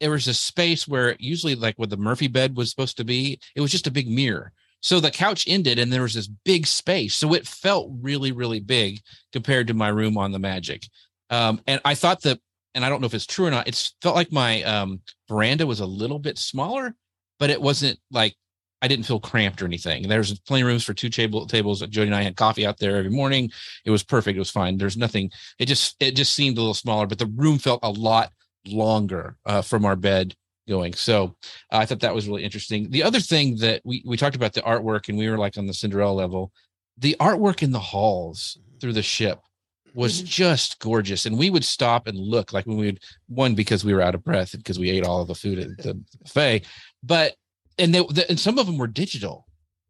[0.00, 3.40] there was a space where usually like where the Murphy bed was supposed to be,
[3.54, 4.52] it was just a big mirror.
[4.80, 7.14] So the couch ended and there was this big space.
[7.14, 9.00] So it felt really, really big
[9.32, 10.86] compared to my room on the Magic.
[11.30, 12.38] Um, and I thought that
[12.76, 13.66] and I don't know if it's true or not.
[13.66, 16.94] It felt like my um, veranda was a little bit smaller,
[17.40, 18.36] but it wasn't like
[18.82, 20.06] I didn't feel cramped or anything.
[20.06, 21.80] There's plenty of rooms for two table tables.
[21.80, 23.50] Jody and I had coffee out there every morning.
[23.86, 24.36] It was perfect.
[24.36, 24.76] It was fine.
[24.76, 25.30] There's nothing.
[25.58, 28.30] It just it just seemed a little smaller, but the room felt a lot
[28.66, 30.34] longer uh, from our bed
[30.68, 30.92] going.
[30.92, 31.34] So
[31.72, 32.90] uh, I thought that was really interesting.
[32.90, 35.66] The other thing that we we talked about the artwork, and we were like on
[35.66, 36.52] the Cinderella level.
[36.98, 39.40] The artwork in the halls through the ship
[39.96, 40.26] was mm-hmm.
[40.26, 41.24] just gorgeous.
[41.24, 44.14] And we would stop and look like when we would one because we were out
[44.14, 46.66] of breath and because we ate all of the food at the buffet,
[47.02, 47.34] but
[47.78, 49.46] and they and some of them were digital.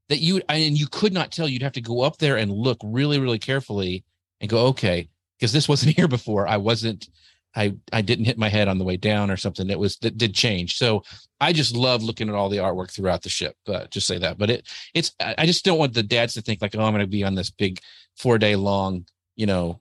[0.09, 1.49] that you and you could not tell.
[1.49, 4.05] You'd have to go up there and look really, really carefully
[4.41, 5.09] and go, okay,
[5.39, 6.47] because this wasn't here before.
[6.47, 7.09] I wasn't.
[7.57, 9.67] I I didn't hit my head on the way down or something.
[9.67, 10.77] That was that did change.
[10.77, 11.03] So
[11.41, 13.57] I just love looking at all the artwork throughout the ship.
[13.67, 14.39] Uh, just say that.
[14.39, 17.01] But it it's I just don't want the dads to think like, oh, I'm going
[17.01, 17.81] to be on this big
[18.17, 19.81] four day long, you know,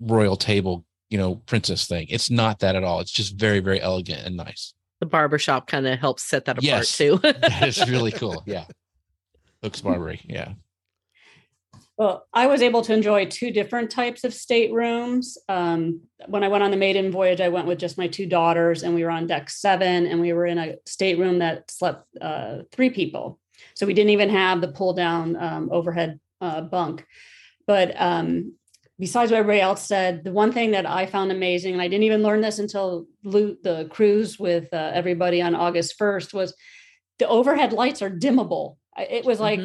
[0.00, 2.06] royal table, you know, princess thing.
[2.10, 3.00] It's not that at all.
[3.00, 4.72] It's just very very elegant and nice.
[5.00, 6.96] The barbershop kind of helps set that apart Yes.
[6.96, 7.18] too.
[7.22, 8.42] that is really cool.
[8.46, 8.64] Yeah.
[9.62, 10.20] Looks Barbary.
[10.24, 10.54] Yeah.
[11.98, 15.38] Well, I was able to enjoy two different types of staterooms.
[15.48, 18.82] Um, when I went on the maiden voyage, I went with just my two daughters,
[18.82, 22.58] and we were on deck seven, and we were in a stateroom that slept uh,
[22.70, 23.38] three people.
[23.74, 27.06] So we didn't even have the pull down um, overhead uh, bunk.
[27.66, 28.54] But um,
[28.98, 32.04] besides what everybody else said, the one thing that I found amazing, and I didn't
[32.04, 36.54] even learn this until the cruise with uh, everybody on August 1st, was
[37.18, 38.76] the overhead lights are dimmable.
[38.98, 39.60] It was like,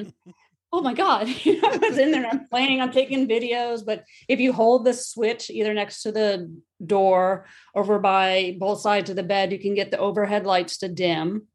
[0.73, 3.85] oh my God, I was in there, I'm planning on taking videos.
[3.85, 6.53] But if you hold the switch either next to the
[6.85, 7.45] door
[7.75, 11.47] over by both sides of the bed, you can get the overhead lights to dim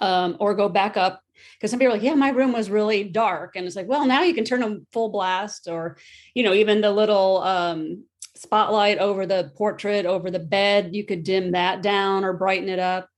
[0.00, 1.22] um, or go back up.
[1.54, 3.56] Because some people are like, yeah, my room was really dark.
[3.56, 5.98] And it's like, well, now you can turn them full blast or,
[6.34, 8.04] you know, even the little um,
[8.36, 12.78] spotlight over the portrait over the bed, you could dim that down or brighten it
[12.78, 13.08] up.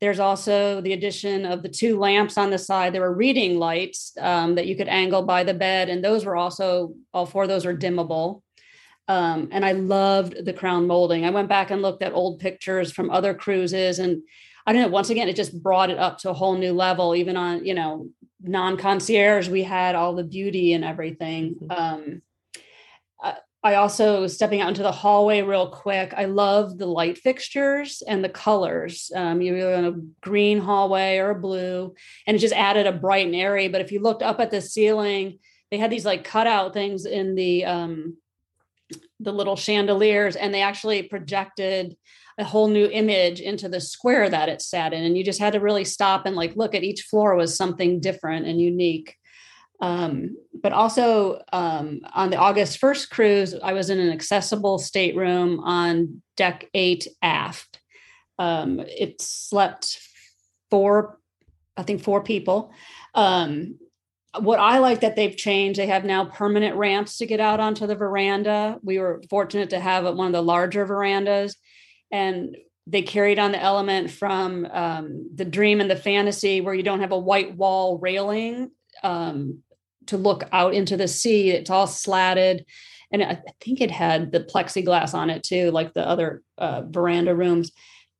[0.00, 2.94] There's also the addition of the two lamps on the side.
[2.94, 6.36] There were reading lights um, that you could angle by the bed, and those were
[6.36, 8.42] also all four of those are dimmable.
[9.08, 11.26] Um, and I loved the crown molding.
[11.26, 14.22] I went back and looked at old pictures from other cruises, and
[14.66, 14.88] I don't know.
[14.88, 17.14] Once again, it just brought it up to a whole new level.
[17.14, 18.08] Even on you know
[18.42, 21.56] non concierge, we had all the beauty and everything.
[21.70, 22.22] Um,
[23.22, 26.14] I- I also stepping out into the hallway real quick.
[26.16, 29.12] I love the light fixtures and the colors.
[29.14, 31.94] Um, you were in a green hallway or a blue,
[32.26, 33.68] and it just added a bright and airy.
[33.68, 37.34] But if you looked up at the ceiling, they had these like cutout things in
[37.34, 38.16] the um,
[39.20, 41.96] the little chandeliers, and they actually projected
[42.40, 45.04] a whole new image into the square that it sat in.
[45.04, 48.00] And you just had to really stop and like look at each floor was something
[48.00, 49.16] different and unique.
[49.80, 55.60] Um, but also um, on the August 1st cruise, I was in an accessible stateroom
[55.60, 57.80] on deck eight aft.
[58.38, 59.98] Um, it slept
[60.70, 61.18] four,
[61.76, 62.72] I think four people.
[63.14, 63.78] Um,
[64.38, 67.86] what I like that they've changed, they have now permanent ramps to get out onto
[67.86, 68.78] the veranda.
[68.82, 71.56] We were fortunate to have one of the larger verandas,
[72.10, 72.56] and
[72.86, 77.00] they carried on the element from um, the dream and the fantasy, where you don't
[77.00, 78.70] have a white wall railing
[79.02, 79.62] um,
[80.06, 81.50] to look out into the sea.
[81.50, 82.64] It's all slatted,
[83.12, 87.34] and I think it had the plexiglass on it too, like the other uh, veranda
[87.34, 87.70] rooms.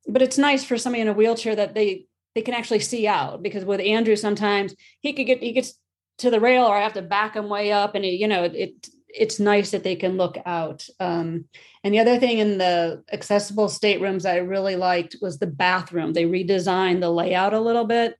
[0.07, 3.43] But it's nice for somebody in a wheelchair that they they can actually see out
[3.43, 5.73] because with Andrew sometimes he could get he gets
[6.19, 8.87] to the rail or I have to back him way up and you know it
[9.13, 10.85] it's nice that they can look out.
[10.99, 11.45] Um,
[11.83, 16.13] and the other thing in the accessible staterooms I really liked was the bathroom.
[16.13, 18.15] They redesigned the layout a little bit.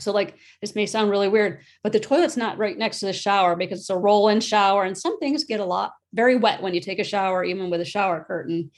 [0.00, 3.12] So like this may sound really weird, but the toilet's not right next to the
[3.12, 6.74] shower because it's a roll-in shower and some things get a lot very wet when
[6.74, 8.70] you take a shower even with a shower curtain.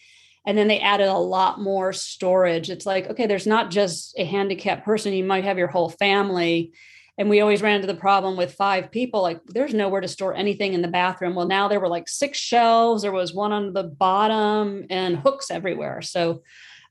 [0.47, 2.71] And then they added a lot more storage.
[2.71, 6.73] It's like, okay, there's not just a handicapped person, you might have your whole family.
[7.19, 10.35] And we always ran into the problem with five people, like there's nowhere to store
[10.35, 11.35] anything in the bathroom.
[11.35, 15.51] Well, now there were like six shelves, there was one on the bottom and hooks
[15.51, 16.03] everywhere.
[16.03, 16.43] So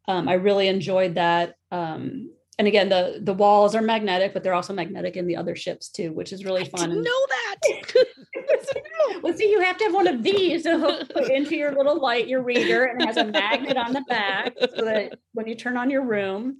[0.07, 1.55] um, I really enjoyed that.
[1.71, 5.55] Um, and again, the the walls are magnetic, but they're also magnetic in the other
[5.55, 6.89] ships too, which is really fun.
[6.89, 8.05] Didn't know that.
[9.21, 11.99] well, see, you have to have one of these to hook put into your little
[11.99, 15.55] light, your reader, and it has a magnet on the back so that when you
[15.55, 16.57] turn on your room.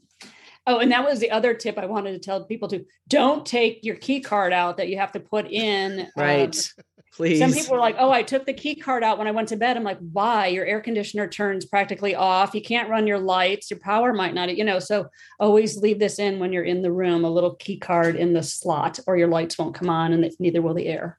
[0.68, 3.84] Oh, and that was the other tip I wanted to tell people to don't take
[3.84, 6.02] your key card out that you have to put in.
[6.02, 6.72] uh, right.
[7.14, 7.40] Please.
[7.40, 9.56] some people are like, oh, I took the key card out when I went to
[9.56, 9.78] bed.
[9.78, 10.48] I'm like, why?
[10.48, 12.54] Your air conditioner turns practically off.
[12.54, 13.72] You can't run your lights.
[13.72, 14.80] Your power might not, you know.
[14.80, 15.08] So
[15.40, 18.44] always leave this in when you're in the room, a little key card in the
[18.44, 21.18] slot, or your lights won't come on and neither will the air.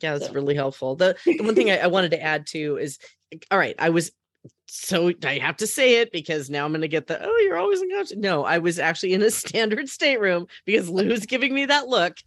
[0.00, 0.94] Yeah, that's So- really helpful.
[0.94, 2.98] The, the one thing I, I wanted to add too is
[3.50, 4.12] all right, I was
[4.66, 7.80] so I have to say it because now I'm gonna get the oh, you're always
[7.80, 8.12] in couch.
[8.16, 12.18] No, I was actually in a standard stateroom because Lou's giving me that look.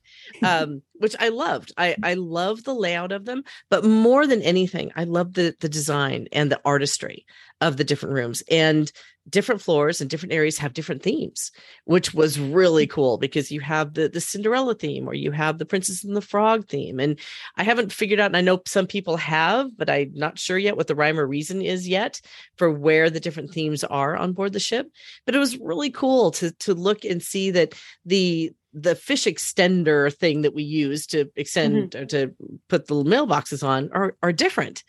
[0.41, 1.73] Um, which I loved.
[1.77, 5.69] I I love the layout of them, but more than anything, I love the the
[5.69, 7.25] design and the artistry
[7.61, 8.91] of the different rooms and
[9.29, 11.51] different floors and different areas have different themes
[11.85, 12.95] which was really mm-hmm.
[12.95, 16.21] cool because you have the the cinderella theme or you have the princess and the
[16.21, 17.19] frog theme and
[17.57, 20.77] i haven't figured out and i know some people have but i'm not sure yet
[20.77, 22.21] what the rhyme or reason is yet
[22.57, 23.55] for where the different mm-hmm.
[23.55, 24.87] themes are on board the ship
[25.25, 27.73] but it was really cool to to look and see that
[28.05, 32.03] the the fish extender thing that we use to extend mm-hmm.
[32.03, 32.33] or to
[32.67, 34.83] put the mailboxes on are are different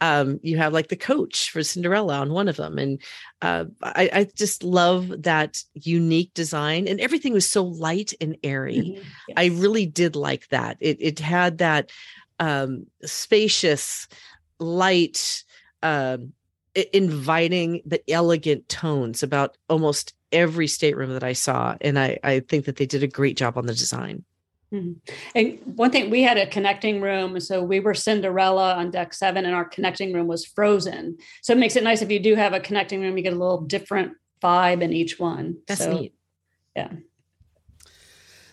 [0.00, 2.78] um, you have like the coach for Cinderella on one of them.
[2.78, 3.02] And
[3.42, 6.86] uh, I, I, just love that unique design.
[6.86, 8.76] And everything was so light and airy.
[8.76, 9.02] Mm-hmm.
[9.28, 9.34] Yes.
[9.36, 10.76] I really did like that.
[10.80, 11.90] It, it had that
[12.38, 14.06] um, spacious,
[14.60, 15.44] light,
[15.82, 16.18] uh,
[16.92, 21.76] inviting, the elegant tones about almost every stateroom that I saw.
[21.80, 24.24] And I, I think that they did a great job on the design.
[24.72, 24.92] Mm-hmm.
[25.34, 27.40] And one thing, we had a connecting room.
[27.40, 31.16] So we were Cinderella on deck seven, and our connecting room was frozen.
[31.42, 33.36] So it makes it nice if you do have a connecting room, you get a
[33.36, 34.12] little different
[34.42, 35.58] vibe in each one.
[35.66, 36.14] That's so, neat.
[36.76, 36.90] Yeah.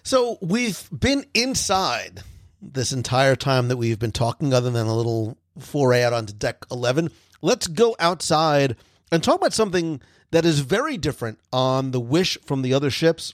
[0.04, 2.24] So we've been inside
[2.62, 6.66] this entire time that we've been talking, other than a little foray out onto deck
[6.72, 7.12] 11.
[7.42, 8.76] Let's go outside
[9.12, 10.02] and talk about something
[10.32, 13.34] that is very different on the Wish from the other ships,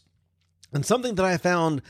[0.73, 1.81] and something that I found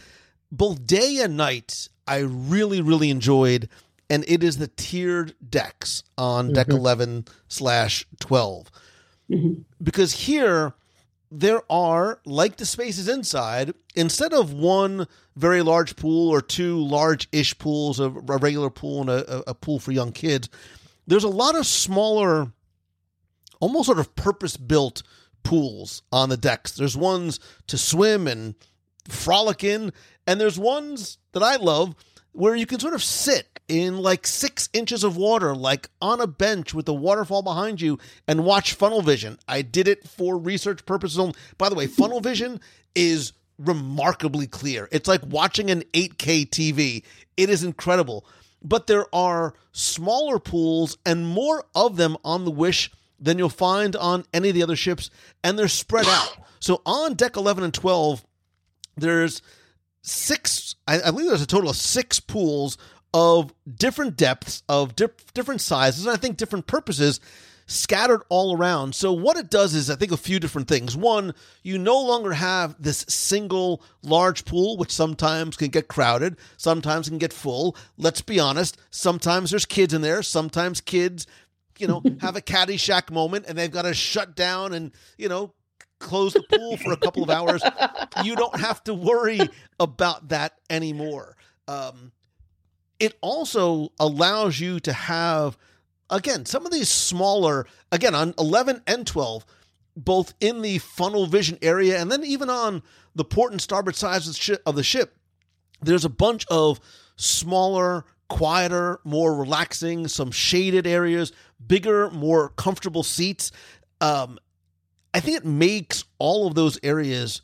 [0.51, 3.69] both day and night I really really enjoyed,
[4.09, 6.53] and it is the tiered decks on mm-hmm.
[6.55, 8.69] deck eleven slash twelve,
[9.29, 9.61] mm-hmm.
[9.81, 10.73] because here
[11.31, 15.07] there are like the spaces inside instead of one
[15.37, 19.79] very large pool or two large-ish pools of a regular pool and a, a pool
[19.79, 20.49] for young kids
[21.07, 22.51] there's a lot of smaller
[23.61, 25.03] almost sort of purpose built
[25.43, 28.53] pools on the decks there's ones to swim and
[29.07, 29.91] frolic in
[30.27, 31.95] and there's ones that I love
[32.33, 36.27] where you can sort of sit in like six inches of water, like on a
[36.27, 39.37] bench with the waterfall behind you and watch funnel vision.
[39.47, 41.35] I did it for research purposes only.
[41.57, 42.59] By the way, funnel vision
[42.95, 44.87] is remarkably clear.
[44.91, 47.03] It's like watching an 8K TV.
[47.37, 48.25] It is incredible.
[48.63, 53.95] But there are smaller pools and more of them on the Wish than you'll find
[53.95, 55.09] on any of the other ships,
[55.43, 56.37] and they're spread out.
[56.59, 58.25] So on deck 11 and 12,
[58.97, 59.41] there's
[60.01, 62.77] six, I, I believe there's a total of six pools
[63.13, 67.19] of different depths, of different sizes, and I think different purposes
[67.67, 68.95] scattered all around.
[68.95, 70.95] So what it does is I think a few different things.
[70.95, 77.07] One, you no longer have this single large pool which sometimes can get crowded, sometimes
[77.07, 77.77] can get full.
[77.97, 81.27] Let's be honest, sometimes there's kids in there, sometimes kids
[81.81, 85.53] you know, have a Caddyshack moment and they've got to shut down and, you know,
[86.01, 87.63] close the pool for a couple of hours.
[88.23, 89.39] You don't have to worry
[89.79, 91.37] about that anymore.
[91.67, 92.11] Um,
[92.99, 95.57] it also allows you to have,
[96.09, 99.45] again, some of these smaller, again, on 11 and 12,
[99.95, 102.83] both in the funnel vision area and then even on
[103.15, 104.27] the port and starboard sides
[104.65, 105.17] of the ship,
[105.81, 106.79] there's a bunch of
[107.15, 111.31] smaller, quieter, more relaxing, some shaded areas,
[111.65, 113.51] bigger, more comfortable seats.
[113.99, 114.39] Um,
[115.13, 117.41] I think it makes all of those areas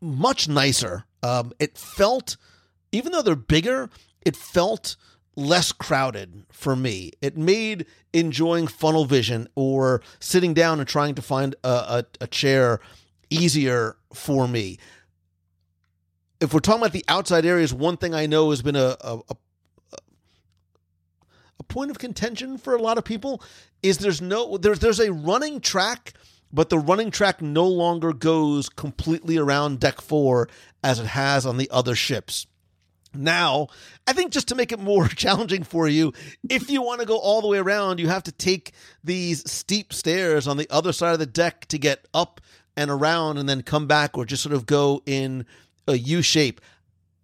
[0.00, 1.04] much nicer.
[1.22, 2.36] Um, it felt,
[2.92, 3.90] even though they're bigger,
[4.24, 4.96] it felt
[5.36, 7.12] less crowded for me.
[7.20, 12.26] It made enjoying funnel vision or sitting down and trying to find a, a, a
[12.26, 12.80] chair
[13.28, 14.78] easier for me.
[16.40, 19.18] If we're talking about the outside areas, one thing I know has been a, a,
[19.28, 19.36] a
[21.64, 23.42] point of contention for a lot of people
[23.82, 26.12] is there's no there's there's a running track
[26.52, 30.48] but the running track no longer goes completely around deck four
[30.82, 32.46] as it has on the other ships.
[33.14, 33.68] Now,
[34.06, 36.12] I think just to make it more challenging for you,
[36.48, 39.92] if you want to go all the way around, you have to take these steep
[39.92, 42.40] stairs on the other side of the deck to get up
[42.76, 45.46] and around and then come back or just sort of go in
[45.88, 46.60] a U shape.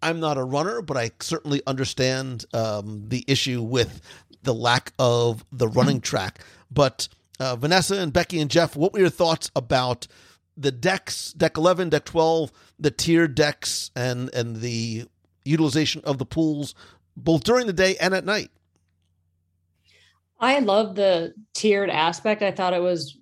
[0.01, 4.01] I'm not a runner, but I certainly understand um, the issue with
[4.41, 6.39] the lack of the running track.
[6.69, 7.07] But
[7.39, 10.07] uh, Vanessa and Becky and Jeff, what were your thoughts about
[10.55, 15.05] the decks, deck 11, deck 12, the tiered decks, and and the
[15.45, 16.75] utilization of the pools
[17.17, 18.51] both during the day and at night?
[20.39, 22.41] I love the tiered aspect.
[22.41, 23.17] I thought it was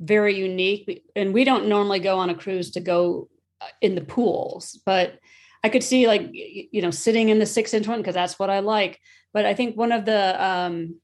[0.00, 1.04] very unique.
[1.14, 3.28] And we don't normally go on a cruise to go
[3.60, 5.18] uh, in the pools, but
[5.64, 8.50] I could see like you know sitting in the six inch one because that's what
[8.50, 8.98] I like.
[9.32, 10.96] But I think one of the um,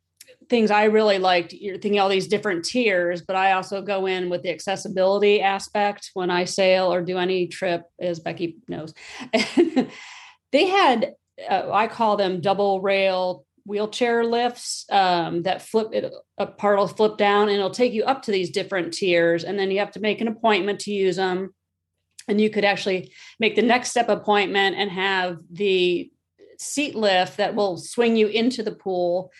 [0.48, 1.52] things I really liked.
[1.52, 6.10] You're thinking all these different tiers, but I also go in with the accessibility aspect
[6.14, 8.94] when I sail or do any trip, as Becky knows.
[10.52, 11.14] they had,
[11.48, 16.88] uh, I call them double rail wheelchair lifts um, that flip it a part will
[16.88, 19.90] flip down and it'll take you up to these different tiers and then you have
[19.90, 21.50] to make an appointment to use them
[22.28, 26.10] and you could actually make the next step appointment and have the
[26.58, 29.30] seat lift that will swing you into the pool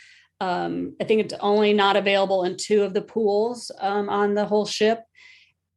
[0.40, 4.46] um, I think it's only not available in two of the pools um, on the
[4.46, 5.02] whole ship.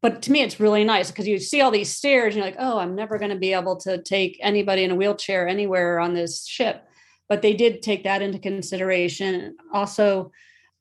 [0.02, 2.36] but to me, it's really nice because you see all these stairs.
[2.36, 4.96] And you're like, oh, I'm never going to be able to take anybody in a
[4.96, 6.84] wheelchair anywhere on this ship.
[7.30, 9.56] But they did take that into consideration.
[9.74, 10.32] Also,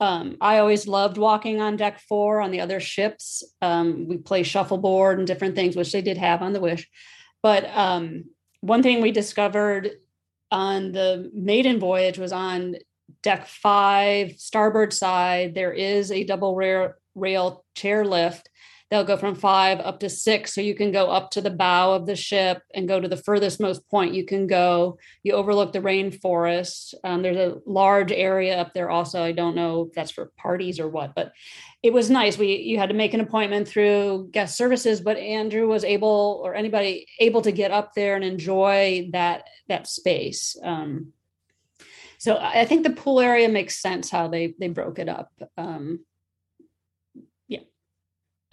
[0.01, 3.43] um, I always loved walking on deck four on the other ships.
[3.61, 6.89] Um, we play shuffleboard and different things, which they did have on the Wish.
[7.43, 8.25] But um,
[8.63, 9.91] one thing we discovered
[10.51, 12.77] on the maiden voyage was on
[13.23, 18.49] deck five, starboard side, there is a double rail, rail chair lift
[18.91, 20.53] they'll go from five up to six.
[20.53, 23.17] So you can go up to the bow of the ship and go to the
[23.17, 24.99] furthest most point you can go.
[25.23, 26.95] You overlook the rainforest.
[27.05, 29.23] Um, there's a large area up there also.
[29.23, 31.33] I don't know if that's for parties or what, but
[31.83, 32.37] it was nice.
[32.37, 36.55] We you had to make an appointment through guest services, but Andrew was able or
[36.55, 40.57] anybody able to get up there and enjoy that that space.
[40.63, 41.13] Um,
[42.21, 45.33] so I think the pool area makes sense how they they broke it up.
[45.57, 46.05] Um,
[47.49, 47.61] yeah,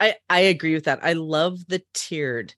[0.00, 0.98] I I agree with that.
[1.04, 2.52] I love the tiered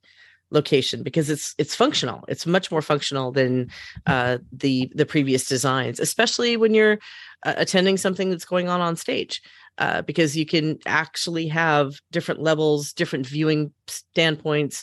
[0.50, 2.24] location because it's it's functional.
[2.28, 3.70] It's much more functional than
[4.06, 6.98] uh, the the previous designs, especially when you're
[7.44, 9.42] uh, attending something that's going on on stage.
[9.76, 14.82] Uh, because you can actually have different levels, different viewing standpoints.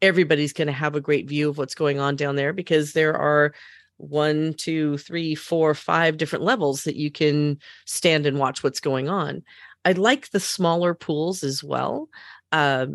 [0.00, 3.14] Everybody's going to have a great view of what's going on down there because there
[3.14, 3.52] are
[4.00, 9.08] one, two, three, four, five different levels that you can stand and watch what's going
[9.08, 9.42] on.
[9.84, 12.08] I like the smaller pools as well.
[12.52, 12.86] Uh,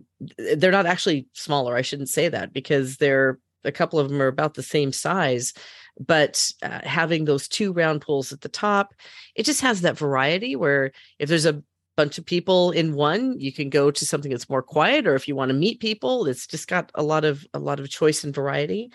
[0.58, 1.76] they're not actually smaller.
[1.76, 5.54] I shouldn't say that because they're a couple of them are about the same size.
[6.00, 8.94] But uh, having those two round pools at the top,
[9.34, 11.64] it just has that variety where if there's a
[11.96, 15.28] bunch of people in one you can go to something that's more quiet or if
[15.28, 18.24] you want to meet people it's just got a lot of a lot of choice
[18.26, 18.92] and variety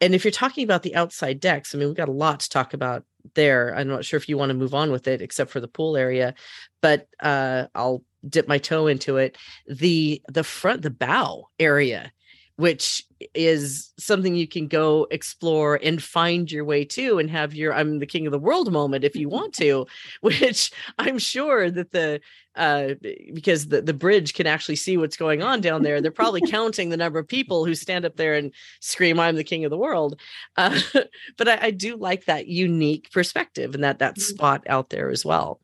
[0.00, 2.48] and if you're talking about the outside decks i mean we've got a lot to
[2.48, 3.04] talk about
[3.34, 3.74] there.
[3.76, 5.96] I'm not sure if you want to move on with it, except for the pool
[5.96, 6.34] area,
[6.80, 9.36] but uh, I'll dip my toe into it.
[9.66, 12.12] The the front, the bow area,
[12.60, 17.72] which is something you can go explore and find your way to and have your
[17.72, 19.86] I'm the king of the world moment if you want to,
[20.20, 22.20] which I'm sure that the
[22.56, 22.94] uh
[23.32, 26.02] because the, the bridge can actually see what's going on down there.
[26.02, 29.44] They're probably counting the number of people who stand up there and scream, I'm the
[29.44, 30.20] king of the world.
[30.58, 30.78] Uh,
[31.38, 34.34] but I, I do like that unique perspective and that that mm-hmm.
[34.34, 35.60] spot out there as well.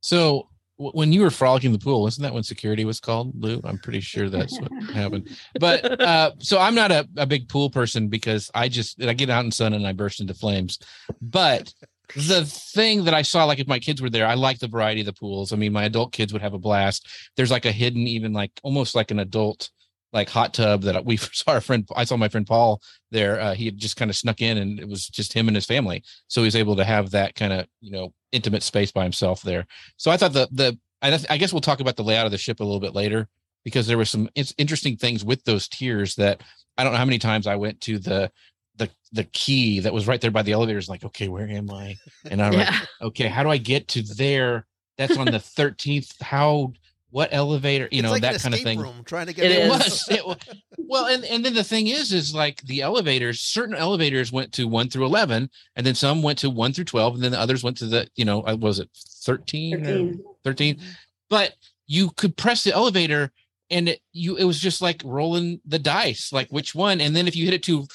[0.00, 0.48] So
[0.78, 3.60] when you were frolicking the pool, wasn't that when security was called, Lou?
[3.64, 5.28] I'm pretty sure that's what happened.
[5.58, 9.30] But uh, so I'm not a, a big pool person because I just I get
[9.30, 10.78] out in sun and I burst into flames.
[11.20, 11.72] But
[12.14, 15.00] the thing that I saw, like if my kids were there, I like the variety
[15.00, 15.52] of the pools.
[15.52, 17.08] I mean, my adult kids would have a blast.
[17.36, 19.70] There's like a hidden, even like almost like an adult
[20.12, 22.80] like hot tub that we saw our friend i saw my friend paul
[23.10, 25.56] there uh, he had just kind of snuck in and it was just him and
[25.56, 28.92] his family so he was able to have that kind of you know intimate space
[28.92, 29.66] by himself there.
[29.96, 32.38] So i thought the the I, I guess we'll talk about the layout of the
[32.38, 33.28] ship a little bit later
[33.64, 36.42] because there were some interesting things with those tiers that
[36.78, 38.30] i don't know how many times i went to the
[38.76, 41.96] the the key that was right there by the elevators like okay where am i?
[42.30, 42.70] And i'm yeah.
[42.70, 44.66] like okay how do i get to there?
[44.98, 46.72] That's on the 13th how
[47.16, 48.78] what elevator you it's know like that kind of thing.
[48.78, 50.36] room, trying to get it, was, it was
[50.76, 54.68] well and, and then the thing is is like the elevators certain elevators went to
[54.68, 57.64] 1 through 11 and then some went to 1 through 12 and then the others
[57.64, 58.90] went to the you know uh, was it
[59.24, 60.74] 13 13, 13?
[60.74, 60.86] Mm-hmm.
[61.30, 61.54] but
[61.86, 63.32] you could press the elevator
[63.70, 67.26] and it, you it was just like rolling the dice like which one and then
[67.26, 67.86] if you hit it too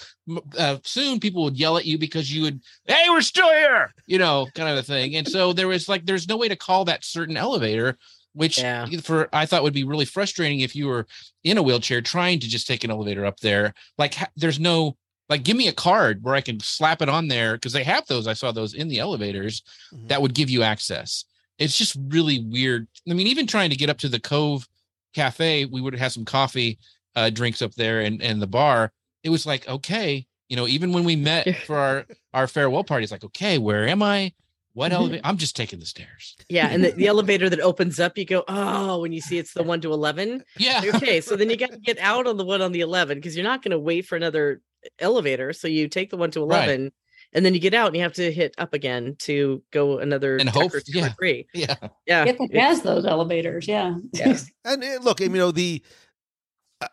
[0.58, 3.94] uh, soon people would yell at you because you would hey we're still here!
[4.08, 6.56] you know kind of a thing and so there was like there's no way to
[6.56, 7.96] call that certain elevator
[8.34, 8.86] which yeah.
[9.02, 11.08] for I thought would be really frustrating if you were
[11.44, 13.74] in a wheelchair trying to just take an elevator up there.
[13.98, 14.98] Like there's no
[15.30, 18.06] like give me a card where I can slap it on there because they have
[18.08, 18.28] those.
[18.28, 19.64] I saw those in the elevators
[19.94, 20.08] mm-hmm.
[20.08, 21.26] that would give you access.
[21.58, 22.88] It's just really weird.
[23.10, 24.68] I mean, even trying to get up to the Cove
[25.14, 26.80] Cafe, we would have some coffee
[27.16, 28.92] uh, drinks up there and and the bar.
[29.24, 33.04] It was like okay, you know, even when we met for our our farewell party,
[33.04, 34.34] it's like okay, where am I?
[34.74, 35.02] What mm-hmm.
[35.02, 35.22] elevator?
[35.26, 36.36] I'm just taking the stairs.
[36.50, 39.54] Yeah, and the, the elevator that opens up, you go, oh, when you see it's
[39.54, 40.44] the one to eleven.
[40.58, 40.82] Yeah.
[40.96, 43.36] okay, so then you got to get out on the one on the eleven because
[43.36, 44.62] you're not going to wait for another
[45.00, 45.54] elevator.
[45.54, 46.94] So you take the one to eleven, right.
[47.34, 50.38] and then you get out and you have to hit up again to go another
[50.38, 51.10] and hope yeah.
[51.10, 51.48] three.
[51.54, 51.76] Yeah,
[52.06, 52.26] yeah.
[52.26, 53.68] Get the has those elevators.
[53.68, 53.96] Yeah.
[54.14, 54.38] Yeah.
[54.66, 55.84] and uh, look, you know the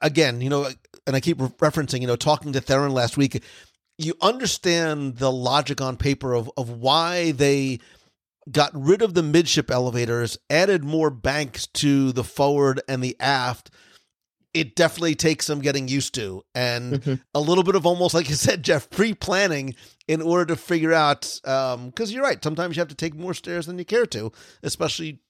[0.02, 0.68] again, you know,
[1.06, 3.42] and I keep referencing, you know, talking to Theron last week
[3.98, 7.80] you understand the logic on paper of, of why they
[8.50, 13.70] got rid of the midship elevators, added more banks to the forward and the aft.
[14.54, 17.14] It definitely takes some getting used to and mm-hmm.
[17.34, 19.74] a little bit of almost like you said, Jeff, pre planning
[20.06, 21.38] in order to figure out.
[21.42, 24.32] Because um, you're right, sometimes you have to take more stairs than you care to,
[24.62, 25.20] especially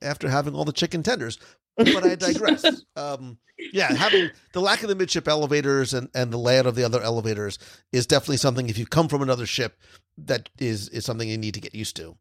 [0.00, 1.38] after having all the chicken tenders.
[1.76, 2.64] but I digress.
[2.96, 3.38] um,
[3.72, 7.00] yeah, having the lack of the midship elevators and, and the layout of the other
[7.00, 7.58] elevators
[7.92, 8.68] is definitely something.
[8.68, 9.78] If you come from another ship,
[10.18, 12.16] that is is something you need to get used to.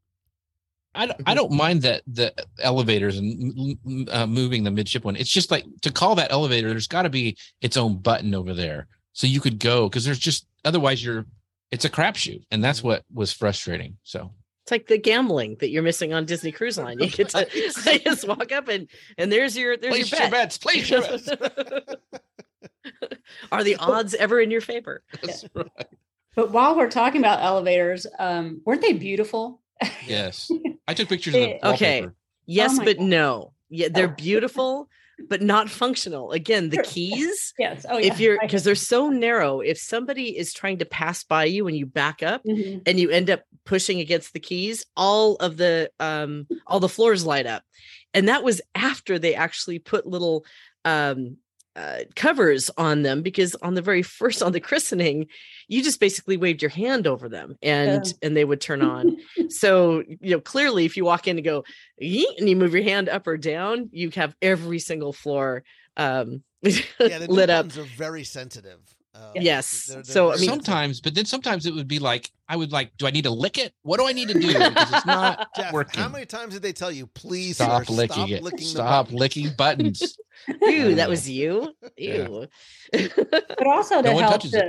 [0.93, 5.15] I don't, I don't mind that the elevators and uh, moving the midship one.
[5.15, 6.69] It's just like to call that elevator.
[6.69, 10.19] There's got to be its own button over there, so you could go because there's
[10.19, 11.25] just otherwise you're.
[11.71, 13.97] It's a crapshoot, and that's what was frustrating.
[14.03, 14.31] So
[14.71, 16.97] It's like the gambling that you're missing on Disney Cruise Line.
[16.97, 17.45] You get to
[18.05, 18.87] just walk up and
[19.17, 21.27] and there's your there's Place your your bets, place your bets.
[23.51, 25.03] Are the odds ever in your favor?
[25.21, 25.67] That's right.
[26.37, 29.59] But while we're talking about elevators, um, weren't they beautiful?
[30.07, 30.49] Yes,
[30.87, 31.99] I took pictures of the Okay.
[32.01, 32.15] wallpaper.
[32.45, 33.05] Yes, my but God.
[33.07, 33.53] no.
[33.69, 34.15] Yeah, they're Oh.
[34.17, 34.87] beautiful,
[35.29, 36.31] but not functional.
[36.31, 36.83] Again, the Sure.
[36.85, 37.53] keys.
[37.59, 37.85] Yes.
[37.89, 38.25] Oh, if yeah.
[38.25, 41.85] you're because they're so narrow, if somebody is trying to pass by you and you
[41.85, 42.81] back up Mhm.
[42.85, 47.25] and you end up pushing against the keys, all of the um all the floors
[47.25, 47.63] light up.
[48.13, 50.45] And that was after they actually put little
[50.85, 51.37] um
[51.75, 55.25] uh, covers on them because on the very first on the christening
[55.69, 58.11] you just basically waved your hand over them and Yeah.
[58.23, 59.15] and they would turn on
[59.49, 61.63] so you know clearly if you walk in and go
[61.99, 65.63] and you move your hand up or down you have every single floor
[65.97, 66.79] um Yeah,
[67.19, 68.79] the new lit up ones are very sensitive.
[69.13, 69.85] Um, Yes.
[69.87, 72.71] they're- they're So, I mean- sometimes, but then sometimes it would be like I would
[72.73, 73.73] like, do I need to lick it?
[73.83, 74.47] What do I need to do?
[74.47, 76.01] Because it's not Jeff, working.
[76.01, 78.43] how many times did they tell you, please Stop sir, licking stop it.
[78.43, 80.17] licking Stop button." licking buttons.
[80.61, 82.27] Ew that was you yeah.
[82.27, 82.47] ew
[82.91, 84.65] but also to No help touches it.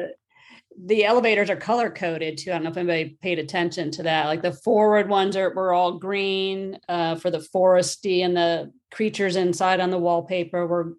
[0.76, 2.50] the, the elevators are color coded too.
[2.50, 4.26] I don't know if anybody paid attention to that.
[4.26, 9.36] Like the forward ones are were all green uh, for the foresty, and the creatures
[9.36, 10.94] inside on the wallpaper were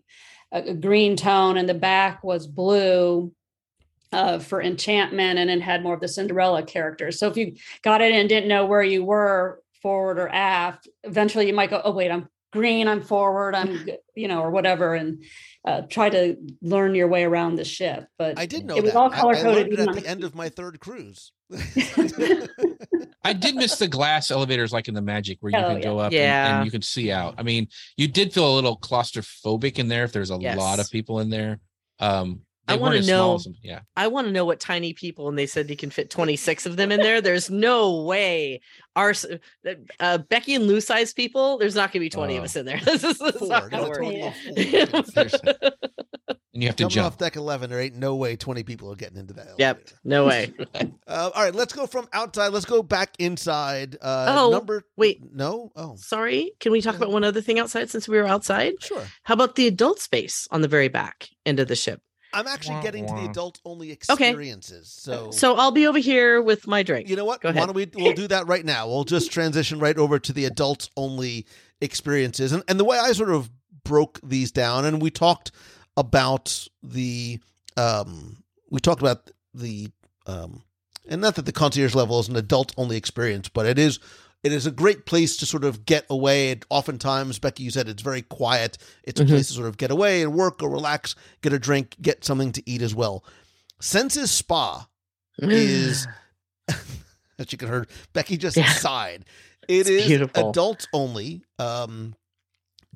[0.52, 3.34] a, a green tone, and the back was blue.
[4.12, 7.18] Uh, for enchantment, and then had more of the Cinderella characters.
[7.18, 11.48] So if you got it and didn't know where you were, forward or aft, eventually
[11.48, 13.86] you might go, "Oh wait, I'm green, I'm forward, I'm
[14.16, 15.24] you know, or whatever," and
[15.68, 18.08] uh, try to learn your way around the ship.
[18.18, 19.00] But I did know it was that.
[19.00, 21.34] all color coded even at the end of my third cruise.
[23.26, 25.84] I did miss the glass elevators like in the magic where you Oh, can yeah.
[25.84, 26.56] go up and- Yeah.
[26.58, 27.36] and, you can see out.
[27.38, 30.90] I mean, you did feel a little claustrophobic in there if there's a lot of
[30.92, 31.60] people in there.
[32.00, 33.48] Um I they wanna weren't as small know- as.
[33.62, 33.80] Yeah.
[33.98, 36.78] I want to know what tiny people, and they said you can fit 26 of
[36.78, 37.20] them in there.
[37.22, 38.62] There's no way
[38.96, 39.14] our
[40.00, 42.46] uh, Becky and Lou size people, there's not going to be 20 of Oh.
[42.46, 42.80] us in there.
[42.86, 43.48] this is Four.
[43.48, 45.14] not going to work.
[45.16, 45.72] four.
[46.56, 47.08] And you have to Coming jump.
[47.08, 49.56] off deck 11, there ain't no way 20 people are getting into that.
[49.58, 50.54] Yep, no way.
[50.76, 52.50] Uh, all right, let's go from outside.
[52.50, 53.98] Let's go back inside.
[54.00, 55.20] Uh, Oh, number wait.
[55.34, 55.72] no.
[55.76, 58.74] Oh, Sorry, can we talk about one other thing outside since we were outside?
[58.84, 59.04] sure.
[59.24, 62.02] How about the adult space on the very back end of the ship?
[62.34, 64.30] I'm actually Wah, getting to the adult only Okay.
[64.30, 64.88] experiences.
[64.90, 67.08] So, So I'll be over here with my drink.
[67.08, 67.42] you know what?
[67.42, 67.60] Go ahead.
[67.60, 67.88] Why don't we?
[67.94, 68.88] We'll do that right now.
[68.88, 71.46] We'll just transition right over to the adult only
[71.82, 73.50] experiences, and and the way I sort of
[73.84, 75.52] broke these down, and we talked
[75.96, 77.40] about the
[77.78, 79.90] um, we talked about the
[80.26, 80.64] um,
[81.08, 84.00] and not that the concierge level is an adult only experience, but it is
[84.44, 86.52] it is a great place to sort of get away.
[86.52, 88.78] And oftentimes, Becky, you said it's very quiet.
[89.04, 89.30] It's a Mhm.
[89.30, 92.52] place to sort of get away and work or relax, get a drink, get something
[92.52, 93.24] to eat as well.
[93.80, 94.88] Senses Spa
[95.40, 96.08] is
[97.40, 98.72] as you can hear, Becky just Yeah.
[98.74, 99.26] sighed.
[99.70, 100.50] It It's is beautiful.
[100.50, 101.42] adults only.
[101.58, 102.16] Um,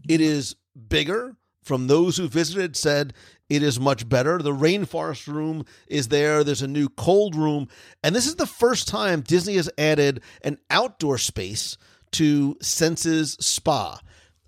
[0.09, 0.55] it is
[0.89, 1.37] bigger.
[1.63, 3.13] From those who visited, said
[3.49, 4.39] it is much better.
[4.39, 6.43] The rainforest room is there.
[6.43, 7.67] There's a new cold room,
[8.03, 11.77] and this is the first time Disney has added an outdoor space
[12.11, 13.99] to Senses Spa.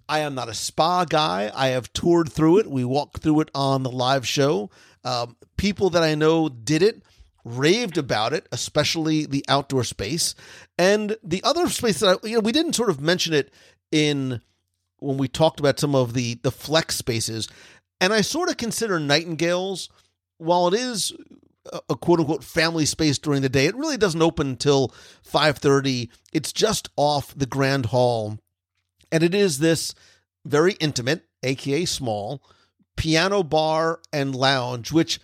[0.09, 1.51] I am not a spa guy.
[1.53, 2.67] I have toured through it.
[2.67, 4.71] We walked through it on the live show.
[5.03, 7.03] Um, people that I know did it,
[7.45, 10.33] raved about it, especially the outdoor space.
[10.79, 13.53] And the other space that I, you know, we didn't sort of mention it
[13.91, 14.41] in
[14.97, 17.47] when we talked about some of the the flex spaces.
[18.01, 19.89] And I sort of consider Nightingales,
[20.37, 21.13] while it is
[21.89, 24.93] a, quote unquote family space during the day, it really doesn't open until
[25.23, 26.09] 5:30.
[26.33, 28.39] It's just off the Grand Hall.
[29.11, 29.93] And it is this
[30.45, 32.41] very intimate, aka small,
[32.95, 35.19] piano bar and lounge, which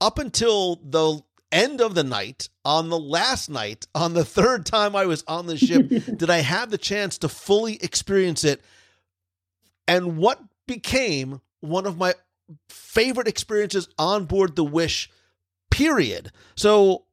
[0.00, 4.96] up until the end of the night, on the last night, on the third time
[4.96, 8.62] I was on the ship, did I have the chance to fully experience it.
[9.86, 12.14] And what became one of my
[12.68, 15.10] favorite experiences on board the Wish,
[15.70, 16.30] period.
[16.54, 17.04] So,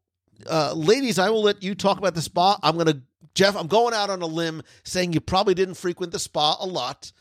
[0.49, 2.59] uh, ladies, I will let you talk about the spa.
[2.61, 3.01] I'm going to,
[3.35, 6.65] Jeff, I'm going out on a limb saying you probably didn't frequent the spa a
[6.65, 7.11] lot.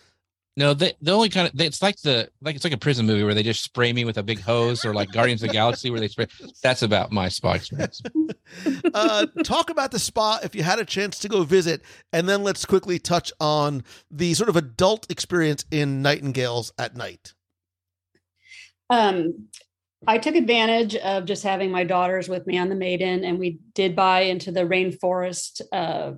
[0.59, 3.23] No, the the only kind of it's like the like it's like a prison movie
[3.23, 5.89] where they just spray me with a big hose, or like Guardians of the Galaxy
[5.89, 6.27] where they spray.
[6.65, 8.03] That's about my spa experience.
[8.93, 11.83] uh, talk about the spa if you had a chance to go visit,
[12.13, 17.35] and then let's quickly touch on the sort of adult experience in Nightingales at night.
[18.91, 19.47] Um,
[20.09, 23.61] I took advantage of just having my daughters with me on the maiden, and we
[23.75, 26.15] did buy into the rainforest uh,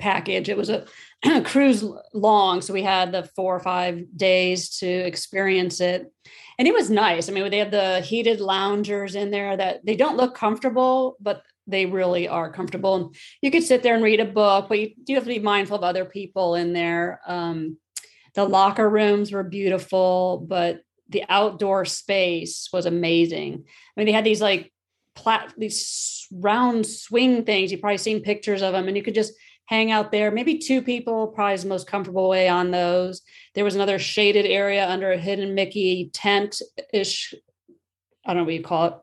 [0.00, 0.48] package.
[0.48, 0.86] It was a
[1.44, 6.10] cruise long, so we had the four or five days to experience it,
[6.58, 7.28] and it was nice.
[7.28, 11.42] I mean, they have the heated loungers in there that they don't look comfortable, but
[11.66, 12.94] they really are comfortable.
[12.96, 15.38] And you could sit there and read a book, but you do have to be
[15.38, 17.20] mindful of other people in there.
[17.26, 17.78] Um,
[18.34, 23.64] the locker rooms were beautiful, but the outdoor space was amazing.
[23.64, 24.72] I mean, they had these like
[25.14, 27.72] plat these round swing things.
[27.72, 29.32] You've probably seen pictures of them, and you could just
[29.70, 30.32] hang out there.
[30.32, 33.22] Maybe two people, probably is the most comfortable way on those.
[33.54, 36.60] There was another shaded area under a hidden Mickey tent
[36.92, 37.32] ish.
[38.26, 38.94] I don't know what you call it.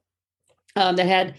[0.76, 1.35] Um, that had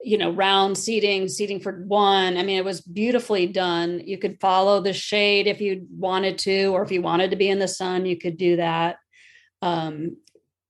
[0.00, 4.40] you know round seating seating for one i mean it was beautifully done you could
[4.40, 7.66] follow the shade if you wanted to or if you wanted to be in the
[7.66, 8.96] sun you could do that
[9.60, 10.16] um,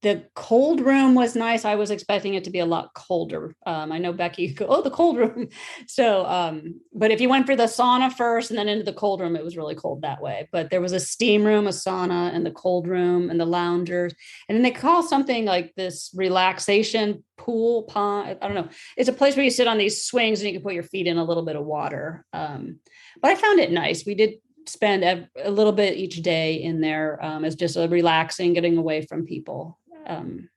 [0.01, 1.65] the cold room was nice.
[1.65, 3.53] I was expecting it to be a lot colder.
[3.65, 5.47] Um, I know Becky, go, oh, the cold room.
[5.87, 9.21] So, um, but if you went for the sauna first and then into the cold
[9.21, 10.47] room, it was really cold that way.
[10.51, 14.13] But there was a steam room, a sauna, and the cold room, and the loungers.
[14.47, 18.37] And then they call something like this relaxation pool pond.
[18.41, 18.69] I don't know.
[18.97, 21.07] It's a place where you sit on these swings and you can put your feet
[21.07, 22.25] in a little bit of water.
[22.31, 22.79] Um,
[23.21, 24.05] but I found it nice.
[24.05, 24.35] We did
[24.67, 28.77] spend a, a little bit each day in there um, as just a relaxing, getting
[28.77, 29.78] away from people.
[30.05, 30.49] Um,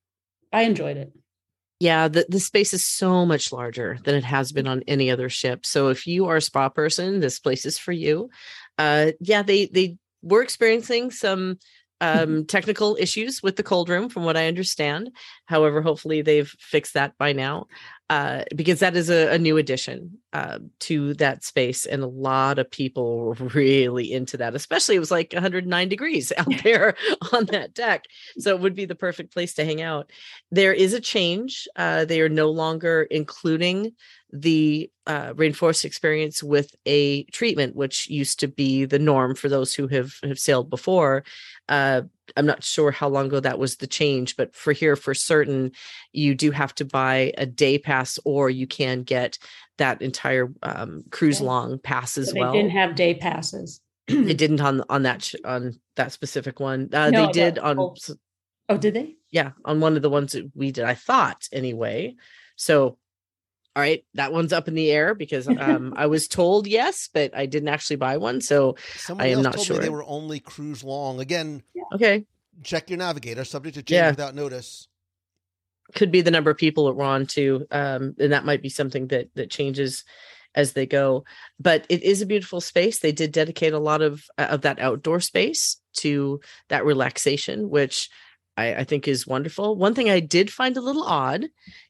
[0.53, 1.13] I enjoyed it.
[1.81, 5.29] Yeah, the, the space is so much larger than it has been on any other
[5.29, 5.67] ship.
[5.67, 8.31] So if you are a spa person, this place is for you.
[8.79, 11.59] Uh, yeah, they they were experiencing some
[12.01, 15.11] um, technical issues with the cold room, from what I understand.
[15.47, 17.67] However, hopefully they've fixed that by now
[18.13, 22.59] uh, because that is a, a new addition uh, to that space, and a lot
[22.59, 24.55] of people were really into that.
[24.55, 26.95] Especially, it was like 109 degrees out there
[27.33, 28.05] on that deck,
[28.39, 30.11] so it would be the perfect place to hang out.
[30.51, 33.93] There is a change; uh, they are no longer including
[34.31, 39.75] the uh, rainforest experience with a treatment, which used to be the norm for those
[39.75, 41.25] who have have sailed before.
[42.37, 45.73] I'm not sure how long ago that was the change, but for here, for certain,
[46.13, 49.39] you do have to buy a day pass, or you can get
[49.79, 52.53] that entire um, cruise long pass as So they well.
[52.53, 53.81] didn't have day passes.
[54.09, 56.89] they didn't on on that sh- on that specific one.
[56.93, 57.95] Uh, No, they did on oh.
[58.69, 59.17] Oh, did they?
[59.31, 60.85] yeah on one of the ones that we did.
[60.85, 62.15] I thought anyway.
[62.57, 62.97] So
[63.75, 67.35] all right, that one's up in the air because um, I was told yes, but
[67.37, 68.41] I didn't actually buy one.
[68.41, 69.77] So Someone I am else not told sure.
[69.77, 71.21] me they were only cruise long.
[71.21, 71.63] Again,
[71.95, 72.27] okay,
[72.63, 74.11] check your navigator, subject to change Yeah.
[74.11, 74.89] without notice.
[75.95, 78.69] could be the number of people that were on too, um, and that might be
[78.69, 80.05] something that that changes
[80.55, 81.25] as they go.
[81.59, 82.99] But it is a beautiful space.
[82.99, 88.11] They did dedicate a lot of uh, of that outdoor space to that relaxation, which
[88.57, 89.77] I, I think is wonderful.
[89.77, 91.47] One thing I did find a little odd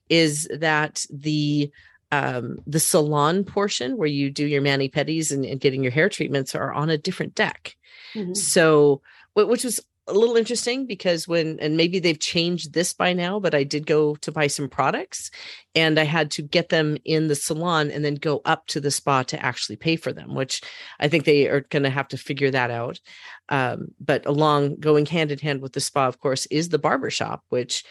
[0.09, 1.71] is that the
[2.11, 6.11] um, the salon portion where you do your mani pedis and, and getting your hair
[6.11, 7.75] treatments are on a different deck.
[8.15, 8.37] Mhm.
[8.37, 9.01] So,
[9.35, 13.55] which was a little interesting because when, and maybe they've changed this by now, but
[13.55, 15.31] I did go to buy some products
[15.75, 18.91] and I had to get them in the salon and then go up to the
[18.91, 20.61] spa to actually pay for them, which
[20.99, 23.01] I think they are going to have to figure that out.
[23.49, 27.11] Um, but along going hand in hand with the spa, of course, is the barber
[27.11, 27.85] shop, which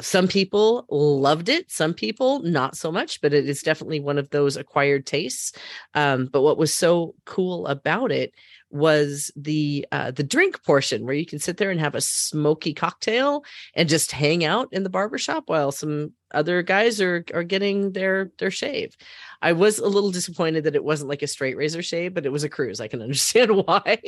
[0.00, 4.30] some people loved it some people not so much but it is definitely one of
[4.30, 5.52] those acquired tastes
[5.94, 8.34] um, but what was so cool about it
[8.74, 12.74] was the uh, the drink portion where you can sit there and have a smoky
[12.74, 13.44] cocktail
[13.74, 18.32] and just hang out in the barbershop while some other guys are are getting their
[18.38, 18.96] their shave.
[19.40, 22.32] I was a little disappointed that it wasn't like a straight razor shave, but it
[22.32, 22.80] was a cruise.
[22.80, 23.98] I can understand why.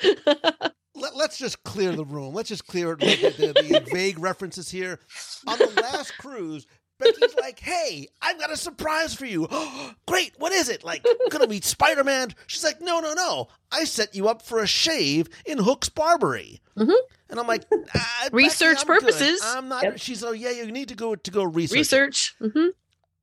[0.94, 2.34] Let, let's just clear the room.
[2.34, 5.00] Let's just clear the, the, the, vague references here.
[5.46, 6.66] On the last cruise,
[6.98, 9.48] Becky's like, "Hey, I've got a surprise for you.
[10.06, 10.84] Great, what is it?
[10.84, 13.48] Like, gonna meet Spider Man." She's like, "No, no, no.
[13.72, 16.94] I set you up for a shave in Hook's Barbery." Mhm.
[17.30, 19.00] And I'm like, "Ah, Becky, Research I'm good.
[19.00, 19.40] purposes.
[19.44, 19.82] I'm not.
[19.82, 19.98] Yep.
[19.98, 21.76] She's like, yeah, you need to go to go research.
[21.76, 22.34] it." Research.
[22.40, 22.68] Mhm.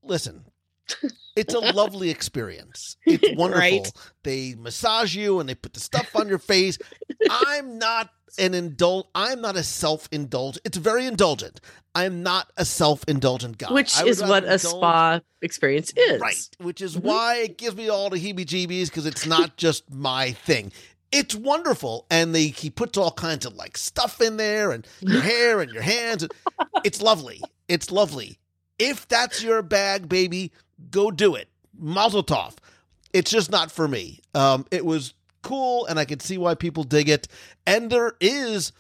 [0.04, 0.44] listen
[1.36, 3.92] it's a lovely experience it's wonderful Right.
[4.24, 6.78] they massage you and they put the stuff on your face
[7.30, 8.10] i'm not
[8.40, 11.60] an indul i'm not a self-indulgent it's very indulgent
[11.96, 16.22] i'm not a self-indulgent guy Which is what rather a spa experience is.
[16.22, 17.02] right which is Mhm.
[17.04, 20.72] why it gives me all the heebie-jeebies because it's not just my thing
[21.14, 25.20] It's wonderful, and they he puts all kinds of like stuff in there, and your
[25.32, 26.26] hair and your hands.
[26.86, 27.42] It's lovely.
[27.68, 28.40] It's lovely.
[28.80, 30.54] If that's your bag, baby,
[30.90, 31.50] go do it.
[31.78, 32.56] Mazel tov.
[33.14, 34.20] It's just not for me.
[34.34, 37.28] Um, it was cool, and I can see why people dig it.
[37.66, 38.72] And there is,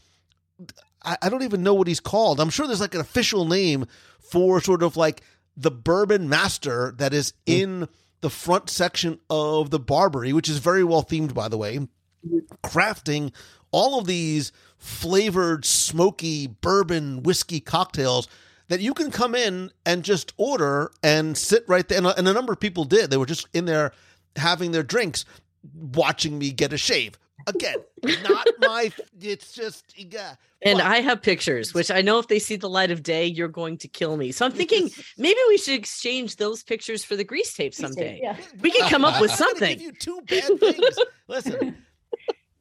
[1.03, 2.39] I, I don't even know what he's called.
[2.39, 3.85] I'm sure there's like an official name
[4.19, 5.21] for sort of like
[5.57, 7.87] the bourbon master that is in
[8.21, 11.79] the front section of the Barbery, which is very well themed, by the way,
[12.63, 13.33] crafting
[13.71, 18.27] all of these flavored, smoky bourbon whiskey cocktails
[18.71, 21.97] that you can come in and just order and sit right there.
[21.97, 23.09] And a, and a number of people did.
[23.09, 23.91] They were just in there
[24.37, 25.25] having their drinks,
[25.75, 27.19] watching me get a shave.
[27.47, 27.79] Again,
[28.23, 28.89] not my.
[29.19, 30.35] It's just yeah.
[30.61, 33.49] And I have pictures, which I know if they see the light of day, you're
[33.49, 34.31] going to kill me.
[34.31, 38.21] So I'm thinking maybe we should exchange those pictures for the grease tape someday.
[38.23, 38.37] Yeah.
[38.61, 39.79] We can come up with something.
[39.79, 40.95] Give you two bad things.
[41.27, 41.83] Listen,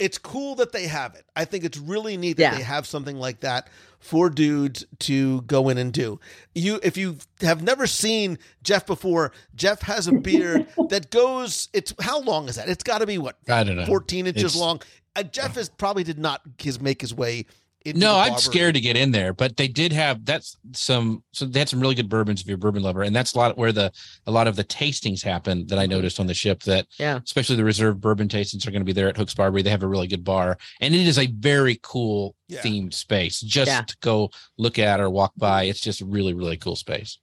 [0.01, 1.24] it's cool that they have it.
[1.37, 2.57] I think it's really neat that Yeah.
[2.57, 3.69] they have something like that
[4.01, 6.18] for dudes to go in and do.
[6.55, 11.68] You, if you have never seen Jeff before, Jeff has a beard that goes.
[11.72, 12.68] It's how long is that?
[12.68, 13.86] It's got to be what I don't know.
[13.86, 14.81] 14 inches It's- long.
[15.16, 17.44] Uh, Jeff is probably did not his make his way.
[17.86, 21.59] No, I'm scared to get in there, but they did have that's some so they
[21.61, 23.73] had some really good bourbons if you're a bourbon lover, and that's a lot where
[23.73, 23.90] the
[24.27, 26.62] a lot of the tastings happen that I noticed on the ship.
[26.65, 27.20] That Yeah.
[27.24, 29.62] especially the reserve bourbon tastings are going to be there at Hooks Barbery.
[29.62, 32.61] They have a really good bar, and it is a very cool Yeah.
[32.61, 33.81] themed space just Yeah.
[33.82, 35.65] to go look at or walk by.
[35.65, 37.19] It's just a really really cool space,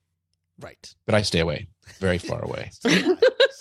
[0.60, 0.94] Right.
[1.06, 1.68] but I stay away,
[2.00, 2.72] very far away.
[2.82, 3.18] So do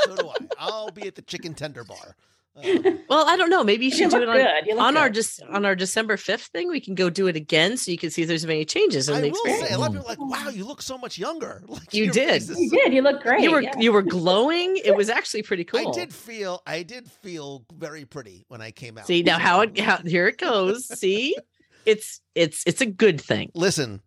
[0.07, 0.35] so do I.
[0.59, 2.17] I'll be at the chicken tender bar.
[2.57, 3.63] Uh, Well, I don't know.
[3.63, 4.79] Maybe you You should do it on, good.
[4.79, 5.15] On our good.
[5.15, 6.69] just on our December 5th thing.
[6.69, 9.17] We can go do it again so you can see if there's any changes in
[9.17, 9.69] I the will experience.
[9.69, 11.63] say, a lot of people are like, wow, you look so much younger.
[11.69, 12.43] Like You did.
[12.43, 12.93] face You so- did.
[12.95, 13.43] You look great.
[13.43, 13.79] you were yeah.
[13.79, 14.77] you were glowing.
[14.85, 15.89] It was actually pretty cool.
[15.89, 19.07] I did feel, I did feel very pretty when I came out.
[19.07, 20.87] See now how it how here it goes.
[20.99, 21.37] See,
[21.85, 23.51] it's it's it's a good thing.
[23.55, 24.01] Listen,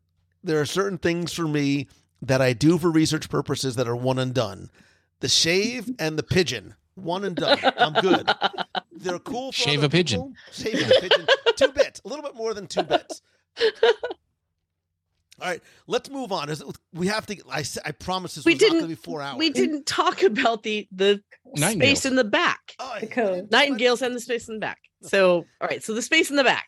[0.43, 1.87] there are certain things for me
[2.21, 4.69] that I do for research purposes that are one and done.
[5.21, 7.57] The shave and the pigeon, one and done.
[7.77, 8.29] I'm good.
[8.91, 9.51] They're cool.
[9.51, 10.35] For Shave other a pigeon.
[10.51, 11.25] Shave a pigeon.
[11.55, 13.21] two bits, a little bit more than two bits.
[15.41, 16.49] All right, let's move on.
[16.49, 16.63] Is-
[16.93, 17.37] We have to.
[17.49, 19.37] I, I promise this We was not didn't- going to be four hours.
[19.39, 21.21] We didn't talk about the the
[21.55, 21.99] Nightingales.
[21.99, 22.59] space in the back.
[22.77, 23.51] Oh, The code.
[23.51, 24.79] Nightingales and the space in the back.
[25.01, 25.81] So, all right.
[25.81, 26.67] So the space in the back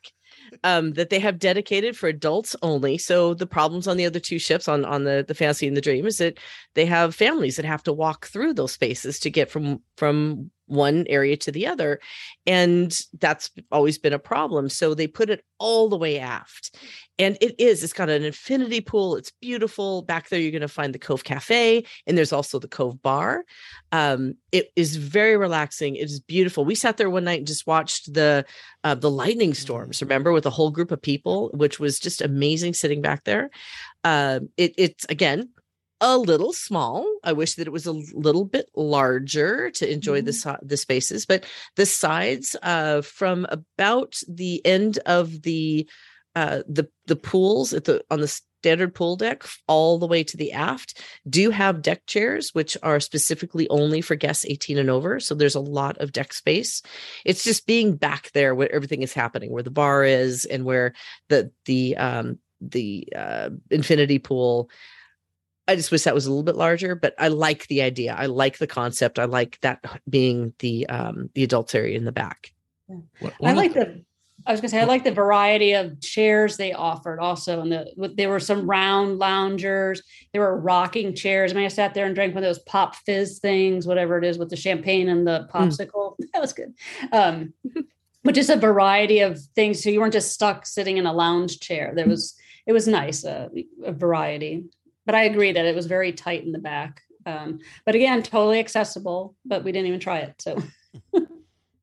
[0.64, 2.98] um, that they have dedicated for adults only.
[2.98, 5.82] So the problems on the other two ships on on the the Fantasy and the
[5.82, 6.40] Dream is that
[6.74, 11.06] they have families that have to walk through those spaces to get from from one
[11.10, 12.00] area to the other,
[12.46, 14.70] and that's always been a problem.
[14.70, 16.76] So they put it all the way aft,
[17.20, 17.84] and it is.
[17.84, 19.16] It's got an infinity pool.
[19.18, 20.02] It's beautiful.
[20.02, 23.44] Back there, you're going to find the Cove Cafe, and there's also the Cove Bar.
[23.92, 25.96] Um, it is very relaxing.
[25.96, 26.66] It is beautiful.
[26.66, 28.46] We sat there one night and just watched the
[28.84, 30.02] uh, the lightning storms.
[30.02, 33.50] Remember, with a whole group of people, which was just amazing sitting back there.
[34.04, 35.50] Um, it, it's again
[36.02, 37.08] a little small.
[37.24, 41.26] I wish that it was a little bit larger to enjoy the si- the spaces,
[41.26, 41.46] but
[41.76, 45.88] the sides uh, from about the end of the
[46.36, 50.38] uh, the the pools at the on the standard pool deck all the way to
[50.38, 55.20] the aft do have deck chairs which are specifically only for guests 18 and over
[55.20, 56.84] so there's a lot of deck space
[57.26, 60.94] it's just being back there where everything is happening where the bar is and where
[61.30, 64.70] the the um the uh infinity pool
[65.72, 68.26] i just wish that was a little bit larger but i like the idea i
[68.26, 72.52] like the concept i like that being the um the adults area in the back
[73.20, 74.04] What- I like the.
[74.46, 78.14] I was gonna say I like the variety of chairs they offered also, and the
[78.16, 80.02] there were some round loungers.
[80.34, 81.52] There were rocking chairs.
[81.52, 84.24] I mean, I sat there and drank one of those pop fizz things, whatever it
[84.26, 86.16] is, with the champagne and the popsicle.
[86.34, 86.74] That was good.
[87.12, 87.54] Um,
[88.24, 91.60] but just a variety of things, so you weren't just stuck sitting in a lounge
[91.60, 91.94] chair.
[91.96, 92.36] There was
[92.66, 93.50] it was nice, uh,
[93.86, 94.64] a variety.
[95.06, 97.02] But I agree that it was very tight in the back.
[97.26, 99.36] Um, but again, totally accessible.
[99.46, 100.62] But we didn't even try it, so.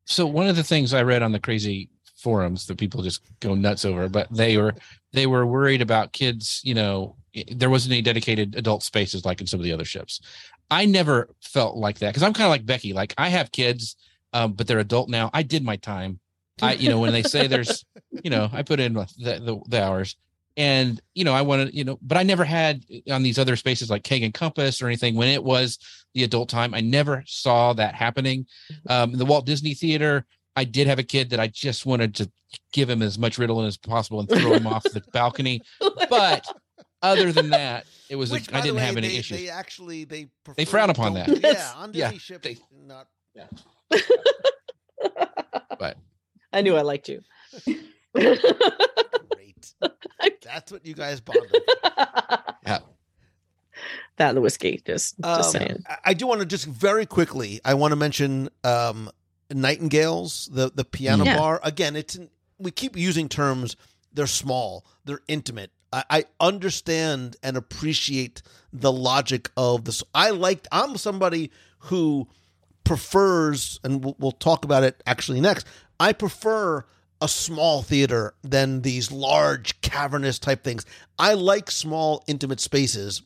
[0.05, 3.55] so one of the things I read on the crazy forums that people just go
[3.55, 4.75] nuts over, but they were
[5.13, 6.61] they were worried about kids.
[6.65, 7.17] You know,
[7.51, 10.21] there wasn't any dedicated adult spaces like in some of the other ships.
[10.71, 12.93] I never felt like that because I'm kind of like Becky.
[12.93, 13.97] Like I have kids,
[14.33, 15.31] um, but they're adult now.
[15.33, 16.21] I did my time.
[16.61, 17.85] I, you know, when they say there's,
[18.25, 20.17] you know, I put in the, the, the hours
[20.59, 23.89] and, you know, I wanted, you know, but I never had on these other spaces
[23.89, 25.79] like Keg and Compass or anything when it was
[26.15, 26.75] the adult time.
[26.75, 28.47] I never saw that happening.
[28.89, 30.27] Um, the Walt Disney Theater,
[30.57, 32.31] I did have a kid that I just wanted to
[32.73, 35.63] give him as much Ritalin as possible and throw him off the balcony.
[36.11, 36.45] But
[37.03, 39.39] other than that, it was, Which, a, I didn't way, have any they, issues.
[39.39, 41.29] They actually they They frown upon that.
[41.43, 43.07] Yeah, on Yeah, Disney ships, they- not.
[45.79, 45.97] but
[46.53, 47.21] I knew I liked you.
[49.81, 50.41] Great.
[50.43, 51.55] That's what you guys bonded.
[52.67, 52.81] Yeah.
[54.17, 54.83] That and the whiskey.
[54.85, 55.85] Just, just Um, saying.
[56.05, 57.61] I- do want to just very quickly.
[57.65, 59.11] I want to mention um,
[59.51, 61.39] Nightingales, the the piano Yeah.
[61.39, 61.61] bar.
[61.63, 62.19] Again, it's
[62.59, 63.77] we keep using terms.
[64.13, 64.85] They're small.
[65.05, 65.71] They're intimate.
[65.93, 70.03] I, I understand and appreciate the logic of this.
[70.15, 70.67] I like.
[70.73, 72.29] I'm somebody who
[72.85, 75.67] prefers, and we'll, we'll talk about it actually next.
[76.01, 76.85] I prefer
[77.21, 80.87] a small theater than these large cavernous type things.
[81.19, 83.23] I like small intimate spaces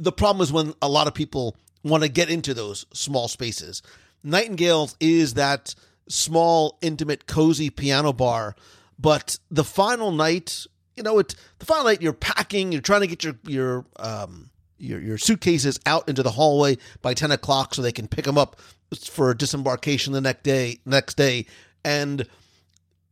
[0.00, 3.82] the problem is when a lot of people want to get into those small spaces.
[4.24, 5.74] Nightingales is that
[6.08, 8.56] small, intimate, cozy piano bar,
[8.98, 10.66] but the final night,
[10.96, 14.50] you know, it the final night you're packing, you're trying to get your your um
[14.78, 18.38] your your suitcases out into the hallway by ten o'clock so they can pick them
[18.38, 18.58] up
[19.04, 20.80] for disembarkation the next day.
[20.84, 21.46] Next day,
[21.84, 22.26] and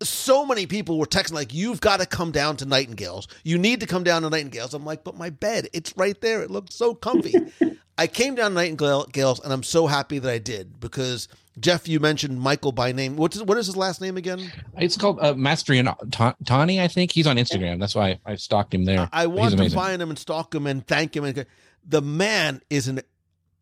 [0.00, 3.80] so many people were texting like you've got to come down to nightingales you need
[3.80, 6.74] to come down to nightingales i'm like but my bed it's right there it looks
[6.76, 7.34] so comfy
[7.98, 11.26] i came down to nightingales and i'm so happy that i did because
[11.58, 14.96] jeff you mentioned michael by name what is, what is his last name again It's
[14.96, 17.10] called uh, Mastriani, I think.
[17.10, 17.80] He's on Instagram.
[17.80, 19.08] That's why I stalked him there.
[19.12, 21.44] i He's want to find him and stalk him and thank him and
[21.84, 23.00] the man is an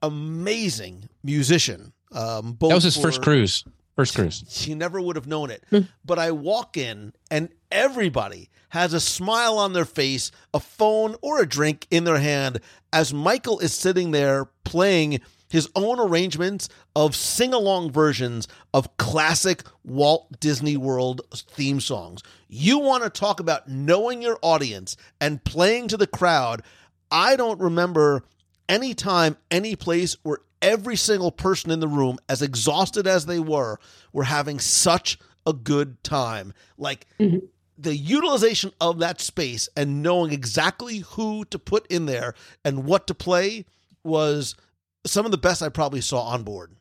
[0.03, 3.65] amazing musician um both That was his for- first cruise.
[3.97, 4.45] First cruise.
[4.49, 5.65] She never would have known it.
[5.71, 5.81] Hmm.
[6.05, 11.41] but I walk in and everybody has a smile on their face, a phone or
[11.41, 12.61] a drink in their hand
[12.93, 19.63] as Michael is sitting there playing his own arrangements of sing along versions of classic
[19.85, 22.23] Walt Disney World theme songs.
[22.49, 26.63] You want to talk about knowing your audience and playing to the crowd.
[27.11, 28.25] I don't remember
[28.69, 33.39] any time, any place where every single person in the room, as exhausted as they
[33.39, 33.79] were,
[34.13, 36.53] were having such a good time.
[36.77, 37.07] Like
[37.79, 42.35] the utilization of that space and knowing exactly who to put in there
[42.65, 43.67] and what to play
[44.03, 44.55] was
[45.05, 46.75] some of the best I probably saw on board.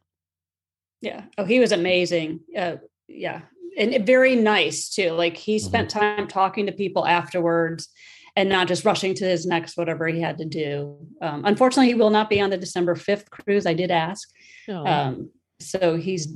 [1.01, 1.23] Yeah.
[1.37, 2.39] Oh, he was amazing.
[2.57, 2.77] Uh,
[3.07, 3.41] yeah.
[3.77, 5.11] And very nice too.
[5.11, 7.89] Like he spent time talking to people afterwards
[8.35, 10.97] and not just rushing to his next whatever he had to do.
[11.21, 13.65] Um, unfortunately, he will not be on the December 5th cruise.
[13.65, 14.29] I did ask.
[14.67, 14.85] Oh.
[14.85, 15.29] Um,
[15.59, 16.27] so he's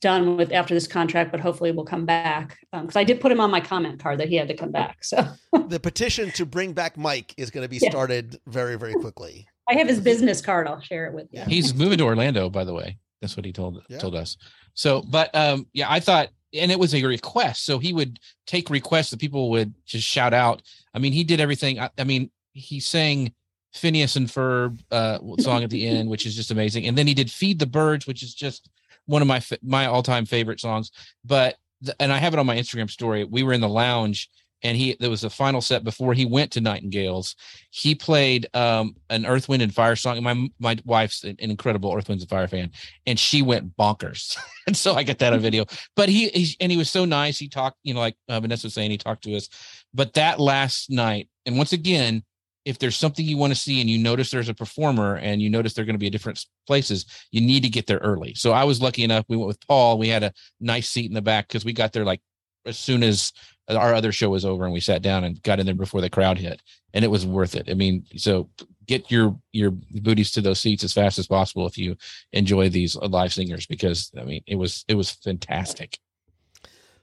[0.00, 2.56] done with after this contract, but hopefully we'll come back.
[2.72, 5.02] Because I did put him on my comment card that he had to come back.
[5.04, 5.26] So
[5.68, 7.90] the petition to bring back Mike is going to be Yeah.
[7.90, 9.46] started very, very quickly.
[9.68, 10.66] I have his business card.
[10.66, 11.42] I'll share it with you.
[11.46, 12.98] He's moving to Orlando, by the way.
[13.20, 13.98] That's what he told Yeah.
[13.98, 14.36] told us.
[14.74, 17.64] So, but um, yeah, I thought, and it was a request.
[17.64, 20.62] So he would take requests that people would just shout out.
[20.94, 21.78] I mean, he did everything.
[21.78, 23.32] I, I mean, he sang
[23.72, 26.86] Phineas and Ferb uh, song at the end, which is just amazing.
[26.86, 28.68] And then he did Feed the Birds, which is just
[29.06, 30.90] one of my my all time favorite songs.
[31.24, 33.24] But the, and I have it on my Instagram story.
[33.24, 34.30] We were in the lounge.
[34.62, 37.36] And he there was the final set before he went to Nightingales.
[37.70, 40.16] He played um, an Earth, Wind, and Fire song.
[40.16, 42.72] And My my wife's an incredible Earth, Winds, and Fire fan,
[43.06, 44.36] and she went bonkers.
[44.66, 45.64] and so I got that on video.
[45.94, 47.38] But he, he and he was so nice.
[47.38, 49.48] He talked, you know, like uh, Vanessa was saying, he talked to us.
[49.94, 52.24] But that last night, and once again,
[52.68, 55.48] if there's something you want to see and you notice there's a performer and you
[55.48, 58.34] notice they're going to be at different places, you need to get there early.
[58.34, 59.24] So I was lucky enough.
[59.26, 59.96] We went with Paul.
[59.96, 62.20] We had a nice seat in the back because we got there like
[62.66, 63.32] as soon as
[63.68, 66.10] our other show was over and we sat down and got in there before the
[66.10, 66.62] crowd hit
[66.94, 67.68] and it was worth it.
[67.70, 68.48] I mean, so
[68.86, 71.96] get your your booties to those seats as fast as possible if you
[72.32, 75.98] enjoy these live singers because I mean it was it was fantastic.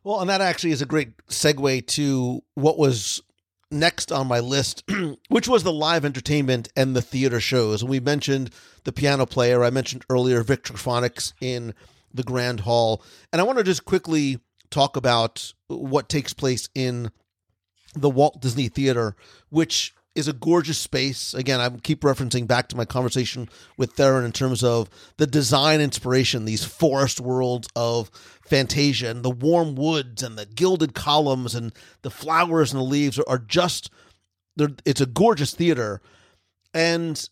[0.03, 3.21] Well, and that actually is a great segue to what was
[3.71, 4.83] next on my list,
[5.29, 7.81] which was the live entertainment and the theater shows.
[7.81, 8.51] And we mentioned
[8.83, 9.63] the piano player.
[9.63, 11.73] I mentioned earlier Victrophonics in
[12.13, 13.03] the Grand Hall.
[13.31, 14.39] And I want to just quickly
[14.69, 17.11] talk about what takes place in
[17.95, 19.15] the Walt Disney Theater,
[19.49, 21.33] which is a gorgeous space.
[21.33, 25.81] Again, I keep referencing back to my conversation with Theron in terms of the design
[25.81, 28.09] inspiration, these forest worlds of
[28.45, 33.19] Fantasia and the warm woods and the gilded columns and the flowers and the leaves
[33.19, 33.89] are, just
[34.85, 36.01] it's a gorgeous theater.
[36.73, 37.29] And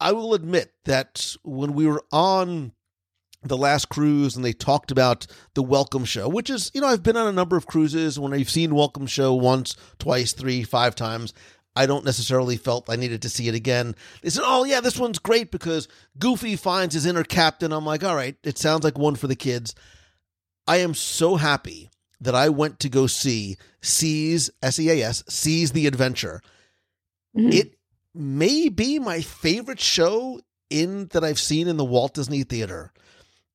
[0.00, 2.72] I will admit that when we were on
[3.42, 7.02] the last cruise and they talked about the welcome show, which is, you know, I've
[7.02, 10.94] been on a number of cruises when I've seen welcome show once, twice, three, five
[10.94, 11.32] times.
[11.76, 13.94] I don't necessarily felt I needed to see it again.
[14.22, 15.88] They said, "Oh yeah, this one's great because
[16.18, 19.36] Goofy finds his inner captain." I'm like, "All right, it sounds like one for the
[19.36, 19.74] kids."
[20.66, 21.90] I am so happy
[22.20, 26.42] that I went to go see Seas S E A S Seas the Adventure.
[27.36, 27.52] Mm-hmm.
[27.52, 27.76] It
[28.14, 32.92] may be my favorite show in that I've seen in the Walt Disney Theater.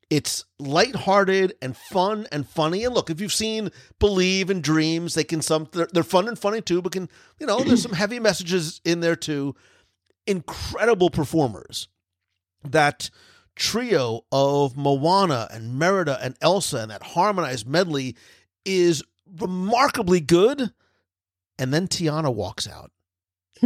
[0.09, 2.83] It's lighthearted and fun and funny.
[2.83, 6.37] And look, if you've seen Believe and Dreams, they can some they're, they're fun and
[6.37, 7.09] funny too, but can
[7.39, 9.55] you know there's some heavy messages in there too.
[10.27, 11.87] Incredible performers.
[12.63, 13.09] That
[13.55, 18.15] trio of Moana and Merida and Elsa and that harmonized medley
[18.65, 19.03] is
[19.39, 20.71] remarkably good.
[21.57, 22.91] And then Tiana walks out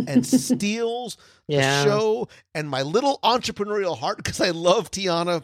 [0.08, 1.18] and steals
[1.48, 1.84] Yeah.
[1.84, 5.44] the show and my little entrepreneurial heart because I love Tiana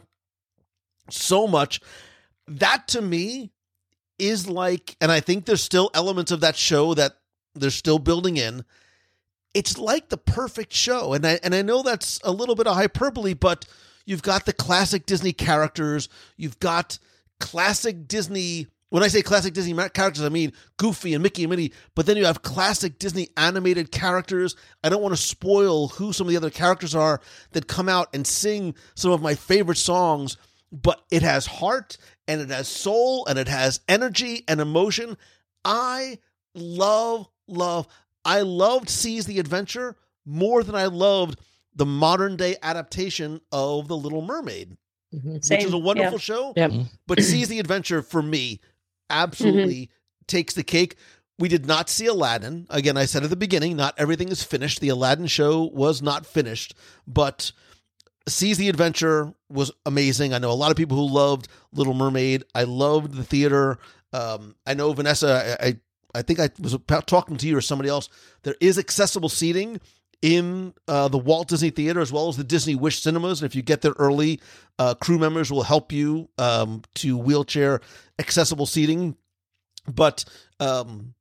[1.09, 1.81] so much.
[2.47, 3.51] That to me
[4.19, 7.17] is like, and I think there's still elements of that show that
[7.53, 8.63] they're still building in.
[9.53, 11.13] It's like the perfect show.
[11.13, 13.65] And I and I know that's a little bit of hyperbole, but
[14.05, 16.99] you've got the classic Disney characters, you've got
[17.39, 21.73] classic Disney when I say classic Disney characters, I mean Goofy and Mickey and Minnie,
[21.95, 24.55] but then you have classic Disney animated characters.
[24.83, 27.19] I don't want to spoil who some of the other characters are
[27.51, 30.37] that come out and sing some of my favorite songs,
[30.71, 31.97] but it has heart
[32.27, 35.17] and it has soul and it has energy and emotion.
[35.63, 36.19] I
[36.53, 37.87] love, love,
[38.23, 41.39] I loved Seas the Adventure more than I loved
[41.75, 44.77] the modern day adaptation of The Little Mermaid,
[45.13, 45.33] mm-hmm.
[45.33, 46.17] which is a wonderful yeah.
[46.17, 46.53] show.
[46.55, 46.71] Yep.
[46.71, 46.81] Mm-hmm.
[47.07, 48.59] But Seas the Adventure for me
[49.09, 50.25] absolutely mm-hmm.
[50.27, 50.95] takes the cake.
[51.37, 52.65] We did not see Aladdin.
[52.69, 54.79] Again, I said at the beginning, not everything is finished.
[54.79, 56.73] The Aladdin show was not finished,
[57.05, 57.51] but
[58.27, 60.33] Seas the Adventure was amazing.
[60.33, 62.43] I know a lot of people who loved Little Mermaid.
[62.55, 63.77] I loved the theater.
[64.13, 65.57] Um, I know Vanessa.
[65.59, 65.79] I, I
[66.15, 68.09] I think I was talking to you or somebody else.
[68.43, 69.81] There is accessible seating
[70.21, 73.41] in uh, the Walt Disney Theater as well as the Disney Wish Cinemas.
[73.41, 74.39] And if you get there early,
[74.79, 77.81] uh, crew members will help you um, to wheelchair
[78.17, 79.17] accessible seating.
[79.87, 80.23] But
[80.59, 81.13] um,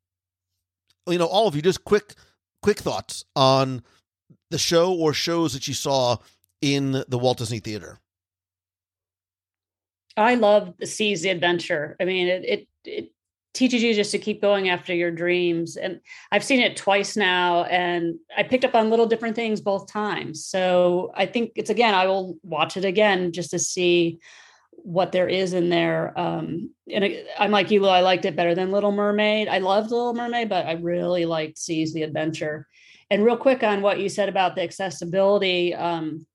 [1.08, 2.14] you know, all of you, just quick
[2.62, 3.82] quick thoughts on
[4.50, 6.16] the show or shows that you saw
[6.64, 8.00] in the Walt Disney Theater.
[10.16, 11.96] I love the Seas the Adventure.
[12.00, 13.10] I mean, it, it it
[13.52, 15.76] teaches you just to keep going after your dreams.
[15.76, 16.00] And
[16.32, 20.44] I've seen it twice now, and I picked up on little different things both times.
[20.46, 24.20] So I think it's again, I will watch it again just to see
[24.70, 26.18] what there is in there.
[26.18, 27.04] Um, and
[27.38, 29.48] I'm like you, I liked it better than Little Mermaid.
[29.48, 32.66] I loved Little Mermaid, but I really liked Seas the Adventure.
[33.10, 35.74] And real quick on what you said about the accessibility.
[35.74, 36.26] Um,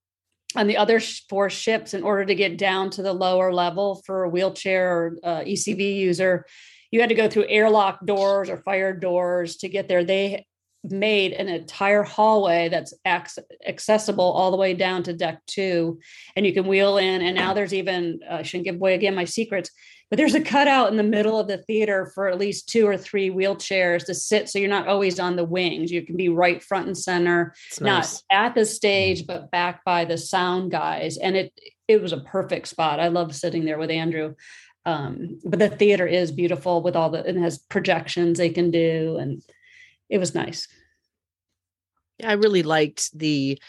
[0.55, 0.99] on the other
[1.29, 5.17] four ships in order to get down to the lower level for a wheelchair or
[5.23, 6.45] uh, ECV user.
[6.91, 10.03] You had to go through airlock doors or fire doors to get there.
[10.03, 10.47] They
[10.83, 15.99] made an entire hallway that's ac- accessible all the way down to deck two,
[16.35, 17.21] and you can wheel in.
[17.21, 19.69] And now there's even I shouldn't give away again my secrets,
[20.09, 22.97] but there's a cutout in the middle of the theater for at least two or
[22.97, 25.91] three wheelchairs to sit, so you're not always on the wings.
[25.91, 28.23] You can be right front and center It's not nice.
[28.31, 31.53] at the stage but back by the sound guys and it
[31.87, 34.35] it was a perfect spot i love sitting there with andrew
[34.85, 39.17] um but the theater is beautiful with all the it has projections they can do
[39.17, 39.41] and
[40.09, 40.67] it was nice
[42.23, 43.61] I really liked the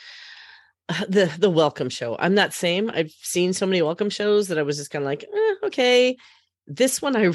[1.09, 2.17] the the welcome show.
[2.19, 2.91] I'm that same.
[2.93, 6.17] I've seen so many welcome shows that I was just kind of like, eh, okay.
[6.67, 7.33] This one I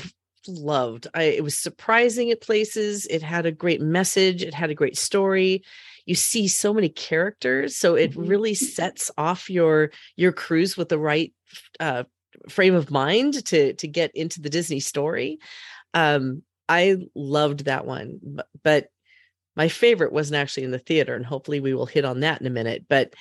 [0.48, 1.08] loved.
[1.14, 3.06] I it was surprising at places.
[3.08, 4.44] It had a great message.
[4.44, 5.64] It had a great story.
[6.06, 8.30] You see so many characters, so it Mhm.
[8.30, 11.34] really sets off your your cruise with the right
[11.80, 12.04] uh,
[12.50, 15.40] frame of mind to to get into the Disney story.
[15.94, 18.88] Um, I loved that one, but, but
[19.56, 22.48] my favorite wasn't actually in the theater, and hopefully we will hit on that in
[22.48, 22.86] a minute.
[22.90, 23.14] But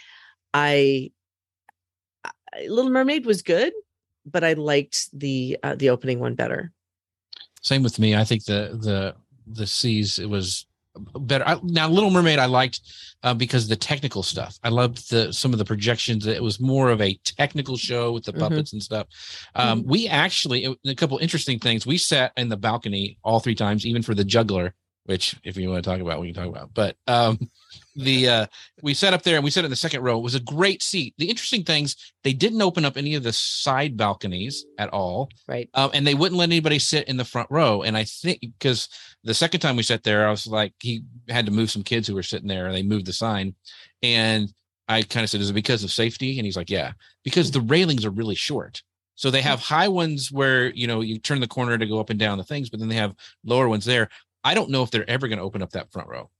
[0.54, 1.10] I,
[2.24, 3.72] I Little Mermaid was good,
[4.24, 6.72] but I liked the uh, the opening one better.
[7.60, 8.14] Same with me.
[8.14, 9.14] I think the the
[9.46, 10.66] the seas it was
[11.18, 11.46] better.
[11.46, 12.80] I, now, Little Mermaid, I liked
[13.24, 14.58] uh, because of the technical stuff.
[14.62, 16.26] I loved the some of the projections.
[16.26, 18.38] It was more of a technical show with the Mhm.
[18.38, 19.08] puppets and stuff.
[19.56, 21.84] Um, We actually a couple interesting things.
[21.84, 24.74] We sat in the balcony all three times, even for the juggler.
[25.06, 26.72] Which, if you want to talk about, we can talk about.
[26.72, 27.38] But um,
[27.96, 28.46] the uh,
[28.82, 30.16] we sat up there and we sat in the second row.
[30.18, 31.14] It was a great seat.
[31.18, 35.68] The interesting things they didn't open up any of the side balconies at all Right.
[35.74, 37.82] um, and they wouldn't let anybody sit in the front row.
[37.82, 38.88] And I think because
[39.24, 42.08] the second time we sat there, I was like, he had to move some kids
[42.08, 43.54] who were sitting there, and they moved the sign.
[44.02, 44.52] And
[44.88, 46.92] I kind of said, "Is it because of safety?" And he's like, "Yeah,
[47.24, 48.82] because the railings are really short."
[49.16, 52.10] So they have high ones where you know you turn the corner to go up
[52.10, 53.14] and down the things, but then they have
[53.44, 54.08] lower ones there.
[54.44, 56.30] I don't know if they're ever going to open up that front row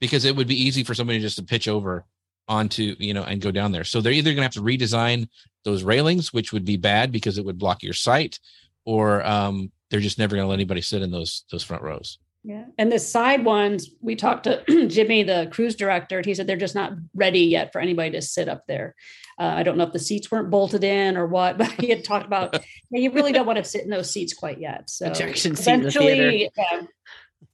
[0.00, 2.06] because it would be easy for somebody just to pitch over
[2.48, 3.84] onto you know and go down there.
[3.84, 5.28] So they're either going to have to redesign
[5.64, 8.40] those railings, which would be bad because it would block your sight,
[8.84, 12.18] or um, they're just never going to let anybody sit in those those front rows.
[12.42, 12.64] Yeah.
[12.78, 16.56] And the side ones, we talked to Jimmy, the cruise director, and he said they're
[16.56, 18.94] just not ready yet for anybody to sit up there.
[19.38, 22.02] Uh, I don't know if the seats weren't bolted in or what, but he had
[22.02, 22.54] talked about
[22.90, 24.88] yeah, you really don't want to sit in those seats quite yet.
[24.88, 26.28] So Ejection seat in the theater.
[26.28, 26.80] eventually, yeah,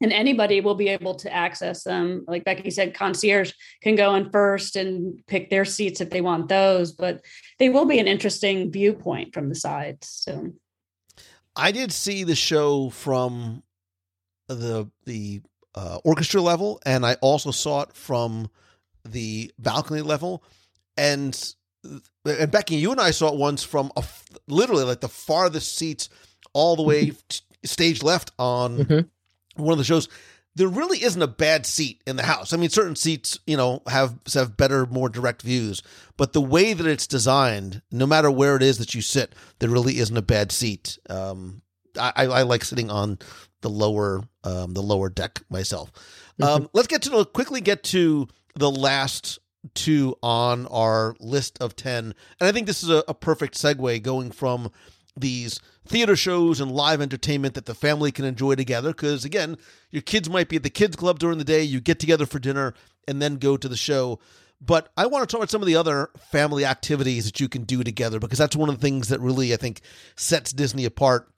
[0.00, 2.24] and anybody will be able to access them.
[2.28, 3.52] Like Becky said, concierge
[3.82, 7.22] can go in first and pick their seats if they want those, but
[7.58, 10.08] they will be an interesting viewpoint from the sides.
[10.08, 10.52] So
[11.54, 13.62] I did see the show from
[14.48, 15.40] the the
[15.74, 18.50] uh, orchestra level, and I also saw it from
[19.04, 20.42] the balcony level.
[20.96, 21.54] And
[22.24, 25.76] and Becky, you and I saw it once from a f literally like the farthest
[25.76, 26.08] seats,
[26.52, 29.08] all the way t- stage left on Mm-hmm.
[29.56, 30.08] One of the shows.
[30.54, 32.54] There really isn't a bad seat in the house.
[32.54, 35.82] I mean, certain seats, you know, have have better, more direct views.
[36.16, 39.68] But the way that it's designed, no matter where it is that you sit, there
[39.68, 40.98] really isn't a bad seat.
[41.10, 41.60] Um,
[41.98, 43.18] I, I like sitting on
[43.60, 45.90] the lower um, the lower deck myself.
[46.40, 49.38] Um, let's get to the, quickly get to the last
[49.74, 54.02] two on our list of ten, and I think this is a, a perfect segue
[54.02, 54.70] going from
[55.18, 58.90] these theater shows and live entertainment that the family can enjoy together.
[58.90, 59.56] Because again,
[59.90, 62.38] your kids might be at the kids club during the day, you get together for
[62.38, 62.74] dinner,
[63.08, 64.18] and then go to the show.
[64.60, 67.64] But I want to talk about some of the other family activities that you can
[67.64, 69.80] do together because that's one of the things that really I think
[70.16, 71.28] sets Disney apart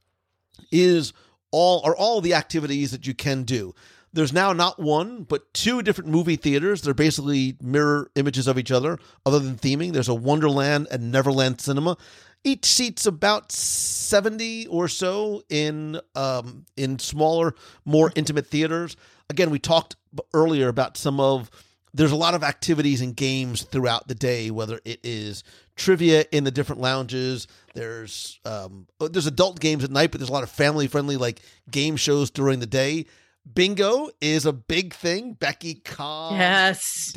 [0.70, 1.12] is
[1.50, 3.74] all are all the activities that you can do.
[4.12, 6.80] There's now not one, but two different movie theaters.
[6.80, 9.92] They're basically mirror images of each other, other than theming.
[9.92, 11.98] There's a Wonderland and Neverland Cinema.
[12.44, 17.54] Each seats about 70 or so in um, in smaller,
[17.84, 18.96] more intimate theaters.
[19.28, 19.96] Again, we talked
[20.32, 21.50] earlier about some of
[21.94, 25.42] there's a lot of activities and games throughout the day, whether it is
[25.76, 27.46] trivia in the different lounges.
[27.74, 31.40] There's um, there's adult games at night, but there's a lot of family friendly like
[31.70, 33.06] game shows during the day.
[33.52, 35.32] Bingo is a big thing.
[35.32, 37.12] Becky calms Yes.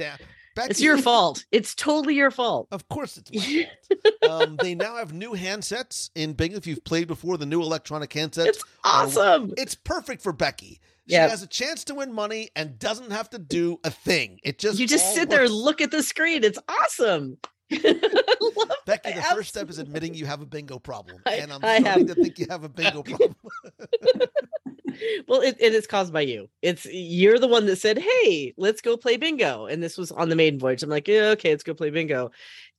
[0.56, 0.70] Down.
[0.70, 1.46] It's your fault.
[1.52, 2.68] It's totally your fault.
[2.72, 3.68] Of course, it's my
[4.28, 4.42] fault.
[4.50, 6.58] um, they now have new handsets in Bingo.
[6.58, 8.48] If you've played before, the new electronic handsets.
[8.48, 9.54] It's are- awesome.
[9.58, 10.80] it's perfect for Becky.
[11.08, 11.30] She Yep.
[11.32, 14.40] has a chance to win money and doesn't have to do a thing.
[14.44, 16.44] It just You just sit there and look at the screen.
[16.44, 17.38] It's awesome.
[18.86, 21.80] Becky, the first step is admitting you have a bingo problem, I- and I'm I
[21.80, 23.36] starting have- to think you have a bingo problem.
[25.28, 26.50] well, it, it is caused by you.
[26.62, 30.30] It's you're the one that said, "Hey, let's go play bingo," and this was on
[30.30, 30.84] the maiden voyage.
[30.84, 32.32] I'm like, yeah, "Okay, let's go play bingo,"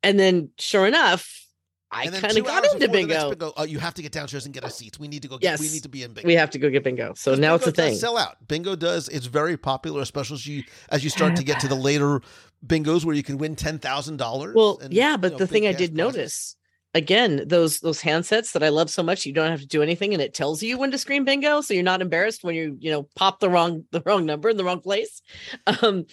[0.03, 1.47] and then sure enough,
[1.93, 3.31] I kind of got into before the next bingo.
[3.31, 4.99] bingo, oh, you have to get downstairs and get us seats.
[4.99, 5.37] We need to go.
[5.37, 6.27] Get, Yes, we need to be in bingo.
[6.27, 7.13] We have to go get bingo.
[7.15, 7.95] So now it's a thing.
[7.95, 8.37] Sell out.
[8.49, 9.09] Bingo does.
[9.09, 12.23] It's very popular, especially as you as you start to get to the later
[12.67, 14.55] bingos where you can win ten thousand dollars.
[14.55, 16.57] Well, yeah, but the thing I did notice
[16.95, 20.13] again, those those handsets that I love so much, you don't have to do anything,
[20.13, 22.91] and it tells you when to scream bingo, so you're not embarrassed when you you
[22.91, 25.23] know pop the wrong the wrong number in the wrong place.
[25.67, 26.07] Um,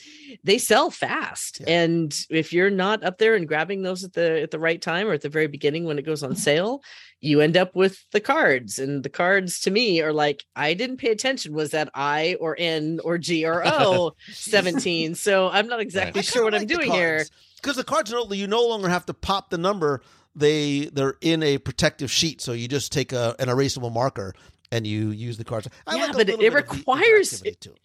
[0.44, 4.52] they sell fast, and if you're not up there and grabbing those at the at
[4.52, 6.82] the right time or at the very beginning when it goes on sale,
[7.20, 10.98] you end up with the cards, and the cards to me are like I didn't
[10.98, 11.54] pay attention.
[11.54, 15.16] Was that I or N or G or O seventeen?
[15.16, 17.26] So I'm not exactly sure what I'm doing here.
[17.62, 20.02] because the cards are you no longer have to pop the number.
[20.40, 24.34] They they're in a protective sheet, so you just take a, an erasable marker
[24.72, 25.68] and you use the cards.
[25.86, 27.76] I yeah, like but it, little it bit of requires interactivity too.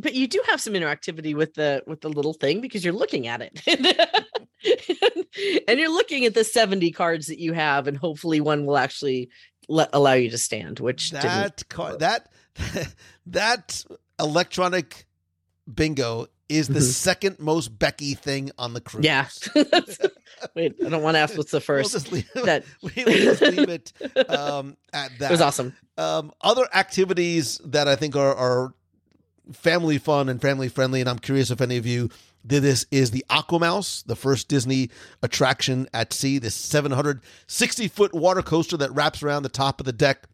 [0.00, 3.26] but you do have some interactivity with the with the little thing because you're looking
[3.26, 3.60] at it
[5.68, 9.28] and you're looking at the 70 cards that you have and hopefully one will actually
[9.68, 12.30] let allow you to stand which that car that
[13.26, 13.84] that
[14.20, 15.06] electronic
[15.72, 16.92] bingo is the Mhm.
[16.92, 19.04] second most Becky thing on the cruise.
[19.06, 19.28] yeah
[20.54, 23.42] wait i don't want to ask what's the We'll first just leave, that we just
[23.42, 23.92] leave it
[24.30, 25.30] um, at that.
[25.30, 28.74] it was awesome Um, other activities that I think are, are
[29.52, 32.08] family fun and family friendly, and I'm curious if any of you
[32.46, 34.90] did this, is the Aquamouse, the first Disney
[35.22, 39.92] attraction at sea, this 760 foot water coaster that wraps around the top of the
[39.92, 40.26] deck.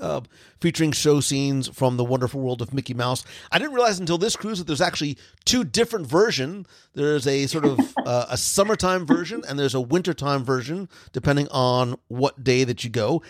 [0.00, 0.20] Uh,
[0.60, 3.24] featuring show scenes from the wonderful world of Mickey Mouse.
[3.52, 6.66] I didn't realize until this cruise that there's actually two different version.
[6.94, 11.96] There's a sort of uh, a summertime version and there's a wintertime version, depending on
[12.08, 13.22] what day that you go.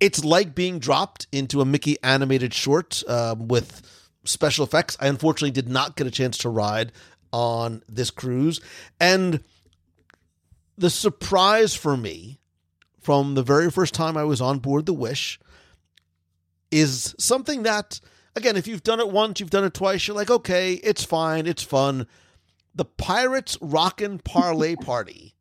[0.00, 3.82] It's like being dropped into a Mickey animated short um, with
[4.24, 4.96] special effects.
[5.00, 6.92] I unfortunately did not get a chance to ride
[7.32, 8.60] on this cruise,
[8.98, 9.44] and
[10.76, 12.40] the surprise for me
[13.00, 15.38] from the very first time I was on board the Wish
[16.70, 18.00] is something that,
[18.36, 21.46] again, if you've done it once, you've done it twice, you're like, okay, it's fine,
[21.46, 22.06] it's fun.
[22.74, 25.34] The Pirates Rockin' Parlay Party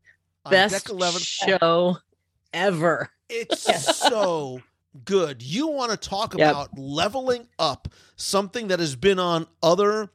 [0.49, 1.19] best deck 11.
[1.19, 1.97] show
[2.53, 4.61] ever It's so
[5.05, 5.43] good.
[5.43, 6.49] You want to talk Yep.
[6.49, 10.09] about leveling up something that has been on other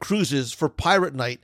[0.00, 1.40] cruises for Pirate Night.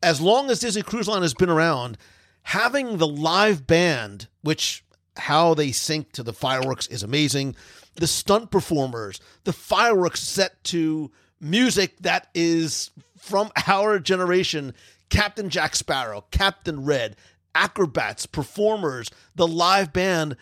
[0.00, 1.98] As long as Disney Cruise Line has been around,
[2.42, 4.84] having the live band, which
[5.16, 7.56] how they sync to the fireworks is amazing.
[7.98, 11.10] The stunt performers, the fireworks set to
[11.40, 14.74] music that is from our generation
[15.10, 17.16] Captain Jack Sparrow, Captain Redd,
[17.54, 20.36] acrobats, performers, the live band.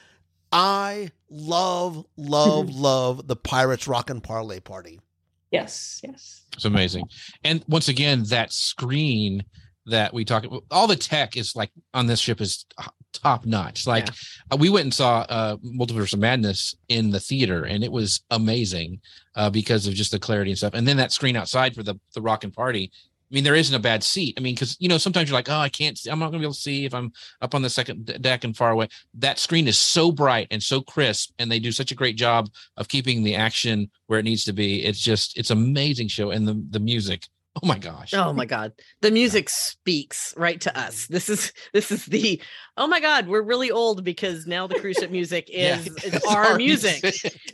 [0.53, 5.01] I love, love, love the Pirates Rockin' Parlay Party.
[5.51, 6.45] Yes, yes.
[6.55, 7.09] It's amazing.
[7.45, 9.45] And once again, that screen
[9.87, 12.65] that we talk about, all the tech is like on this ship is
[13.19, 13.87] top notch.
[13.87, 14.09] Like
[14.51, 18.23] uh, we went and saw uh Multiverse of Madness in the theater and it was
[18.31, 19.01] amazing
[19.35, 20.75] uh because of just the clarity and stuff.
[20.75, 22.91] And then that screen outside for the the rock and party.
[23.29, 24.35] I mean, there isn't a bad seat.
[24.39, 26.39] I mean, because you know, sometimes you're like, oh, I can't see, I'm not gonna
[26.39, 27.13] be able to see if I'm
[27.43, 28.89] up on the second deck and far away.
[29.15, 32.49] That screen is so bright and so crisp, and they do such a great job
[32.77, 34.85] of keeping the action where it needs to be.
[34.85, 36.31] It's just it's amazing show.
[36.31, 37.27] And the the music.
[37.63, 38.13] Oh my gosh.
[38.13, 38.73] Oh my god.
[39.01, 41.07] The music speaks right to us.
[41.07, 42.43] This is this is the
[42.77, 46.25] oh my god, we're really old because now the cruise ship music Yeah, is, is
[46.27, 47.03] our, our music.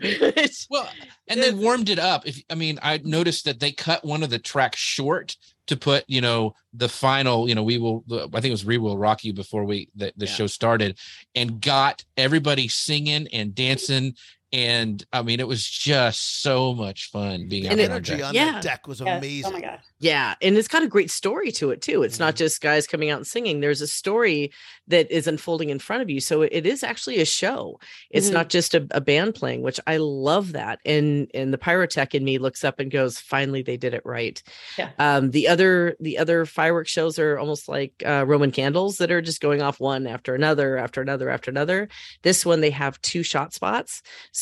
[0.70, 0.89] Well,
[1.29, 2.27] and they warmed it up.
[2.27, 5.37] If I mean, I noticed that they cut one of the tracks short
[5.69, 8.03] to put, you know, the final, you know, we will.
[8.09, 10.99] The, I think it was "We Will Rock You" before we the, the show started,
[11.35, 14.15] and got everybody singing and dancing.
[14.53, 17.97] And I mean, it was just so much fun being out And there it- on
[17.97, 18.24] Energy deck.
[18.27, 18.53] on Yeah.
[18.53, 19.19] that deck was Yes.
[19.19, 19.45] amazing.
[19.47, 19.79] Oh my god.
[19.99, 22.03] Yeah, and it's got a great story to it too.
[22.03, 23.61] It's not just guys coming out and singing.
[23.61, 24.53] There's a story
[24.89, 26.20] that is unfolding in front of you.
[26.20, 27.79] So it is actually a show.
[28.11, 28.33] It's Mhm.
[28.33, 30.81] not just a, a band playing, which I love that.
[30.85, 34.43] And and the pyrotech in me looks up and goes, finally they did it right.
[34.77, 34.91] Yeah.
[34.99, 39.23] Um, the other the other fireworks shows are almost like uh, Roman candles that are
[39.23, 41.89] just going off one after another after another after another.
[42.23, 44.03] This one they have two shot spots.
[44.33, 44.41] So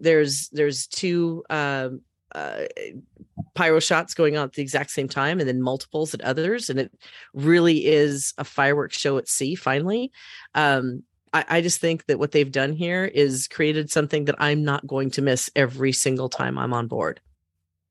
[0.00, 2.00] there's there's two um
[2.34, 2.62] uh
[3.54, 6.78] pyro shots going on at the exact same time and then multiples at others and
[6.78, 6.92] it
[7.34, 10.10] really is a fireworks show at sea finally.
[10.54, 11.02] Um
[11.32, 14.86] I, I just think that what they've done here is created something that i'm not
[14.86, 17.20] going to miss every single time i'm on board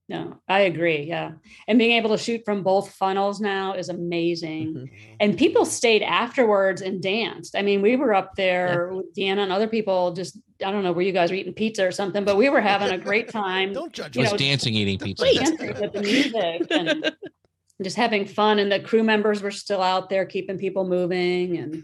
[0.07, 1.03] No, I agree.
[1.03, 1.32] Yeah.
[1.68, 4.91] And being able to shoot from both funnels now is amazing.
[5.19, 7.56] And people stayed afterwards and danced.
[7.56, 10.91] I mean, we were up there with Deanna and other people just, I don't know
[10.91, 13.73] where you guys were eating pizza or something, but we were having a great time.
[13.73, 15.26] Don't judge you was know, dancing, eating pizza.
[15.34, 17.15] dancing with the music and
[17.84, 18.60] just having fun.
[18.60, 21.57] And the crew members were still out there keeping people moving.
[21.57, 21.84] And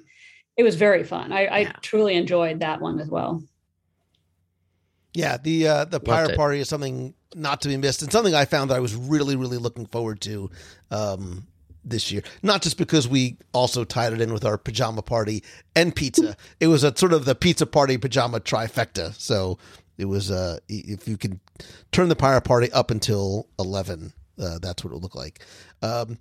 [0.58, 1.32] it was very fun.
[1.32, 3.42] I, I truly enjoyed that one as well.
[5.14, 6.38] Yeah, the uh, the pirate it.
[6.38, 9.36] party is something not to be missed, and something I found that I was really,
[9.36, 10.50] really looking forward to
[10.90, 11.48] um,
[11.84, 12.24] this year.
[12.44, 15.44] Not just because we also tied it in with our pajama party
[15.76, 16.36] and pizza.
[16.60, 19.14] it was a sort of the pizza party pajama trifecta.
[19.20, 19.58] So
[19.98, 21.40] it was uh, if you can
[21.92, 25.40] turn the pirate party up until eleven, uh, that's what it would look like.
[25.82, 26.18] Um,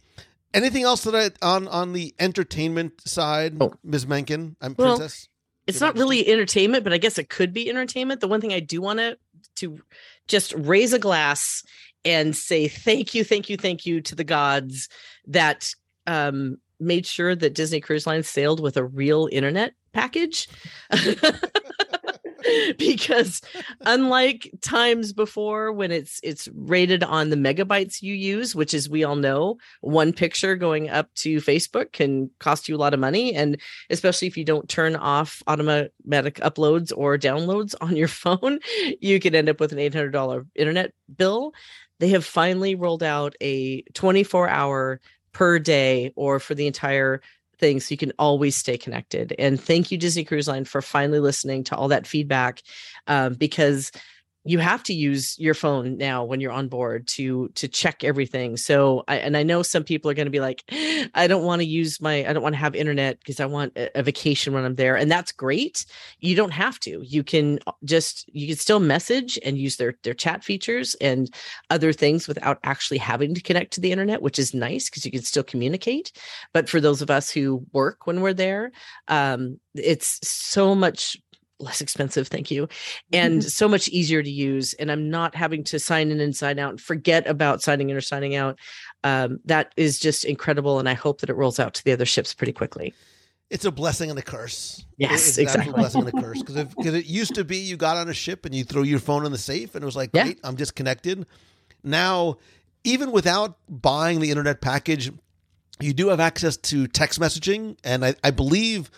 [0.55, 4.07] anything else that I on on the entertainment side, Ms.
[4.07, 4.57] Menken?
[4.61, 5.29] I'm Well, Princess.
[5.67, 8.21] it's not really entertainment, but I guess it could be entertainment.
[8.21, 9.19] The one thing I do want to
[9.57, 9.81] to
[10.29, 11.63] just raise a glass
[12.05, 14.89] and say thank you, thank you, thank you to the gods
[15.27, 15.71] that
[16.07, 20.49] um, made sure that Disney Cruise Line sailed with a real internet package.
[22.79, 23.41] because
[23.83, 29.05] unlike times before when it's it's rated on the megabytes you use which as we
[29.05, 33.35] all know one picture going up to facebook can cost you a lot of money.
[33.35, 33.61] And
[33.91, 35.93] especially if you don't turn off automatic
[36.37, 38.59] uploads or downloads on your phone
[39.01, 41.53] you could end up with an $800 internet bill.
[41.99, 45.01] They have finally rolled out a 24 hour
[45.33, 47.21] per day or for the entire
[47.61, 49.35] thing so you can always stay connected.
[49.39, 52.63] And thank you disney cruise line for finally listening to all that feedback
[53.07, 53.93] um, because
[54.45, 58.57] you have to use your phone now when you're on board to to check everything.
[58.57, 60.65] So I, and i know some people are going to be like
[61.15, 63.77] i don't want to use my i don't want to have internet because i want
[63.77, 65.85] a, a vacation when i'm there and that's great.
[66.21, 67.03] You don't have to.
[67.05, 71.33] You can uh, just you can still message and use their their chat features and
[71.69, 75.11] other things without actually having to connect to the internet which is nice because you
[75.11, 76.13] can still communicate.
[76.53, 78.73] But for those of us who work when we're there
[79.09, 81.17] um it's so much
[81.61, 82.69] less expensive thank you
[83.13, 86.59] and so much easier to use and i'm not having to sign in and sign
[86.59, 88.59] out and forget about signing in or signing out
[89.03, 92.07] um, that is just incredible and i hope that it rolls out to the other
[92.07, 92.95] ships pretty quickly
[93.51, 94.87] it's a blessing and a curse.
[94.97, 95.73] Yes, it's exactly.
[95.73, 98.47] blessing and a curse because because it used to be you got on a ship
[98.47, 100.23] and you throw your phone in the safe and it was like, Yeah.
[100.23, 101.27] great, I'm disconnected.
[101.83, 102.39] Now,
[102.85, 105.11] even without buying the internet package,
[105.81, 108.91] you do have access to text messaging, and I, I believe,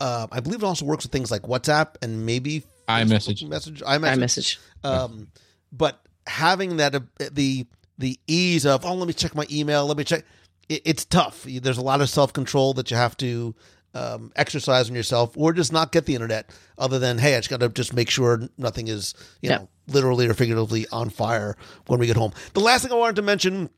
[0.00, 3.46] uh, I believe it also works with things like WhatsApp and maybe iMessage.
[3.48, 4.58] message, iMessage, iMessage.
[4.84, 5.28] Um,
[5.72, 7.00] but having that uh,
[7.32, 7.66] the
[7.98, 10.24] the ease of oh, let me check my email, let me check.
[10.68, 11.44] It, it's tough.
[11.44, 13.54] There's a lot of self control that you have to
[13.94, 16.50] um, exercise on yourself, or just not get the internet.
[16.78, 19.60] Other than hey, I just got to just make sure nothing is you Yep.
[19.60, 21.56] know literally or figuratively on fire
[21.86, 22.32] when we get home.
[22.54, 23.68] The last thing I wanted to mention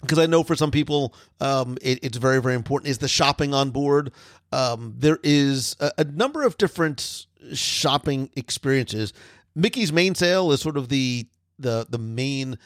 [0.00, 3.54] because I know for some people um, it, it's very very important is the shopping
[3.54, 4.12] on board.
[4.52, 9.12] Um, there is a, a number of different shopping experiences.
[9.54, 11.26] Mickey's Mainsail is sort of the
[11.58, 12.58] the the main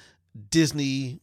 [0.50, 1.20] Disney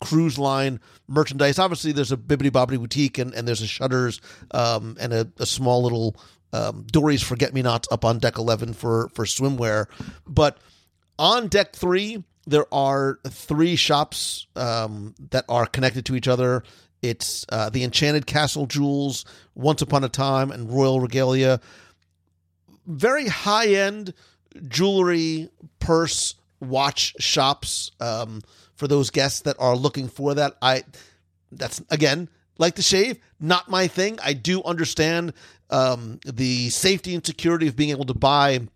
[0.00, 1.58] cruise line merchandise.
[1.58, 4.20] Obviously, there's a Bibbidi Bobbidi boutique and, and there's a Shutters
[4.52, 6.16] um, and a, a small little
[6.52, 9.86] um, Dory's Forget Me Nots up on deck 11 for for swimwear.
[10.26, 10.58] But
[11.18, 16.64] on deck three, there are three shops um, that are connected to each other.
[17.00, 19.24] It's uh, the Enchanted Castle Jewels,
[19.54, 21.60] Once Upon a Time, and Royal Regalia.
[22.86, 24.12] Very high end
[24.66, 25.48] jewelry,
[25.78, 28.42] purse, watch shops um,
[28.74, 30.56] for those guests that are looking for that.
[30.60, 30.82] I
[31.52, 32.28] that's again
[32.58, 34.18] like the shave, not my thing.
[34.22, 35.32] I do understand
[35.70, 38.66] um, the safety and security of being able to buy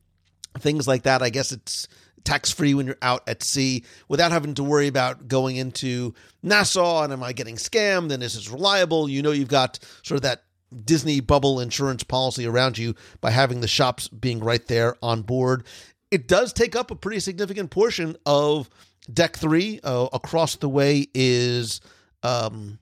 [0.61, 1.23] things like that.
[1.23, 1.89] I guess it's
[2.25, 7.03] tax free when you're out at sea without having to worry about going into Nassau
[7.03, 9.09] and am I getting scammed and is this reliable?
[9.09, 10.45] You know, you've got sort of that
[10.85, 15.65] Disney bubble insurance policy around you by having the shops being right there on board.
[16.11, 18.69] It does take up a pretty significant portion of
[19.13, 19.81] deck three.
[19.83, 21.81] Uh, across the way is
[22.23, 22.79] um,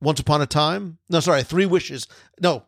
[0.00, 0.98] Once Upon a Time.
[1.08, 2.06] No, sorry, Three Wishes.
[2.40, 2.64] No,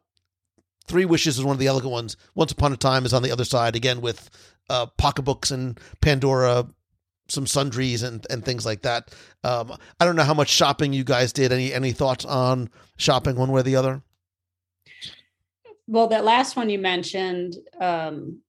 [0.86, 2.16] Three Wishes is one of the elegant ones.
[2.35, 4.31] Once Upon a Time is on the other side again with
[4.69, 6.66] uh, pocketbooks and Pandora,
[7.28, 9.15] some sundries and and things like that.
[9.45, 11.53] Um, I don't know how much shopping you guys did.
[11.53, 14.03] Any any thoughts on shopping one way or the other?
[15.86, 18.40] Well, that last one you mentioned um,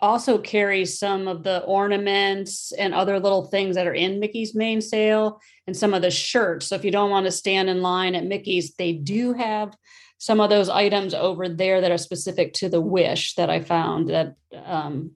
[0.00, 5.40] also carries some of the ornaments and other little things that are in Mickey's Mainsail
[5.66, 6.66] and some of the shirts.
[6.66, 9.76] So if you don't want to stand in line at Mickey's, they do have
[10.18, 14.08] some of those items over there that are specific to the wish that I found
[14.08, 14.34] that
[14.64, 15.12] um,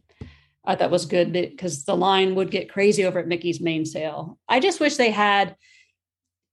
[0.65, 4.39] I thought was good because the line would get crazy over at Mickey's Mainsail.
[4.49, 5.57] I just wish they had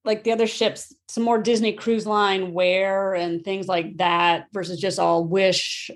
[0.05, 4.79] like the other ships some more disney cruise line wear and things like that versus
[4.79, 5.91] just all wish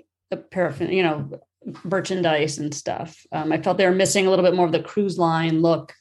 [0.50, 1.30] paraphernalia you know
[1.84, 4.82] merchandise and stuff um, i felt they were missing a little bit more of the
[4.82, 5.94] cruise line look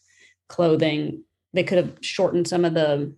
[0.49, 1.23] clothing
[1.53, 3.14] they could have shortened some of the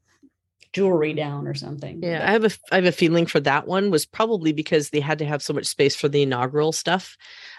[0.74, 3.92] jewelry down or something Yeah, I have a I have a feeling for that one
[3.92, 7.16] was probably because they had to have so much space for the inaugural stuff.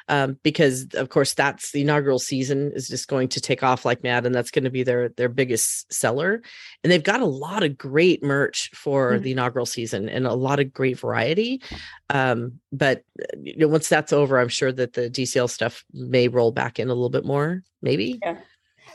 [0.09, 4.05] Um, because of course that's the inaugural season is just going to take off like
[4.05, 6.43] mad, and that's going to be their their biggest seller.
[6.85, 9.23] And they've got a lot of great merch for Mhm.
[9.23, 11.61] the inaugural season and a lot of great variety.
[12.09, 13.03] Um, but
[13.43, 16.89] you know, once that's over, I'm sure that the DCL stuff may roll back in
[16.89, 18.19] a little bit more, maybe.
[18.23, 18.39] Yeah.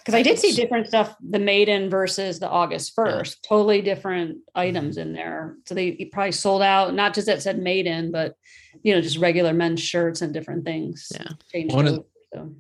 [0.01, 4.97] Because i did see different stuff the maiden versus the august 1st totally different items
[4.97, 8.35] in there so they probably sold out not just that said maiden but
[8.83, 11.27] you know just regular men's shirts and different things Yeah.
[11.51, 12.51] Changed One of so.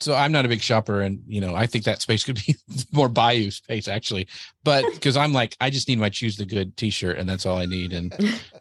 [0.00, 2.56] so I'm not a big shopper, and you know I think that space could be
[2.92, 4.26] more Bayou space actually.
[4.64, 7.58] But because I'm like, I just need my choose the good T-shirt, and that's all
[7.58, 7.92] I need.
[7.92, 8.12] And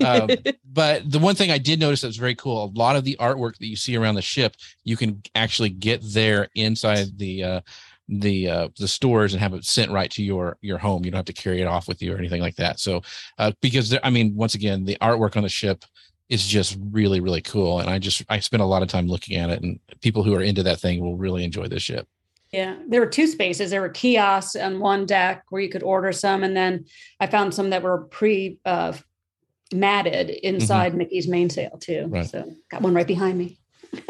[0.06, 0.30] um,
[0.72, 3.18] but the one thing I did notice that was very cool, a lot of the
[3.20, 7.62] artwork that you see around the ship, you can actually get there inside the uh,
[8.10, 11.06] the uh, the stores and have it sent right to your your home.
[11.06, 12.80] You don't have to carry it off with you or anything like that.
[12.80, 13.02] So
[13.38, 15.86] uh, because there, I mean, once again, the artwork on the ship
[16.28, 19.38] is just really really cool, and I just I spent a lot of time looking
[19.38, 22.08] at it, and people who are into that thing will really enjoy this ship.
[22.52, 23.70] Yeah, there were two spaces.
[23.70, 26.86] There were kiosks on one deck where you could order some, and then
[27.20, 28.94] I found some that were pre uh,
[29.72, 32.08] matted inside Mickey's mainsail too.
[32.08, 32.28] Right.
[32.28, 33.60] So got one right behind me.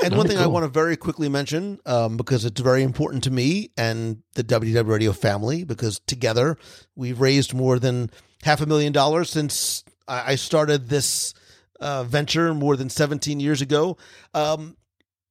[0.03, 3.31] And one thing I want to very quickly mention, um, because it's very important to
[3.31, 6.57] me and the WDW Radio family, because together
[6.95, 8.09] we've raised more than
[8.43, 11.33] half a million dollars since I I started this
[11.79, 13.97] uh, venture more than 17 years ago.
[14.33, 14.75] Um,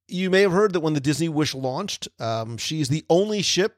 [0.07, 3.77] you may have heard that when the Disney Wish launched, um, she's the only ship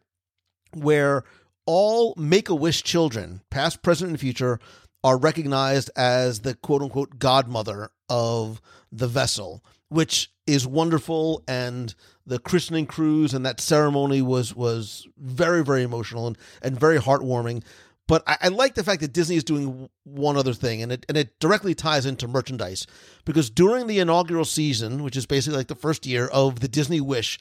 [0.73, 1.23] where
[1.65, 4.59] all Make a Wish children, past, present, and future,
[5.03, 8.61] are recognized as the quote unquote godmother of
[8.91, 11.43] the vessel, which is wonderful.
[11.47, 11.93] And
[12.25, 17.63] the christening cruise and that ceremony was was very, very emotional and, and very heartwarming.
[18.07, 21.05] But I, I like the fact that Disney is doing one other thing, and it
[21.07, 22.85] and it directly ties into merchandise
[23.25, 26.99] because during the inaugural season, which is basically like the first year of the Disney
[26.99, 27.39] Wish,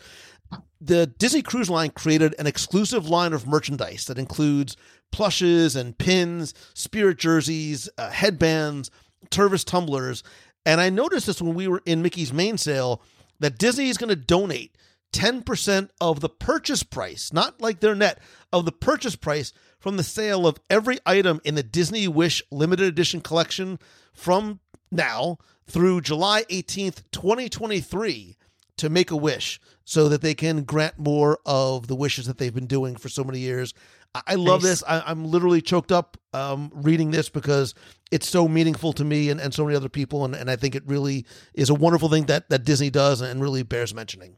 [0.80, 4.76] the Disney Cruise Line created an exclusive line of merchandise that includes
[5.10, 8.90] plushes and pins, spirit jerseys, uh, headbands,
[9.30, 10.22] Tervis tumblers.
[10.64, 13.02] And I noticed this when we were in Mickey's Mainsail.
[13.38, 14.76] that Disney is going to donate
[15.12, 18.18] 10% of the purchase price, not like their net,
[18.52, 22.86] of the purchase price from the sale of every item in the Disney Wish limited
[22.86, 23.78] edition collection
[24.12, 28.36] from now through July 18th, 2023
[28.76, 32.54] to make a wish so that they can grant more of the wishes that they've
[32.54, 33.74] been doing for so many years.
[34.14, 34.70] I, I love Nice.
[34.70, 34.84] this.
[34.86, 37.74] I, I'm literally choked up um, reading this because
[38.10, 40.24] it's so meaningful to me and, and so many other people.
[40.24, 43.40] And, and I think it really is a wonderful thing that, that Disney does and
[43.40, 44.36] really bears mentioning.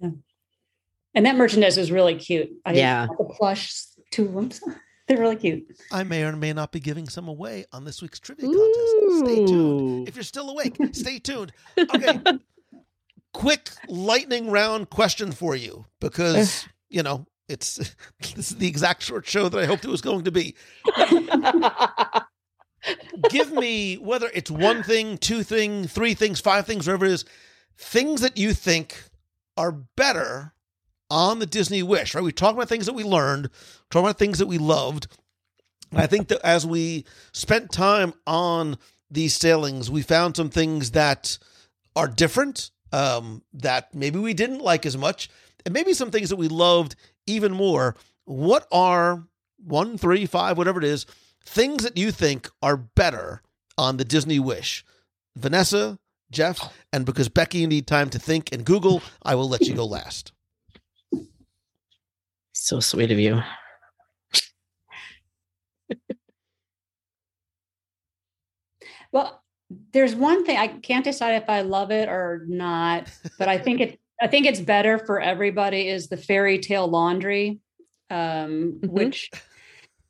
[0.00, 0.10] Yeah.
[1.14, 2.50] And that merchandise was really cute.
[2.64, 3.06] I Yeah.
[3.18, 3.72] the plush
[4.10, 4.76] two of them.
[5.08, 5.64] They're really cute.
[5.92, 9.18] I may or may not be giving some away on this week's trivia contest.
[9.24, 10.08] Stay tuned.
[10.08, 11.52] If you're still awake, stay tuned.
[11.78, 12.20] Okay.
[13.32, 17.76] Quick lightning round question for you because, you know, it's
[18.34, 20.54] this is the exact short show that I hoped it was going to be.
[23.30, 27.24] Give me whether it's one thing, two thing, three things, five things, whatever it is,
[27.76, 29.02] things that you think
[29.56, 30.52] are better
[31.10, 32.22] on the Disney Wish, right?
[32.22, 33.50] We talk about things that we learned,
[33.90, 35.08] talk about things that we loved.
[35.90, 38.76] And I think that as we spent time on
[39.10, 41.38] these sailings, we found some things that
[41.94, 45.30] are different, um, that maybe we didn't like as much,
[45.64, 47.96] and maybe some things that we loved even more.
[48.24, 49.24] What are
[49.64, 51.06] one, three, five, whatever it is,
[51.44, 53.42] things that you think are better
[53.78, 54.84] on the Disney Wish?
[55.36, 55.98] Vanessa,
[56.30, 59.74] Jeff, and because Becky you need time to think and Google, I will let you
[59.74, 60.32] go last.
[62.52, 63.42] So sweet of you.
[69.12, 69.42] Well,
[69.92, 73.80] there's one thing I can't decide if I love it or not, but I think
[73.80, 77.60] it I think it's better for everybody is the fairy tale laundry,
[78.10, 78.88] um, Mhm.
[78.88, 79.30] which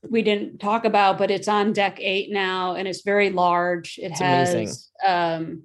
[0.09, 3.99] we didn't talk about, but it's on deck eight now and it's very large.
[3.99, 5.65] It It's has um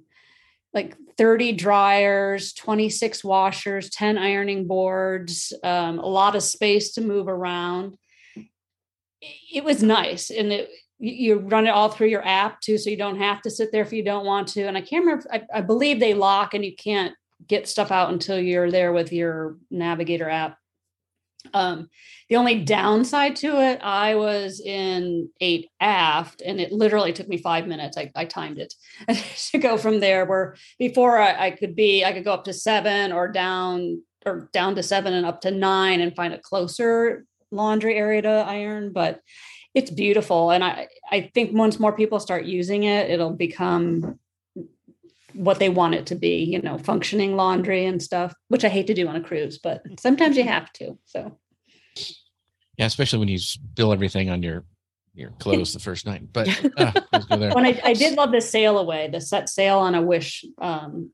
[0.74, 7.28] like 30 dryers, 26 washers, 10 ironing boards, um, a lot of space to move
[7.28, 7.96] around.
[9.52, 10.30] It was nice.
[10.30, 13.42] And it, you you run it all through your app too, so you don't have
[13.42, 14.62] to sit there if you don't want to.
[14.62, 17.14] And I can't remember, I, I believe they lock and you can't
[17.46, 20.56] get stuff out until you're there with your navigator app.
[21.54, 21.88] Um,
[22.28, 27.36] the only downside to it, I was in eight aft, and it literally took me
[27.36, 27.96] five minutes.
[27.96, 28.74] I, I timed it
[29.50, 30.24] to go from there.
[30.24, 34.48] Where before I, I could be, I could go up to seven or down or
[34.52, 38.92] down to seven and up to nine and find a closer laundry area to iron.
[38.92, 39.20] But
[39.74, 44.18] it's beautiful, and I I think once more people start using it, it'll become
[45.34, 46.44] what they want it to be.
[46.44, 49.82] You know, functioning laundry and stuff, which I hate to do on a cruise, but
[49.98, 50.98] sometimes you have to.
[51.04, 51.38] So.
[52.78, 54.64] Yeah, especially when you spill everything on your
[55.14, 56.32] your clothes the first night.
[56.32, 57.52] But uh, let's go there.
[57.52, 61.10] when I, I did love the sail away, the set sail on a wish um,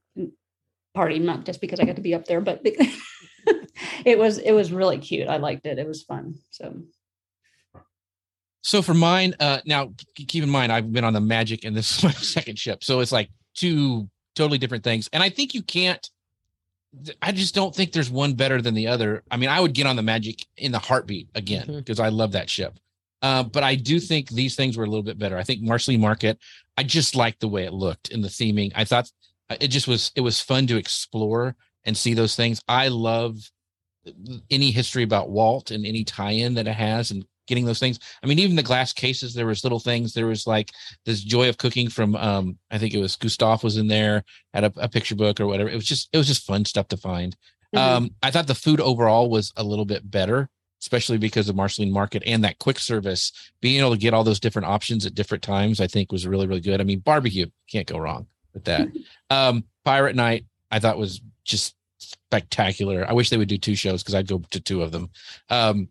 [0.95, 2.61] party, not just because I got to be up there, but
[4.05, 5.29] it was it was really cute.
[5.29, 5.79] I liked it.
[5.79, 6.37] It was fun.
[6.51, 6.77] So
[8.63, 11.99] So for mine, uh, now keep in mind I've been on the Magic, and this
[11.99, 15.09] is my second ship, so it's like two totally different things.
[15.13, 16.09] And I think you can't.
[17.21, 19.23] I just don't think there's one better than the other.
[19.31, 22.33] I mean, I would get on the Magic in the heartbeat again because I love
[22.33, 22.79] that ship.
[23.21, 25.37] Uh, but I do think these things were a little bit better.
[25.37, 26.39] I think Marceline Market.
[26.79, 28.73] I just liked the way it looked in the theming.
[28.75, 29.11] I thought
[29.51, 30.13] uh, it just was.
[30.15, 32.63] It was fun to explore and see those things.
[32.69, 33.37] I love
[34.51, 37.99] any history about Walt and any tie-in that it has and getting those things.
[38.23, 40.13] I mean, even the glass cases, there was little things.
[40.13, 40.71] There was like
[41.05, 44.23] this joy of cooking from um, I think it was Gustav was in there,
[44.55, 45.69] had a, a picture book or whatever.
[45.69, 47.37] It was just it was just fun stuff to find.
[47.75, 47.79] Mhm.
[47.79, 50.49] Um, I thought the food overall was a little bit better,
[50.81, 53.33] especially because of Marceline Market and that quick service.
[53.61, 56.47] Being able to get all those different options at different times, I think was really,
[56.47, 56.81] really good.
[56.81, 58.89] I mean, barbecue can't go wrong with that.
[59.31, 63.07] um, Pirate Night, I thought was just spectacular.
[63.09, 65.11] I wish they would do two shows because I'd go to two of them.
[65.51, 65.89] Um,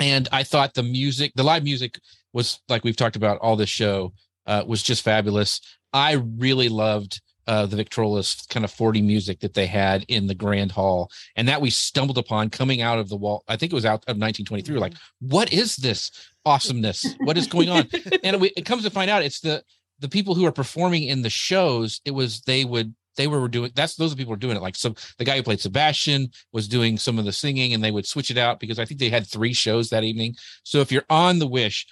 [0.00, 1.98] and I thought the music, the live music
[2.32, 4.12] was like we've talked about all this show,
[4.46, 5.60] uh, was just fabulous.
[5.92, 10.34] I really loved uh, the Victrolas kind of 40 music that they had in the
[10.34, 13.42] Grand Hall, and that we stumbled upon coming out of the wall.
[13.48, 14.74] I think it was out of 1923.
[14.74, 16.10] We're like, what is this
[16.44, 17.06] awesomeness?
[17.20, 17.88] What is going on?
[18.22, 19.64] and it, it comes to find out it's the
[20.00, 22.00] the people who are performing in the shows.
[22.04, 24.94] It was they would they were doing that's those people were doing it like some
[25.18, 28.30] the guy who played Sebastian was doing some of the singing and they would switch
[28.30, 30.36] it out because I think they had three shows that evening.
[30.62, 31.86] So if you're on the Wish,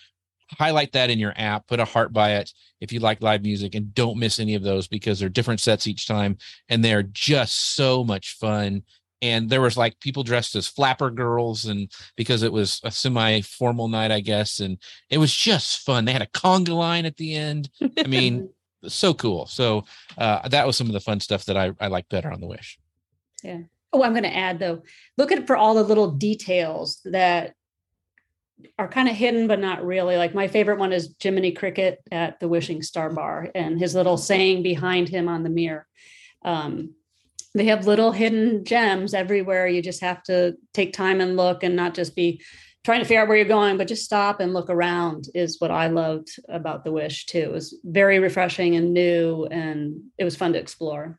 [0.53, 3.75] highlight that in your app, put a heart by it if you like live music
[3.75, 6.39] and don't miss any of those because they're different sets each time
[6.69, 8.83] and they're just so much fun.
[9.23, 13.41] And there was like people dressed as flapper girls and because it was a semi
[13.41, 14.61] formal night, I guess.
[14.61, 14.79] And
[15.11, 16.05] it was just fun.
[16.05, 17.71] They had a conga line at the end.
[17.99, 18.51] I mean,
[18.87, 19.47] so cool.
[19.47, 19.85] So
[20.19, 22.47] uh, that was some of the fun stuff that I, I like better on the
[22.47, 22.79] Wish.
[23.43, 23.61] Yeah.
[23.93, 24.83] Oh, I'm going to add though,
[25.17, 27.55] look at for all the little details that
[28.79, 30.17] are kind of hidden, but not really.
[30.17, 34.17] Like my favorite one is Jiminy Cricket at the Wishing Star Bar and his little
[34.17, 35.87] saying behind him on the mirror.
[36.45, 36.95] Um,
[37.55, 39.67] they have little hidden gems everywhere.
[39.67, 42.43] You just have to take time and look and not just be
[42.87, 45.73] trying to figure out where you're going, but just stop and look around is what
[45.73, 47.41] I loved about the Wish too.
[47.41, 51.19] It was very refreshing and new and it was fun to explore.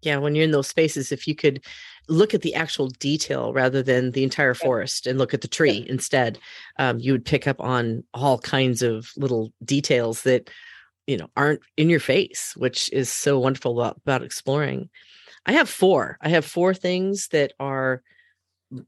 [0.00, 1.62] Yeah, when you're in those spaces, if you could
[2.08, 5.84] look at the actual detail rather than the entire forest and look at the tree
[5.90, 6.38] instead,
[6.78, 10.48] um, you would pick up on all kinds of little details that
[11.06, 14.88] you know aren't in your face, which is so wonderful about, about exploring.
[15.44, 16.16] I have four.
[16.22, 18.02] I have four things that are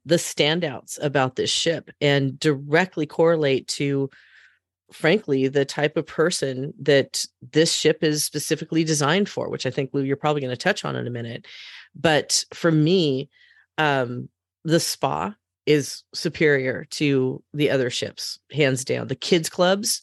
[0.04, 4.10] the standouts about this ship and directly correlate to
[4.92, 9.90] frankly the type of person that this ship is specifically designed for which i think
[9.92, 11.46] lou you're probably going to touch on in a minute.
[11.94, 13.30] But for me
[13.78, 14.28] um
[14.64, 15.34] the spa
[15.66, 19.08] is superior to the other ships hands down.
[19.08, 20.02] The kids clubs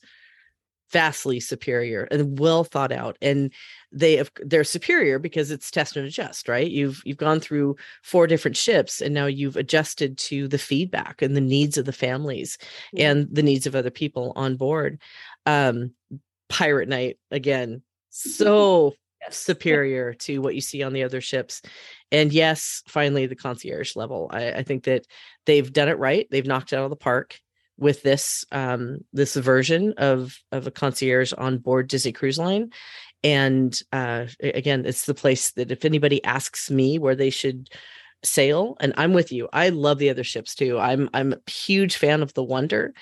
[0.91, 3.17] vastly superior and well thought out.
[3.22, 3.51] And
[3.91, 6.69] they have they're superior because it's test and adjust right?
[6.69, 11.35] You've you've gone through four different ships and now you've adjusted to the feedback and
[11.35, 12.57] the needs of the families
[12.98, 14.99] and the needs of other people on board.
[15.45, 15.93] Um
[16.49, 18.93] pirate night again so
[19.30, 21.61] superior to what you see on the other ships.
[22.11, 24.30] And yes finally the concierge level.
[24.32, 25.06] I, I think that
[25.45, 26.27] they've done it right.
[26.30, 27.40] They've knocked it out of the park
[27.77, 32.72] with this um this version of of a concierge on board Disney Cruise Line
[33.24, 37.70] and uh again it's the place that if anybody asks me where they should
[38.24, 41.98] sail and I'm with you I love the other ships too I'm I'm a huge
[41.98, 42.94] fan of the Wonder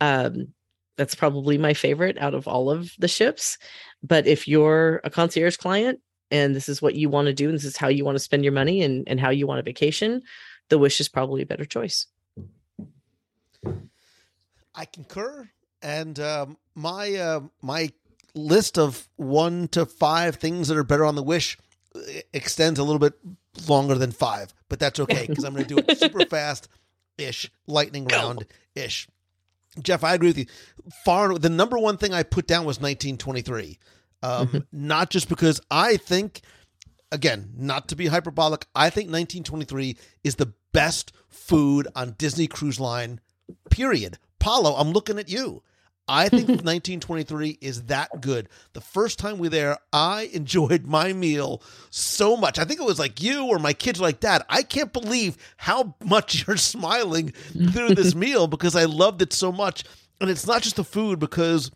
[0.00, 0.48] um
[0.96, 3.58] that's probably my favorite out of all of the ships
[4.02, 7.54] but if you're a concierge client and this is what you want to do and
[7.54, 9.62] this is how you want to spend your money and and how you want a
[9.62, 10.22] vacation
[10.72, 12.06] the wish is probably a better choice.
[14.74, 15.50] I concur,
[15.82, 17.92] and um, my uh, my
[18.34, 21.58] list of one to five things that are better on the Wish
[21.94, 22.00] uh,
[22.32, 23.14] extends a little bit
[23.68, 26.68] longer than five, but that's okay because I'm going to do it super fast
[27.18, 29.08] ish, lightning round ish.
[29.80, 30.46] Jeff, I agree with you.
[31.04, 33.78] Far the number one thing I put down was 1923.
[34.22, 36.42] Um, not just because I think,
[37.10, 42.78] again, not to be hyperbolic, I think 1923 is the best food on Disney Cruise
[42.78, 43.20] Line.
[43.70, 44.18] Period.
[44.38, 45.62] Palo, I'm looking at you.
[46.08, 48.48] I think 1923 is that good.
[48.72, 52.58] The first time we were there, I enjoyed my meal so much.
[52.58, 55.36] I think it was like you or my kids were like, Dad, I can't believe
[55.56, 57.30] how much you're smiling
[57.72, 59.84] through this meal because I loved it so much.
[60.20, 61.70] And it's not just the food because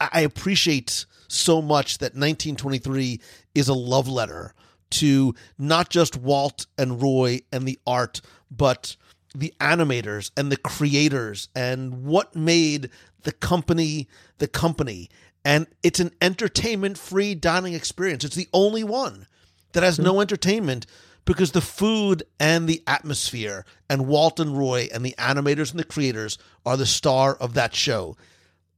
[0.00, 3.20] I I appreciate so much that 1923
[3.54, 4.54] is a love letter
[4.90, 8.96] to not just Walt and Roy and the art, but
[9.32, 12.90] the animators and the creators and what made
[13.22, 15.08] the company the company.
[15.44, 18.24] And it's an entertainment free dining experience.
[18.24, 19.26] It's the only one
[19.72, 20.86] that has no entertainment
[21.24, 25.84] because the food and the atmosphere and Walt and Roy and the animators and the
[25.84, 28.16] creators are the star of that show.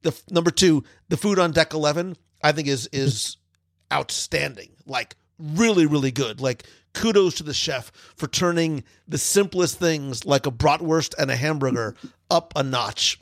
[0.03, 3.37] The number two, the food on deck eleven, I think is is
[3.93, 4.71] outstanding.
[4.87, 6.41] Like really, really good.
[6.41, 6.65] Like
[6.95, 11.95] kudos to the chef for turning the simplest things like a bratwurst and a hamburger
[12.31, 13.21] up a notch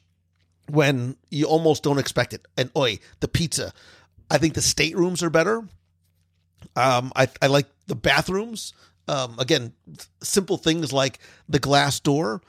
[0.68, 2.46] when you almost don't expect it.
[2.56, 3.72] And oi, the pizza.
[4.30, 5.64] I think the staterooms are better.
[6.76, 8.72] Um, I, I like the bathrooms.
[9.08, 9.72] Um, again,
[10.22, 11.18] simple things like
[11.48, 12.40] the glass door,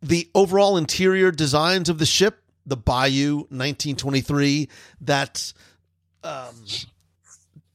[0.00, 4.68] the overall interior designs of the ship, the Bayou 1923,
[5.00, 5.52] that
[6.22, 6.54] um,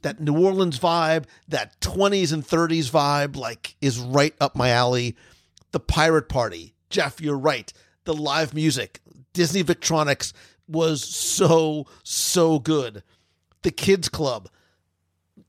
[0.04, 5.16] that New Orleans vibe, that 20s and 30s vibe, like is right up my alley.
[5.72, 7.74] The Pirate Party, Jeff, you're right.
[8.06, 9.02] The live music,
[9.34, 10.34] Disney Victronics
[10.68, 13.04] was so so good.
[13.64, 14.50] The Kids Club,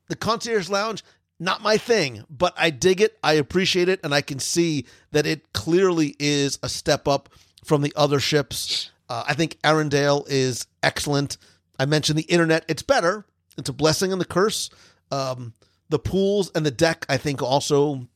[0.09, 1.05] the Concierge Lounge,
[1.41, 3.19] not my thing, but I dig it.
[3.23, 7.29] I appreciate it, and I can see that it clearly is a step up
[7.65, 8.91] from the other ships.
[9.09, 11.37] Uh, I think Arendelle is excellent.
[11.79, 13.27] I mentioned the internet; it's better.
[13.57, 14.71] It's a blessing and the curse.
[15.11, 15.55] Um,
[15.89, 18.09] the pools and the deck, I think, also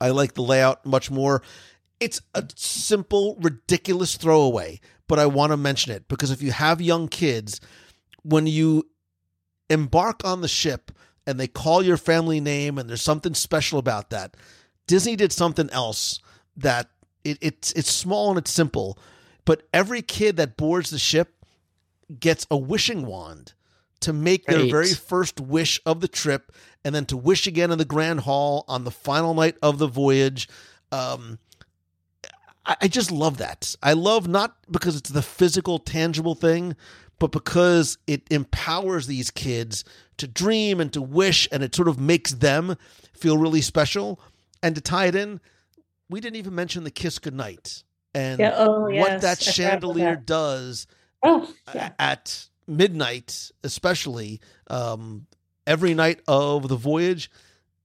[0.00, 1.42] I like the layout much more.
[2.00, 6.80] It's a simple, ridiculous throwaway, but I want to mention it because if you have
[6.80, 7.60] young kids,
[8.22, 8.88] when you
[9.68, 10.92] embark on the ship
[11.26, 14.36] and they call your family name and there's something special about that,
[14.86, 16.20] Disney did something else
[16.56, 16.90] that
[17.24, 18.98] it, it's it's small and it's simple,
[19.44, 21.34] but every kid that boards the ship
[22.20, 23.54] gets a wishing wand
[24.00, 24.70] to make their Right.
[24.70, 26.52] very first wish of the trip
[26.84, 29.88] and then to wish again in the Grand Hall on the final night of the
[29.88, 30.48] voyage.
[30.92, 31.38] Um,
[32.64, 33.74] I, I just love that.
[33.82, 36.76] I love not because it's the physical, tangible thing,
[37.18, 39.84] but because it empowers these kids
[40.18, 42.76] to dream and to wish, and it sort of makes them
[43.14, 44.20] feel really special.
[44.62, 45.40] And to tie it in,
[46.08, 47.82] we didn't even mention the kiss goodnight
[48.14, 50.26] and Yeah, oh, what yes, that I forgot about chandelier that.
[50.26, 50.86] does
[51.22, 55.26] Oh, a- at midnight, especially um,
[55.66, 57.30] every night of the voyage.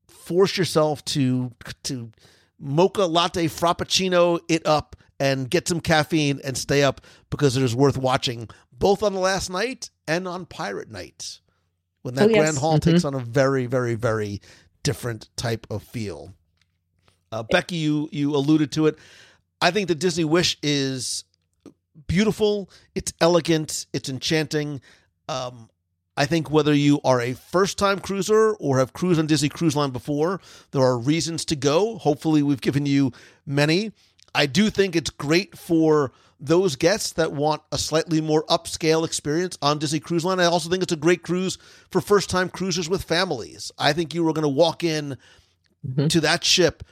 [0.08, 1.52] Force yourself to
[1.84, 2.12] to
[2.60, 7.76] mocha latte frappuccino it up and get some caffeine and stay up because it is
[7.76, 11.40] worth watching both on the last night and on pirate night
[12.04, 12.38] when that Oh, yes.
[12.40, 12.82] grand hall Mhm.
[12.84, 14.40] takes on a very very very
[14.84, 16.34] different type of feel
[17.34, 18.98] uh, becky you you alluded to it
[19.62, 21.26] i think the disney wish is
[22.08, 24.82] beautiful it's elegant it's enchanting
[25.30, 25.70] um,
[26.16, 29.76] I think whether you are a first time cruiser or have cruised on Disney Cruise
[29.76, 30.40] Line before,
[30.72, 31.98] there are reasons to go.
[31.98, 33.12] Hopefully, we've given you
[33.46, 33.94] many.
[34.36, 39.58] I do think it's great for those guests that want a slightly more upscale experience
[39.62, 40.40] on Disney Cruise Line.
[40.40, 41.58] I also think it's a great cruise
[41.90, 43.72] for first time cruisers with families.
[43.80, 45.18] I think you are going to walk in
[46.10, 46.84] to that ship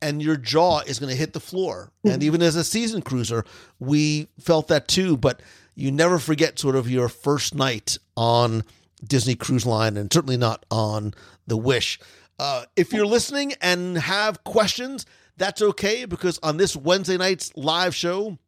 [0.00, 1.90] and your jaw is going to hit the floor.
[2.04, 3.44] And even as a seasoned cruiser,
[3.78, 5.16] we felt that too.
[5.16, 5.42] But
[5.74, 8.64] you never forget sort of your first night on
[9.06, 11.14] Disney Cruise Line and certainly not on
[11.46, 11.98] The Wish.
[12.38, 17.94] Uh, if you're listening and have questions, that's okay because on this Wednesday night's live
[17.94, 18.38] show,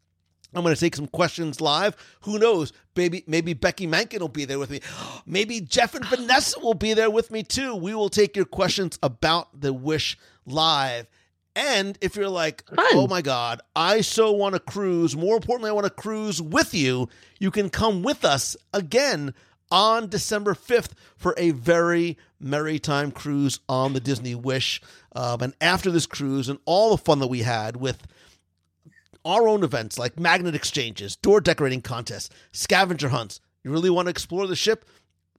[0.54, 1.96] I'm going to take some questions live.
[2.22, 2.72] Who knows?
[2.96, 4.80] Maybe maybe Becky Mankin will be there with me.
[5.26, 7.76] Maybe Jeff and Vanessa will be there with me too.
[7.76, 11.06] We will take your questions about the Wish live.
[11.56, 15.16] And if you're like, oh my God, I so want to cruise.
[15.16, 17.08] More importantly, I want to cruise with you.
[17.38, 19.34] You can come with us again
[19.70, 24.80] on December 5th for a very merry time cruise on the Disney Wish.
[25.14, 28.06] Um, and after this cruise and all the fun that we had with
[29.24, 33.40] our own events like magnet exchanges, door decorating contests, scavenger hunts.
[33.64, 34.86] You really want to explore the ship?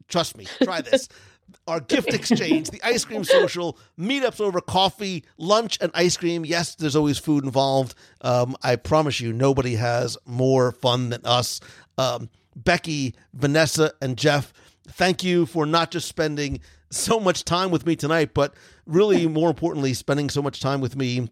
[0.08, 1.08] Trust me, try this.
[1.68, 6.44] Our gift exchange, the ice cream social, meetups over coffee, lunch, and ice cream.
[6.44, 7.94] Yes, there's always food involved.
[8.22, 11.60] Um, I promise you, nobody has more fun than us.
[11.98, 14.52] Um, Becky, Vanessa, and Jeff,
[14.88, 16.60] thank you for not just spending
[16.90, 18.54] so much time with me tonight, but
[18.86, 21.30] really more importantly, spending so much time with me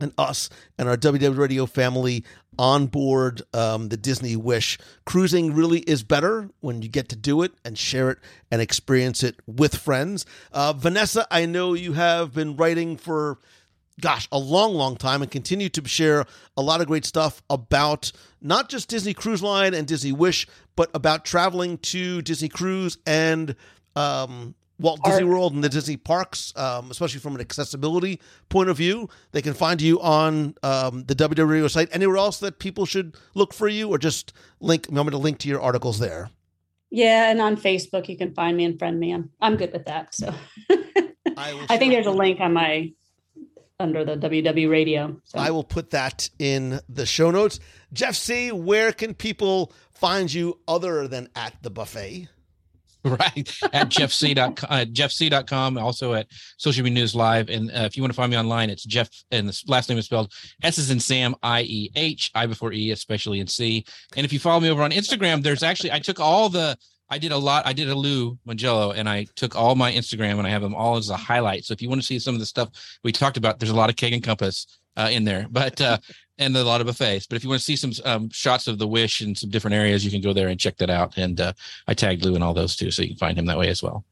[0.00, 2.24] and us and our WDW Radio family
[2.58, 4.78] on board um, the Disney Wish.
[5.06, 8.18] Cruising really is better when you get to do it and share it
[8.50, 10.26] and experience it with friends.
[10.52, 13.38] Uh, Vanessa, I know you have been writing for,
[14.00, 18.10] gosh, a long, long time and continue to share a lot of great stuff about
[18.40, 23.54] not just Disney Cruise Line and Disney Wish, but about traveling to Disney Cruise and
[23.94, 28.76] um, Walt Disney World and the Disney parks, um, especially from an accessibility point of
[28.76, 29.08] view.
[29.32, 31.88] They can find you on um, the WDW Radio site.
[31.92, 34.86] Anywhere else that people should look for you, or just link?
[34.90, 36.30] Want me to link to your articles there?
[36.90, 39.12] Yeah, and on Facebook you can find me and friend me.
[39.12, 40.14] I'm I'm good with that.
[40.14, 40.32] So
[40.70, 42.92] I, I think there's a link on my
[43.80, 45.20] under the WDW radio.
[45.24, 47.60] So I will put that in the show notes.
[47.92, 52.28] Jeff Sieh, where can people find you other than at the buffet?
[53.20, 53.58] right.
[53.72, 57.48] At jeffsieh.com uh, jeffsieh.com also at social media news live.
[57.48, 59.98] And uh, if you want to find me online it's jeff and the last name
[59.98, 63.84] is spelled s is in sam i-e-h i before e especially in c.
[64.16, 66.76] And if you follow me over on instagram there's actually i took all the
[67.10, 70.38] i did a lot i did a lou mongello and i took all my instagram
[70.38, 71.64] and i have them all as a highlight.
[71.64, 72.70] So if you want to see some of the stuff
[73.04, 75.96] we talked about there's a lot of Keg and Compass uh, in there but uh
[76.40, 77.26] and a lot of buffets.
[77.26, 79.74] But if you want to see some um, shots of the Wish in some different
[79.74, 81.16] areas, you can go there and check that out.
[81.18, 81.52] And uh,
[81.88, 83.82] I tagged Lou in all those too, so you can find him that way as
[83.82, 84.04] well.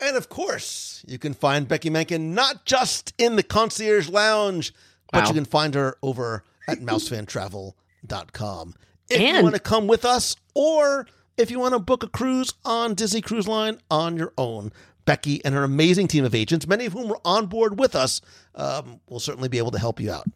[0.00, 4.72] And of course, you can find Becky Mankin not just in the concierge lounge,
[5.12, 5.28] but Wow.
[5.28, 8.74] you can find her over at mousefantravel.com.
[9.10, 12.52] If you want to come with us, or if you want to book a cruise
[12.64, 14.72] on Disney Cruise Line on your own,
[15.04, 18.20] Becky and her amazing team of agents, many of whom were on board with us,
[18.54, 20.26] um, will certainly be able to help you out.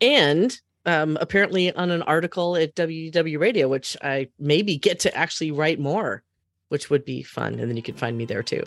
[0.00, 5.50] and um, apparently on an article at WDW Radio, which I maybe get to actually
[5.50, 6.22] write more,
[6.68, 7.58] which would be fun.
[7.58, 8.62] And then you can find me there too.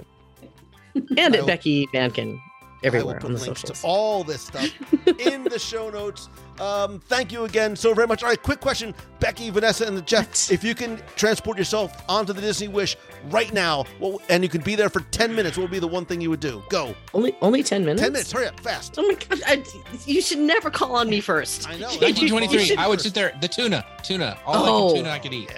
[1.15, 2.39] And at Becky Mankin
[2.83, 3.81] I will everywhere put on the links socials.
[3.81, 4.69] to all this stuff
[5.19, 6.29] in the show notes.
[6.59, 8.23] Um, thank you again so very much.
[8.23, 10.51] All right, quick question, Becky, Vanessa, and the Jeff.
[10.51, 12.95] If you can transport yourself onto the Disney Wish
[13.29, 15.87] right now, what, and you can be there for ten minutes, what would be the
[15.87, 16.63] one thing you would do?
[16.69, 16.95] Go.
[17.13, 18.01] Only only 10 minutes?
[18.01, 18.31] Ten minutes.
[18.31, 18.95] Hurry up, fast.
[18.97, 19.41] Oh my god!
[19.45, 19.63] I,
[20.05, 21.67] you should never call on me first.
[21.67, 21.87] I know.
[22.01, 23.35] 1923, I would sit there.
[23.41, 24.89] The tuna, tuna, all Oh.
[24.89, 25.51] the tuna I could eat.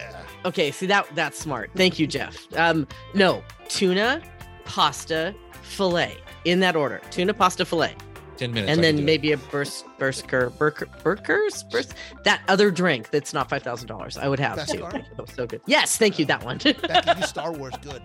[0.46, 1.70] Okay, see that that's smart.
[1.76, 2.48] Thank you, Jeff.
[2.56, 4.22] Um, no, tuna,
[4.66, 7.02] pasta, fillet in that order.
[7.12, 7.96] Tuna, pasta, fillet.
[8.38, 8.72] Ten minutes.
[8.72, 9.06] and I then do it.
[9.06, 11.94] maybe a burst bursker burker burkers burst
[12.24, 14.80] that other drink that's not five thousand dollars I would have Best too.
[14.80, 14.92] car?
[14.94, 15.60] That was so good.
[15.66, 16.24] Yes, thank you.
[16.24, 16.58] That one.
[16.58, 18.02] Becky, you Star Wars good.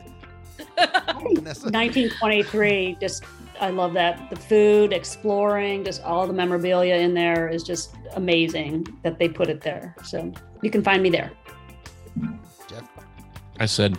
[1.44, 3.24] 1923 just
[3.60, 8.86] i love that the food exploring just all the memorabilia in there is just amazing
[9.02, 10.32] that they put it there so
[10.62, 11.30] you can find me there
[12.20, 12.30] Jeff?
[13.60, 13.96] I said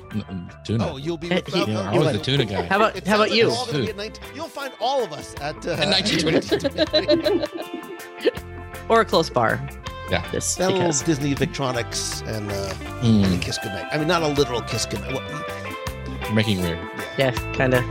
[0.65, 0.91] tuna.
[0.91, 2.63] Oh, you'll be Uh, with he- uh, yeah, uh, I was the tuna guy.
[2.63, 3.47] How about It how about like you?
[3.47, 7.45] we're all gonna be at 19 You'll find all of us at uh, In 1923.
[8.89, 9.65] or a close bar.
[10.11, 10.23] Yeah.
[10.31, 10.91] Just that little.
[11.05, 13.85] Disney Victronics and uh, Mm, and kiss goodnight.
[13.91, 15.13] I mean, not a literal kiss goodnight.
[15.13, 15.23] What,
[16.33, 16.79] making weird.
[17.17, 17.83] Yeah, kind of.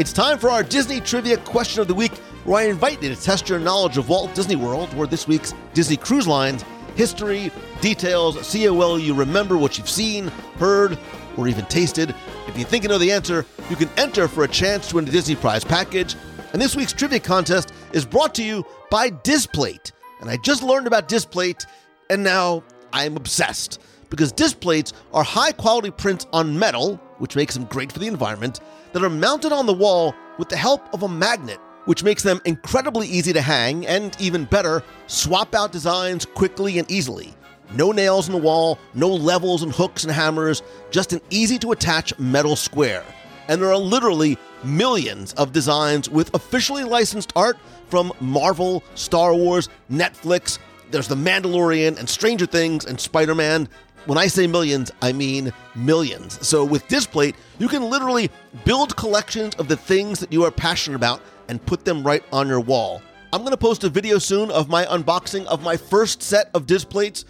[0.00, 3.22] It's time for our Disney Trivia Question of the Week, where I invite you to
[3.22, 6.64] test your knowledge of Walt Disney World, where this week's Disney Cruise Lines
[6.96, 10.98] history, details, see how well you remember what you've seen, heard,
[11.36, 12.14] or even tasted.
[12.46, 15.06] If you think you know the answer, you can enter for a chance to win
[15.06, 16.16] a Disney Prize package.
[16.54, 19.92] And this week's trivia contest is brought to you by Displate.
[20.22, 21.66] And I just learned about Displate,
[22.08, 22.64] and now
[22.94, 27.98] I'm obsessed because displates are high quality prints on metal, which makes them great for
[27.98, 28.60] the environment,
[28.92, 32.40] that are mounted on the wall with the help of a magnet, which makes them
[32.44, 37.34] incredibly easy to hang and, even better, swap out designs quickly and easily.
[37.72, 41.72] No nails in the wall, no levels and hooks and hammers, just an easy to
[41.72, 43.04] attach metal square.
[43.48, 49.68] And there are literally millions of designs with officially licensed art from Marvel, Star Wars,
[49.90, 50.58] Netflix,
[50.90, 53.68] there's The Mandalorian and Stranger Things and Spider Man.
[54.06, 56.46] When I say millions, I mean millions.
[56.46, 58.30] So with Displate, you can literally
[58.64, 62.48] build collections of the things that you are passionate about and put them right on
[62.48, 63.02] your wall.
[63.32, 66.66] I'm going to post a video soon of my unboxing of my first set of
[66.66, 67.24] Displates,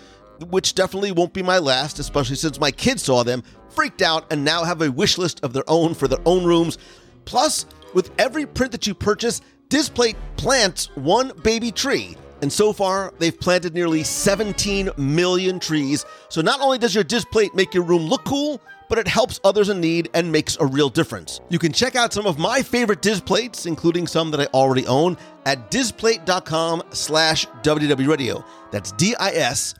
[0.48, 4.44] which definitely won't be my last, especially since my kids saw them, freaked out, and
[4.44, 6.78] now have a wish list of their own for their own rooms.
[7.24, 12.16] Plus, with every print that you purchase, Displate plants one baby tree.
[12.42, 16.04] And so far, they've planted nearly 17 million trees.
[16.28, 19.68] So not only does your Displate make your room look cool, but it helps others
[19.68, 21.40] in need and makes a real difference.
[21.48, 25.16] You can check out some of my favorite Displates, including some that I already own,
[25.46, 28.44] at displate.com slash wdwradio.
[28.72, 29.78] That's D-I-S-P-L-A-T-E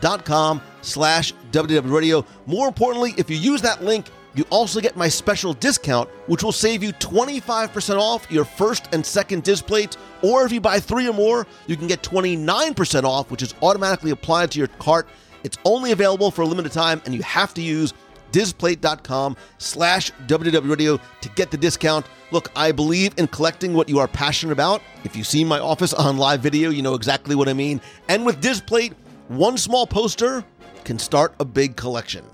[0.00, 2.26] dot com slash wdwradio.
[2.46, 6.52] More importantly, if you use that link, you also get my special discount, which will
[6.52, 9.96] save you 25% off your first and second Displate.
[10.22, 14.10] Or if you buy three or more, you can get 29% off, which is automatically
[14.10, 15.08] applied to your cart.
[15.42, 17.92] It's only available for a limited time, and you have to use
[18.30, 22.06] displate.com slash www to get the discount.
[22.30, 24.82] Look, I believe in collecting what you are passionate about.
[25.02, 27.80] If you see my office on live video, you know exactly what I mean.
[28.08, 28.92] And with Displate,
[29.28, 30.44] one small poster
[30.84, 32.24] can start a big collection.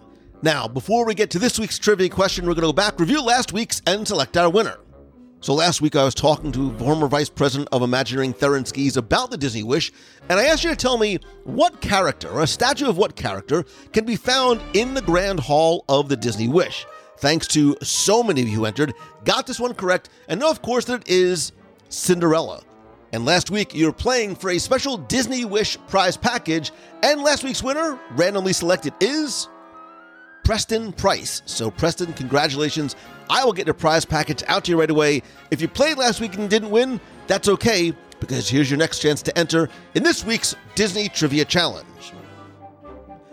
[0.43, 3.23] Now, before we get to this week's trivia question, we're going to go back, review
[3.23, 4.77] last week's, and select our winner.
[5.41, 9.31] So last week I was talking to former Vice President of Imagineering Theron Skees about
[9.31, 9.93] the Disney Wish,
[10.29, 13.65] and I asked you to tell me what character, or a statue of what character,
[13.93, 16.87] can be found in the Grand Hall of the Disney Wish.
[17.19, 18.93] Thanks to so many of you who entered,
[19.25, 21.53] got this one correct, and know, of course, that it is
[21.89, 22.63] Cinderella.
[23.13, 27.43] And last week you were playing for a special Disney Wish prize package, and last
[27.43, 29.49] week's winner, randomly selected, is
[30.47, 31.43] Preston Price.
[31.45, 32.95] So, Preston, congratulations.
[33.29, 35.25] I will get your prize package out to you right away.
[35.51, 39.23] If you played last week and didn't win, that's okay, because here's your next chance
[39.23, 42.13] to enter in this week's Disney Trivia Challenge.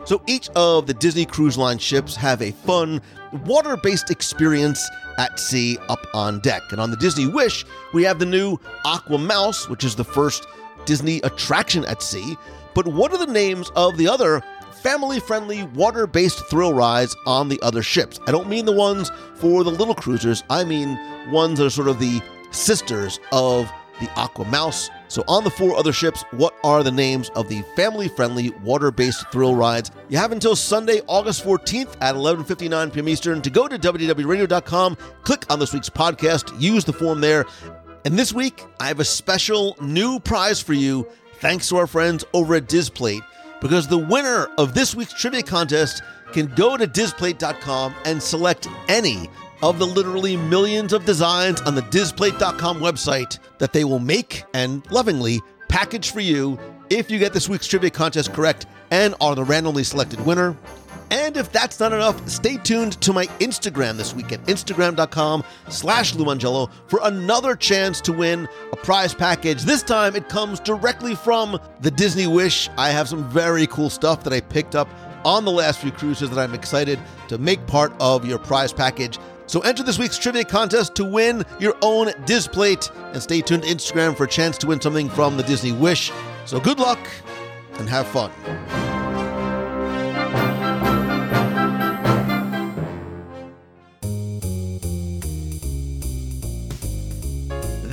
[0.05, 2.99] So, each of the Disney Cruise Line ships have a fun,
[3.45, 4.83] water based experience
[5.19, 6.63] at sea up on deck.
[6.71, 10.47] And on the Disney Wish, we have the new Aqua Mouse, which is the first
[10.85, 12.35] Disney attraction at sea.
[12.73, 14.41] But what are the names of the other
[14.83, 18.19] family friendly water based thrill rides on the other ships?
[18.27, 20.99] I don't mean the ones for the little cruisers, I mean
[21.31, 22.21] ones that are sort of the
[22.51, 23.71] sisters of
[24.01, 24.89] the Aqua Mouse.
[25.07, 29.55] So, on the four other ships, what are the names of the family-friendly water-based thrill
[29.55, 29.91] rides?
[30.09, 33.07] You have until Sunday, August 14th at 11:59 p.m.
[33.07, 37.45] Eastern to go to wdwradio.com, click on this week's podcast, use the form there.
[38.05, 42.25] And this week, I have a special new prize for you, thanks to our friends
[42.33, 43.23] over at Displate,
[43.63, 49.29] because the winner of this week's trivia contest can go to displate.com and select any
[49.63, 54.85] of the literally millions of designs on the displate.com website that they will make and
[54.91, 56.59] lovingly package for you
[56.89, 60.57] if you get this week's trivia contest correct and are the randomly selected winner.
[61.13, 66.15] And if that's not enough, stay tuned to my Instagram this week at instagram.com slash
[66.15, 69.61] LouMongello for another chance to win a prize package.
[69.61, 72.67] This time it comes directly from the Disney Wish.
[72.79, 74.89] I have some very cool stuff that I picked up
[75.23, 79.19] on the last few cruises that I'm excited to make part of your prize package.
[79.45, 83.69] So enter this week's trivia contest to win your own Displate and stay tuned to
[83.69, 86.11] Instagram for a chance to win something from the Disney Wish.
[86.45, 86.99] So good luck
[87.77, 88.31] and have fun.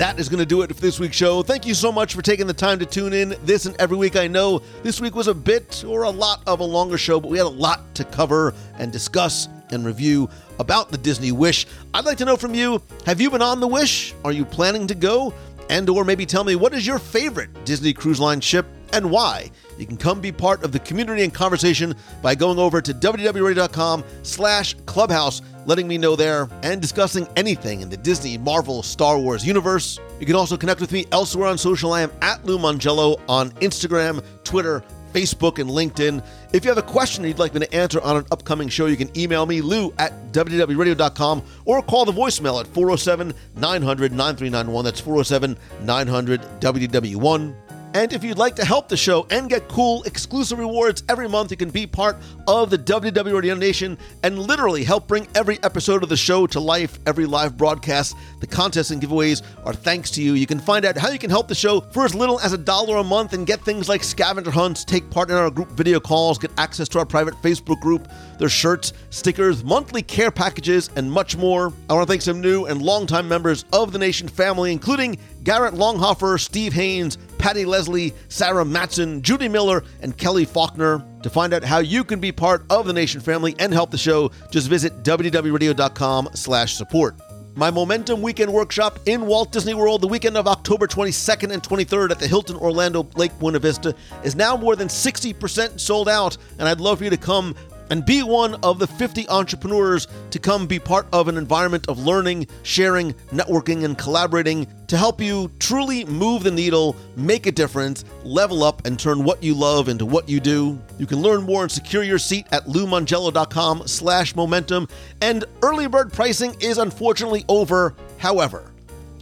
[0.00, 1.42] That is going to do it for this week's show.
[1.42, 4.16] Thank you so much for taking the time to tune in this and every week.
[4.16, 7.30] I know this week was a bit or a lot of a longer show, but
[7.30, 10.26] we had a lot to cover and discuss and review
[10.58, 11.66] about the Disney Wish.
[11.92, 14.14] I'd like to know from you, have you been on the Wish?
[14.24, 15.34] Are you planning to go?
[15.68, 18.64] And or maybe tell me what is your favorite Disney Cruise Line ship
[18.94, 19.50] and why?
[19.80, 24.04] You can come be part of the community and conversation by going over to www.com
[24.22, 29.44] slash clubhouse, letting me know there, and discussing anything in the Disney, Marvel, Star Wars
[29.44, 29.98] universe.
[30.20, 31.94] You can also connect with me elsewhere on social.
[31.94, 34.84] I am at Lou Mongello on Instagram, Twitter,
[35.14, 36.22] Facebook, and LinkedIn.
[36.52, 38.98] If you have a question you'd like me to answer on an upcoming show, you
[38.98, 44.84] can email me, lou at wdwradio.com, or call the voicemail at 407 900 9391.
[44.84, 47.69] That's 407 900 WDW1.
[47.92, 51.50] And if you'd like to help the show and get cool exclusive rewards every month,
[51.50, 56.04] you can be part of the WDW Radio Nation and literally help bring every episode
[56.04, 58.14] of the show to life, every live broadcast.
[58.38, 60.34] The contests and giveaways are thanks to you.
[60.34, 62.58] You can find out how you can help the show for as little as a
[62.58, 65.98] dollar a month and get things like scavenger hunts, take part in our group video
[65.98, 68.06] calls, get access to our private Facebook group,
[68.38, 71.72] their shirts, stickers, monthly care packages, and much more.
[71.88, 75.74] I want to thank some new and longtime members of the Nation family, including Garrett
[75.74, 81.02] Longhofer, Steve Haynes, Patty Leslie, Sarah Matson, Judy Miller, and Kelly Faulkner.
[81.22, 83.98] To find out how you can be part of the Nation family and help the
[83.98, 87.16] show, just visit wdwradio.com slash support.
[87.56, 92.10] My Momentum Weekend Workshop in Walt Disney World the weekend of October 22nd and 23rd
[92.10, 96.68] at the Hilton Orlando Lake Buena Vista is now more than 60% sold out, and
[96.68, 97.54] I'd love for you to come
[97.90, 101.98] and be one of the 50 entrepreneurs to come be part of an environment of
[101.98, 108.04] learning, sharing, networking, and collaborating to help you truly move the needle, make a difference,
[108.24, 110.80] level up, and turn what you love into what you do.
[110.98, 114.88] You can learn more and secure your seat at loumongello.com slash momentum.
[115.20, 117.94] And early bird pricing is unfortunately over.
[118.18, 118.72] However,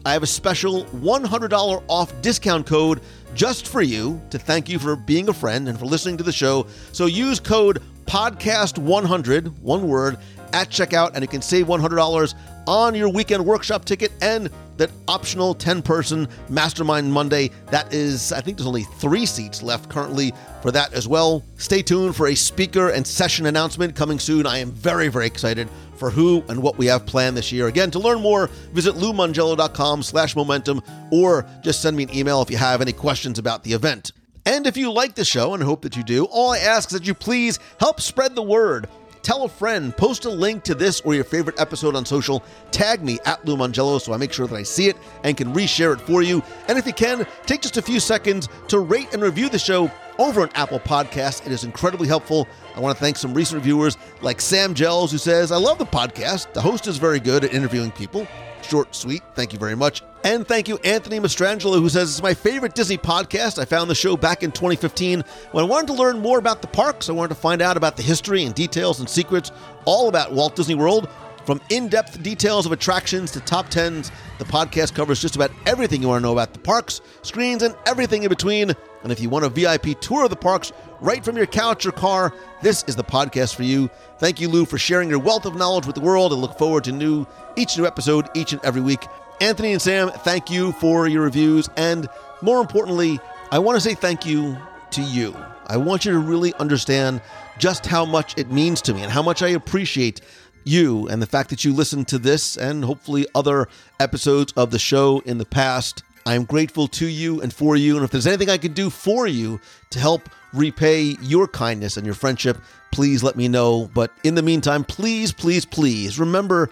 [0.04, 3.00] I have a special $100 off discount code
[3.38, 6.32] just for you to thank you for being a friend and for listening to the
[6.32, 6.66] show.
[6.90, 10.18] So use code podcast100, one word,
[10.52, 12.34] at checkout, and you can save $100
[12.66, 17.50] on your weekend workshop ticket and that optional 10 person Mastermind Monday.
[17.66, 20.32] That is, I think there's only three seats left currently
[20.62, 21.44] for that as well.
[21.56, 24.46] Stay tuned for a speaker and session announcement coming soon.
[24.46, 27.66] I am very, very excited for who and what we have planned this year.
[27.66, 32.50] Again, to learn more, visit loumongello.com slash momentum or just send me an email if
[32.50, 34.12] you have any questions about the event.
[34.48, 36.98] And if you like the show, and hope that you do, all I ask is
[36.98, 38.88] that you please help spread the word.
[39.22, 43.02] Tell a friend, post a link to this or your favorite episode on social, tag
[43.02, 45.94] me at Lou Mongello so I make sure that I see it and can reshare
[45.94, 46.42] it for you.
[46.68, 49.90] And if you can, take just a few seconds to rate and review the show
[50.18, 51.44] over on Apple Podcasts.
[51.46, 52.48] It is incredibly helpful.
[52.74, 55.86] I want to thank some recent reviewers like Sam Gels, who says, I love the
[55.86, 56.52] podcast.
[56.52, 58.26] The host is very good at interviewing people.
[58.62, 59.22] Short, sweet.
[59.34, 60.02] Thank you very much.
[60.24, 63.58] And thank you, Anthony Mastrangelo, who says it's my favorite Disney podcast.
[63.58, 65.22] I found the show back in 2015
[65.52, 67.08] when I wanted to learn more about the parks.
[67.08, 69.52] I wanted to find out about the history and details and secrets
[69.84, 71.08] all about Walt Disney World.
[71.46, 76.02] From in depth details of attractions to top 10s, the podcast covers just about everything
[76.02, 78.74] you want to know about the parks, screens, and everything in between.
[79.02, 81.92] And if you want a VIP tour of the parks right from your couch or
[81.92, 83.88] car, this is the podcast for you.
[84.18, 86.32] Thank you, Lou, for sharing your wealth of knowledge with the world.
[86.32, 89.06] I look forward to new each new episode each and every week.
[89.40, 91.68] Anthony and Sam, thank you for your reviews.
[91.76, 92.08] And
[92.42, 93.20] more importantly,
[93.50, 94.58] I want to say thank you
[94.90, 95.36] to you.
[95.66, 97.20] I want you to really understand
[97.58, 100.20] just how much it means to me and how much I appreciate
[100.64, 103.68] you and the fact that you listened to this and hopefully other
[104.00, 106.02] episodes of the show in the past.
[106.28, 107.96] I am grateful to you and for you.
[107.96, 109.58] And if there's anything I can do for you
[109.88, 112.58] to help repay your kindness and your friendship,
[112.92, 113.90] please let me know.
[113.94, 116.68] But in the meantime, please, please, please remember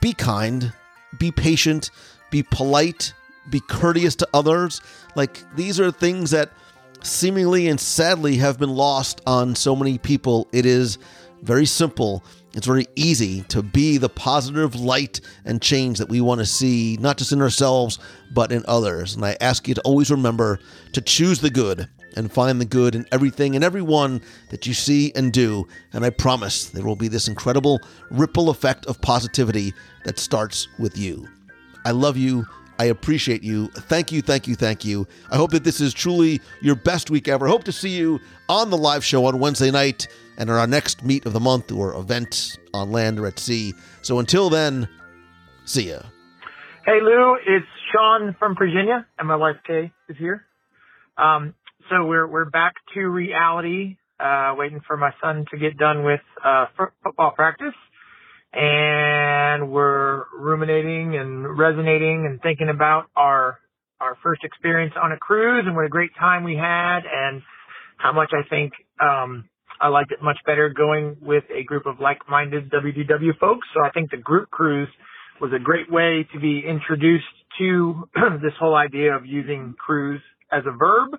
[0.00, 0.72] be kind,
[1.20, 1.92] be patient,
[2.32, 3.12] be polite,
[3.48, 4.80] be courteous to others.
[5.14, 6.50] Like these are things that
[7.04, 10.48] seemingly and sadly have been lost on so many people.
[10.50, 10.98] It is
[11.42, 12.24] very simple.
[12.54, 16.96] It's very easy to be the positive light and change that we want to see,
[16.98, 17.98] not just in ourselves,
[18.32, 19.14] but in others.
[19.14, 20.58] And I ask you to always remember
[20.92, 25.12] to choose the good and find the good in everything and everyone that you see
[25.14, 25.68] and do.
[25.92, 30.96] And I promise there will be this incredible ripple effect of positivity that starts with
[30.96, 31.28] you.
[31.84, 32.46] I love you.
[32.80, 33.68] I appreciate you.
[33.68, 35.06] Thank you, thank you, thank you.
[35.30, 37.46] I hope that this is truly your best week ever.
[37.48, 40.06] Hope to see you on the live show on Wednesday night
[40.38, 43.74] and our next meet of the month or event on land or at sea.
[44.02, 44.88] So until then,
[45.66, 46.00] see ya.
[46.86, 50.46] Hey Lou, it's Sean from Virginia, and my wife Kay is here.
[51.18, 51.54] Um,
[51.90, 56.20] so we're we're back to reality, uh, waiting for my son to get done with
[56.42, 57.74] uh, f- football practice,
[58.54, 63.58] and we're ruminating and resonating and thinking about our
[64.00, 67.42] our first experience on a cruise and what a great time we had, and
[67.96, 69.48] how much I think um,
[69.80, 73.66] I liked it much better going with a group of like-minded WDW folks.
[73.74, 74.88] So I think the group cruise
[75.40, 77.24] was a great way to be introduced
[77.58, 78.08] to
[78.42, 81.18] this whole idea of using cruise as a verb.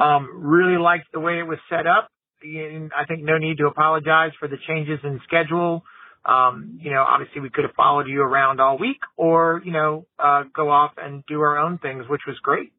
[0.00, 2.10] Um, really liked the way it was set up.
[2.42, 5.82] And I think no need to apologize for the changes in schedule.
[6.24, 10.06] Um, you know, obviously we could have followed you around all week or, you know,
[10.18, 12.72] uh, go off and do our own things, which was great.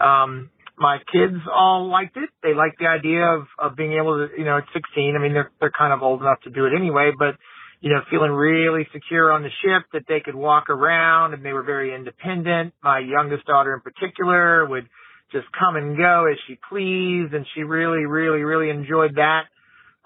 [0.00, 2.30] Um, my kids all liked it.
[2.42, 5.32] They liked the idea of, of being able to, you know, at 16, I mean,
[5.32, 7.36] they're, they're kind of old enough to do it anyway, but,
[7.80, 11.52] you know, feeling really secure on the ship that they could walk around and they
[11.52, 12.74] were very independent.
[12.82, 14.88] My youngest daughter in particular would
[15.32, 19.44] just come and go as she pleased and she really, really, really enjoyed that.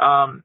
[0.05, 0.43] Um,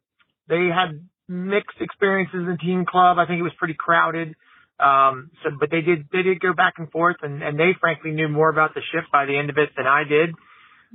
[0.47, 3.17] they had mixed experiences in teen club.
[3.17, 4.35] I think it was pretty crowded.
[4.79, 8.11] Um, so, but they did, they did go back and forth and, and they frankly
[8.11, 10.31] knew more about the ship by the end of it than I did.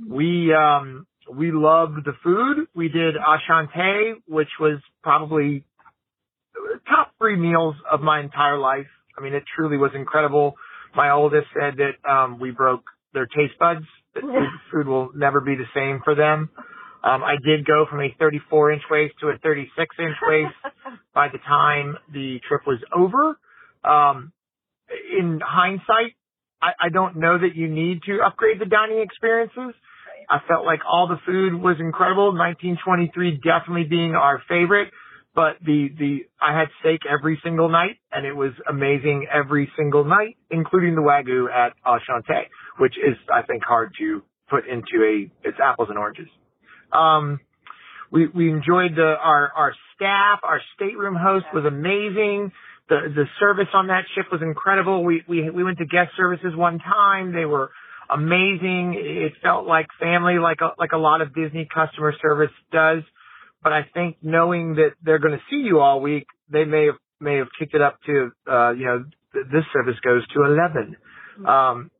[0.07, 2.67] We, um, we loved the food.
[2.75, 5.63] We did Enchante, which was probably
[6.87, 8.87] top three meals of my entire life.
[9.17, 10.55] I mean, it truly was incredible.
[10.95, 12.83] My oldest said that, um, we broke
[13.13, 13.85] their taste buds.
[14.15, 16.49] That food, food will never be the same for them.
[17.03, 20.53] Um, I did go from a 34 inch waist to a 36 inch waist
[21.13, 23.37] by the time the trip was over.
[23.83, 24.31] Um,
[25.17, 26.15] in hindsight,
[26.61, 29.73] I, I don't know that you need to upgrade the dining experiences.
[30.29, 32.27] I felt like all the food was incredible.
[32.35, 34.89] 1923 definitely being our favorite,
[35.33, 40.03] but the, the, I had steak every single night and it was amazing every single
[40.03, 45.31] night, including the Wagyu at Enchante, which is, I think, hard to put into a,
[45.47, 46.27] it's apples and oranges.
[46.91, 47.39] Um,
[48.11, 52.51] we, we enjoyed the, our, our staff, our stateroom host was amazing.
[52.89, 55.03] The, the service on that ship was incredible.
[55.03, 57.33] We, we, we went to guest services one time.
[57.33, 57.69] They were
[58.09, 58.95] amazing.
[58.97, 63.03] It felt like family, like a, like a lot of Disney customer service does.
[63.61, 66.95] But I think knowing that they're going to see you all week, they may have,
[67.19, 70.95] may have kicked it up to, uh, you know, th- this service goes to 11.
[71.47, 71.91] Um,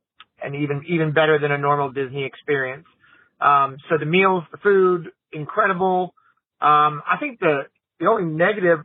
[0.41, 2.85] and even, even better than a normal Disney experience.
[3.41, 6.13] Um, so the meals, the food, incredible.
[6.61, 7.63] Um, I think the,
[7.99, 8.79] the only negative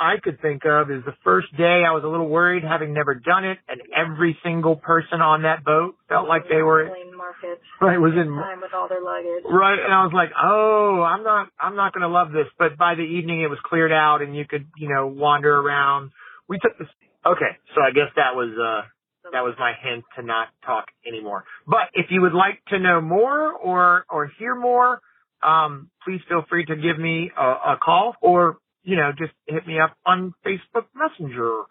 [0.00, 3.14] I could think of is the first day I was a little worried having never
[3.14, 7.60] done it and every single person on that boat felt like they were market.
[7.80, 9.44] Right, was in time with all their luggage.
[9.44, 12.76] right and I was like, "Oh, I'm not I'm not going to love this." But
[12.76, 16.10] by the evening it was cleared out and you could, you know, wander around.
[16.48, 16.88] We took this
[17.26, 18.88] Okay, so I guess that was uh
[19.32, 21.44] that was my hint to not talk anymore.
[21.66, 25.00] But if you would like to know more or or hear more,
[25.42, 29.66] um, please feel free to give me a, a call or you know just hit
[29.66, 31.62] me up on Facebook Messenger.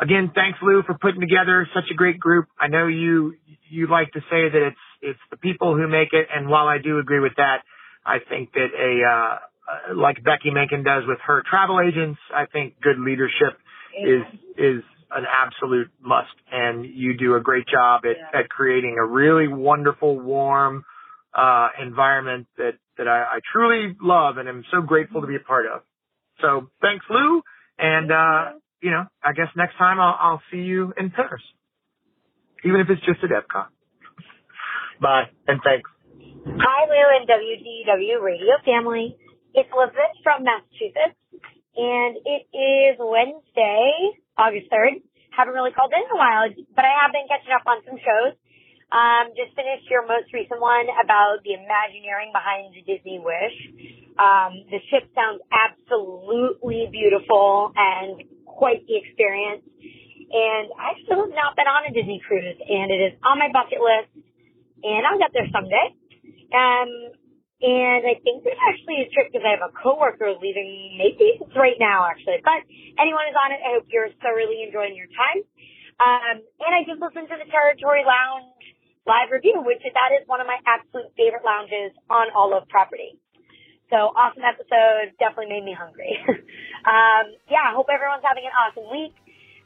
[0.00, 2.46] Again, thanks Lou for putting together such a great group.
[2.58, 3.34] I know you
[3.68, 6.78] you like to say that it's it's the people who make it, and while I
[6.78, 7.62] do agree with that,
[8.04, 12.80] I think that a uh, like Becky Mankin does with her travel agents, I think
[12.80, 13.58] good leadership
[13.98, 14.22] is
[14.56, 14.82] is
[15.12, 20.18] an absolute must and you do a great job at, at creating a really wonderful,
[20.18, 20.84] warm,
[21.34, 25.40] uh, environment that, that I, I truly love and am so grateful to be a
[25.40, 25.82] part of.
[26.40, 27.42] So thanks, Lou.
[27.78, 31.42] And, uh, you know, I guess next time I'll, I'll see you in Paris.
[32.64, 33.68] Even if it's just at Epcot.
[35.00, 35.32] Bye.
[35.48, 35.88] And thanks.
[36.44, 39.16] Hi, Lou and WDW Radio family.
[39.52, 41.18] It's Elizabeth from Massachusetts,
[41.76, 45.02] and it is Wednesday, August 3rd.
[45.34, 46.46] Haven't really called in in a while,
[46.76, 48.38] but I have been catching up on some shows.
[48.90, 53.56] Um, just finished your most recent one about the Imagineering behind the Disney Wish.
[54.18, 59.62] Um, the ship sounds absolutely beautiful and quite the experience.
[60.30, 63.50] And I still have not been on a Disney cruise, and it is on my
[63.50, 64.10] bucket list,
[64.82, 65.94] and I'll get there someday.
[66.50, 66.90] Um,
[67.62, 70.96] and I think there's actually a trip because I have a coworker leaving.
[70.98, 72.40] Maybe it's right now, actually.
[72.42, 72.64] But
[72.98, 75.46] anyone who's on it, I hope you're thoroughly enjoying your time.
[76.00, 78.59] Um, and I just listened to the Territory Lounge
[79.06, 82.68] live review, which is that is one of my absolute favorite lounges on all of
[82.68, 83.18] property.
[83.90, 86.16] So awesome episode, definitely made me hungry.
[86.28, 89.14] um, yeah, I hope everyone's having an awesome week.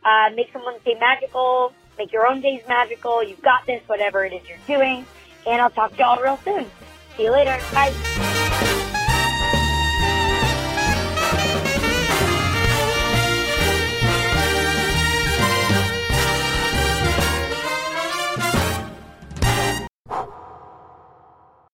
[0.05, 1.73] Uh, make someone's day magical.
[1.99, 3.23] Make your own days magical.
[3.23, 5.05] You've got this, whatever it is you're doing.
[5.47, 6.71] And I'll talk to y'all real soon.
[7.17, 7.59] See you later.
[7.73, 8.81] Bye.